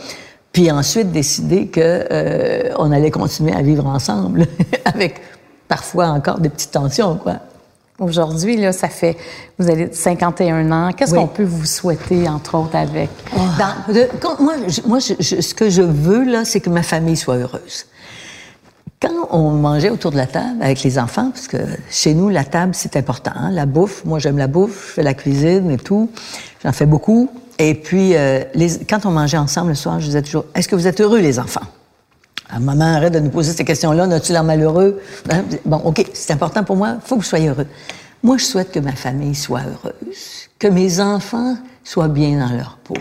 puis 0.51 0.69
ensuite 0.71 1.11
décider 1.11 1.67
que 1.67 1.79
euh, 1.81 2.73
on 2.77 2.91
allait 2.91 3.11
continuer 3.11 3.53
à 3.53 3.61
vivre 3.61 3.85
ensemble 3.85 4.47
avec 4.85 5.21
parfois 5.67 6.07
encore 6.07 6.39
des 6.39 6.49
petites 6.49 6.71
tensions 6.71 7.15
quoi. 7.15 7.35
Aujourd'hui 7.99 8.57
là, 8.57 8.71
ça 8.71 8.89
fait 8.89 9.15
vous 9.59 9.69
avez 9.69 9.93
51 9.93 10.71
ans. 10.71 10.91
Qu'est-ce 10.91 11.13
qu'on 11.13 11.27
peut 11.27 11.43
vous 11.43 11.65
souhaiter 11.65 12.27
entre 12.27 12.57
autres 12.57 12.75
avec? 12.75 13.09
Oh. 13.35 13.39
Dans, 13.59 14.43
moi, 14.43 14.55
je, 14.67 14.81
moi 14.87 14.97
je, 14.97 15.13
ce 15.39 15.53
que 15.53 15.69
je 15.69 15.83
veux 15.83 16.23
là, 16.23 16.43
c'est 16.43 16.61
que 16.61 16.71
ma 16.71 16.81
famille 16.81 17.15
soit 17.15 17.35
heureuse. 17.35 17.85
Quand 19.01 19.27
on 19.31 19.49
mangeait 19.51 19.89
autour 19.89 20.11
de 20.11 20.17
la 20.17 20.27
table 20.27 20.61
avec 20.61 20.83
les 20.83 20.99
enfants, 20.99 21.31
parce 21.31 21.47
que 21.47 21.57
chez 21.89 22.13
nous, 22.13 22.29
la 22.29 22.43
table, 22.43 22.73
c'est 22.75 22.95
important. 22.95 23.31
Hein? 23.35 23.49
La 23.49 23.65
bouffe, 23.65 24.05
moi, 24.05 24.19
j'aime 24.19 24.37
la 24.37 24.47
bouffe, 24.47 24.89
je 24.89 24.93
fais 24.93 25.03
la 25.03 25.15
cuisine 25.15 25.71
et 25.71 25.77
tout. 25.77 26.11
J'en 26.63 26.71
fais 26.71 26.85
beaucoup. 26.85 27.27
Et 27.57 27.73
puis, 27.73 28.15
euh, 28.15 28.43
les, 28.53 28.77
quand 28.87 29.07
on 29.07 29.11
mangeait 29.11 29.37
ensemble 29.37 29.69
le 29.69 29.75
soir, 29.75 29.99
je 29.99 30.05
disais 30.05 30.21
toujours, 30.21 30.45
est-ce 30.53 30.67
que 30.67 30.75
vous 30.75 30.85
êtes 30.85 31.01
heureux, 31.01 31.19
les 31.19 31.39
enfants? 31.39 31.65
Alors, 32.49 32.61
maman, 32.61 32.93
arrête 32.95 33.13
de 33.13 33.19
nous 33.19 33.31
poser 33.31 33.53
ces 33.53 33.65
questions-là. 33.65 34.05
N'as-tu 34.05 34.33
l'air 34.33 34.43
malheureux? 34.43 35.01
Hein? 35.31 35.45
Bon, 35.65 35.77
OK, 35.77 36.05
c'est 36.13 36.33
important 36.33 36.63
pour 36.63 36.75
moi. 36.75 36.97
Il 37.03 37.07
faut 37.07 37.15
que 37.15 37.21
vous 37.21 37.27
soyez 37.27 37.49
heureux. 37.49 37.67
Moi, 38.21 38.37
je 38.37 38.45
souhaite 38.45 38.71
que 38.71 38.79
ma 38.79 38.91
famille 38.91 39.33
soit 39.33 39.61
heureuse, 39.61 40.47
que 40.59 40.67
mes 40.67 40.99
enfants 40.99 41.57
soient 41.83 42.07
bien 42.07 42.37
dans 42.37 42.55
leur 42.55 42.77
peau, 42.83 42.93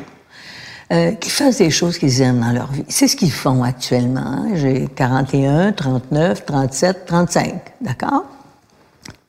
euh, 0.92 1.12
qu'ils 1.12 1.32
fassent 1.32 1.58
des 1.58 1.70
choses 1.70 1.98
qu'ils 1.98 2.20
aiment 2.20 2.40
dans 2.40 2.52
leur 2.52 2.72
vie. 2.72 2.84
C'est 2.88 3.06
ce 3.06 3.16
qu'ils 3.16 3.30
font 3.30 3.62
actuellement. 3.62 4.48
J'ai 4.54 4.88
41, 4.94 5.72
39, 5.72 6.44
37, 6.44 7.06
35, 7.06 7.62
d'accord? 7.80 8.24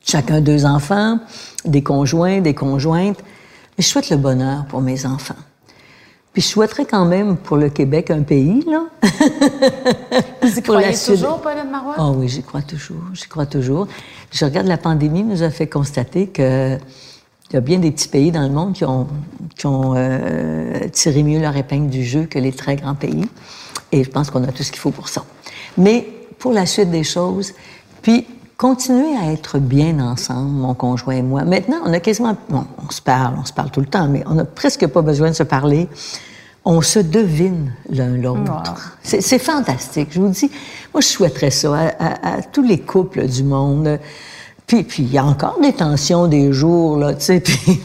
Chacun 0.04 0.40
deux 0.40 0.66
enfants, 0.66 1.20
des 1.64 1.82
conjoints, 1.82 2.40
des 2.40 2.54
conjointes. 2.54 3.18
Mais 3.78 3.84
je 3.84 3.88
souhaite 3.88 4.10
le 4.10 4.16
bonheur 4.16 4.64
pour 4.66 4.80
mes 4.80 5.06
enfants. 5.06 5.36
Puis 6.32 6.40
je 6.42 6.48
souhaiterais 6.48 6.86
quand 6.86 7.04
même 7.04 7.36
pour 7.36 7.58
le 7.58 7.68
Québec 7.68 8.10
un 8.10 8.22
pays, 8.22 8.64
là. 8.66 8.84
Vous 10.42 10.58
y 10.58 10.62
croyez 10.62 10.96
toujours, 10.96 11.40
Pauline 11.40 11.70
Marois? 11.70 11.94
Oh 11.98 12.14
oui, 12.16 12.28
j'y 12.28 12.42
crois 12.42 12.62
toujours, 12.62 13.02
j'y 13.12 13.28
crois 13.28 13.46
toujours. 13.46 13.86
Je 14.32 14.44
regarde 14.44 14.66
la 14.66 14.78
pandémie 14.78 15.22
nous 15.22 15.42
a 15.42 15.50
fait 15.50 15.66
constater 15.66 16.28
que 16.28 16.78
il 17.52 17.56
y 17.56 17.58
a 17.58 17.60
bien 17.60 17.78
des 17.78 17.90
petits 17.90 18.08
pays 18.08 18.32
dans 18.32 18.42
le 18.42 18.48
monde 18.48 18.72
qui 18.72 18.84
ont, 18.84 19.06
qui 19.56 19.66
ont 19.66 19.92
euh, 19.94 20.88
tiré 20.90 21.22
mieux 21.22 21.38
leur 21.38 21.54
épingle 21.54 21.90
du 21.90 22.02
jeu 22.02 22.24
que 22.24 22.38
les 22.38 22.52
très 22.52 22.76
grands 22.76 22.94
pays. 22.94 23.28
Et 23.92 24.04
je 24.04 24.10
pense 24.10 24.30
qu'on 24.30 24.42
a 24.44 24.52
tout 24.52 24.62
ce 24.62 24.72
qu'il 24.72 24.80
faut 24.80 24.90
pour 24.90 25.10
ça. 25.10 25.22
Mais 25.76 26.08
pour 26.38 26.52
la 26.52 26.64
suite 26.64 26.90
des 26.90 27.04
choses, 27.04 27.52
puis 28.00 28.26
continuer 28.56 29.16
à 29.20 29.30
être 29.32 29.58
bien 29.58 30.00
ensemble, 30.00 30.50
mon 30.50 30.72
conjoint 30.72 31.16
et 31.16 31.22
moi. 31.22 31.44
Maintenant, 31.44 31.78
on 31.84 31.92
a 31.92 32.00
quasiment, 32.00 32.36
bon, 32.48 32.64
on 32.86 32.90
se 32.90 33.02
parle, 33.02 33.34
on 33.38 33.44
se 33.44 33.52
parle 33.52 33.70
tout 33.70 33.80
le 33.80 33.86
temps, 33.86 34.08
mais 34.08 34.22
on 34.26 34.34
n'a 34.34 34.44
presque 34.46 34.86
pas 34.86 35.02
besoin 35.02 35.28
de 35.28 35.34
se 35.34 35.42
parler. 35.42 35.88
On 36.64 36.80
se 36.80 37.00
devine 37.00 37.72
l'un 37.90 38.16
l'autre. 38.16 38.96
C'est 39.02 39.40
fantastique. 39.40 40.08
Je 40.12 40.20
vous 40.20 40.28
dis, 40.28 40.50
moi, 40.94 41.00
je 41.00 41.08
souhaiterais 41.08 41.50
ça 41.50 41.74
à, 41.98 42.36
à, 42.36 42.42
tous 42.42 42.62
les 42.62 42.78
couples 42.78 43.26
du 43.26 43.42
monde. 43.42 43.98
Puis, 44.72 44.84
puis, 44.84 45.02
il 45.02 45.12
y 45.12 45.18
a 45.18 45.24
encore 45.26 45.58
des 45.60 45.74
tensions 45.74 46.28
des 46.28 46.50
jours, 46.50 46.96
là, 46.96 47.12
tu 47.12 47.24
sais, 47.26 47.40
puis 47.44 47.78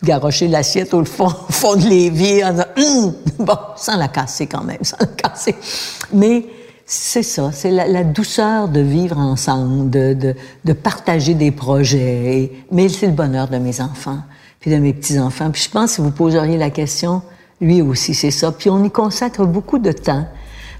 garrocher 0.00 0.46
l'assiette 0.46 0.94
au 0.94 1.04
fond, 1.04 1.26
au 1.26 1.52
fond 1.52 1.74
de 1.74 1.82
l'évier 1.82 2.44
en 2.44 2.52
disant, 2.52 2.64
hum! 2.76 3.14
bon, 3.44 3.58
sans 3.74 3.96
la 3.96 4.06
casser 4.06 4.46
quand 4.46 4.62
même, 4.62 4.78
sans 4.82 4.96
la 5.00 5.06
casser. 5.06 5.56
Mais, 6.12 6.46
c'est 6.86 7.24
ça, 7.24 7.50
c'est 7.52 7.72
la, 7.72 8.04
douceur 8.04 8.68
de 8.68 8.78
vivre 8.78 9.18
ensemble, 9.18 9.90
de, 9.90 10.14
de, 10.14 10.36
de 10.64 10.72
partager 10.72 11.34
des 11.34 11.50
projets. 11.50 12.52
mais 12.70 12.88
c'est 12.88 13.06
le 13.06 13.12
bonheur 13.12 13.48
de 13.48 13.58
mes 13.58 13.80
enfants, 13.80 14.20
puis 14.60 14.70
de 14.70 14.76
mes 14.76 14.92
petits-enfants. 14.92 15.50
Puis 15.50 15.64
je 15.64 15.70
pense, 15.70 15.94
si 15.94 16.00
vous 16.00 16.12
poseriez 16.12 16.58
la 16.58 16.70
question, 16.70 17.22
lui 17.60 17.82
aussi, 17.82 18.14
c'est 18.14 18.30
ça. 18.30 18.52
Puis 18.52 18.70
on 18.70 18.84
y 18.84 18.90
consacre 18.92 19.44
beaucoup 19.46 19.80
de 19.80 19.90
temps. 19.90 20.26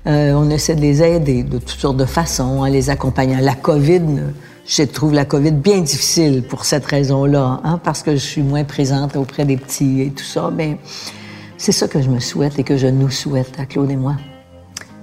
Euh, 0.06 0.32
on 0.32 0.48
essaie 0.48 0.76
de 0.76 0.80
les 0.80 1.02
aider 1.02 1.42
de 1.42 1.58
toutes 1.58 1.80
sortes 1.80 1.96
de 1.96 2.04
façons, 2.04 2.60
en 2.60 2.66
les 2.66 2.88
accompagnant. 2.88 3.40
La 3.40 3.56
COVID, 3.56 4.02
je 4.70 4.84
trouve 4.84 5.12
la 5.12 5.24
COVID 5.24 5.50
bien 5.50 5.80
difficile 5.80 6.44
pour 6.44 6.64
cette 6.64 6.86
raison-là, 6.86 7.60
hein, 7.64 7.80
parce 7.82 8.04
que 8.04 8.12
je 8.12 8.18
suis 8.18 8.42
moins 8.42 8.62
présente 8.62 9.16
auprès 9.16 9.44
des 9.44 9.56
petits 9.56 10.02
et 10.02 10.10
tout 10.10 10.24
ça. 10.24 10.50
Mais 10.54 10.78
c'est 11.58 11.72
ça 11.72 11.88
que 11.88 12.00
je 12.00 12.08
me 12.08 12.20
souhaite 12.20 12.58
et 12.58 12.62
que 12.62 12.76
je 12.76 12.86
nous 12.86 13.10
souhaite 13.10 13.58
à 13.58 13.66
Claude 13.66 13.90
et 13.90 13.96
moi. 13.96 14.14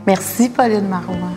Merci, 0.05 0.47
Pauline 0.47 0.87
Marois. 0.87 1.33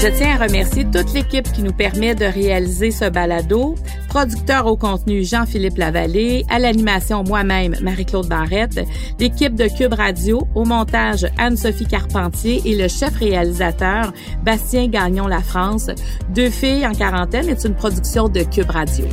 Je 0.00 0.06
tiens 0.16 0.40
à 0.40 0.44
remercier 0.44 0.84
toute 0.84 1.12
l'équipe 1.12 1.50
qui 1.50 1.60
nous 1.60 1.72
permet 1.72 2.14
de 2.14 2.24
réaliser 2.24 2.92
ce 2.92 3.10
balado. 3.10 3.74
Producteur 4.08 4.66
au 4.66 4.76
contenu 4.76 5.24
Jean-Philippe 5.24 5.76
Lavallée, 5.76 6.44
à 6.48 6.60
l'animation 6.60 7.24
moi-même 7.24 7.74
Marie-Claude 7.82 8.28
Barrette, 8.28 8.78
l'équipe 9.18 9.56
de 9.56 9.66
Cube 9.66 9.94
Radio, 9.94 10.46
au 10.54 10.64
montage 10.64 11.26
Anne-Sophie 11.36 11.86
Carpentier 11.86 12.62
et 12.64 12.76
le 12.76 12.86
chef 12.86 13.16
réalisateur 13.16 14.12
Bastien 14.44 14.86
Gagnon 14.86 15.26
La 15.26 15.42
France. 15.42 15.90
Deux 16.32 16.50
filles 16.50 16.86
en 16.86 16.92
quarantaine 16.92 17.48
est 17.48 17.64
une 17.64 17.74
production 17.74 18.28
de 18.28 18.42
Cube 18.44 18.70
Radio. 18.70 19.06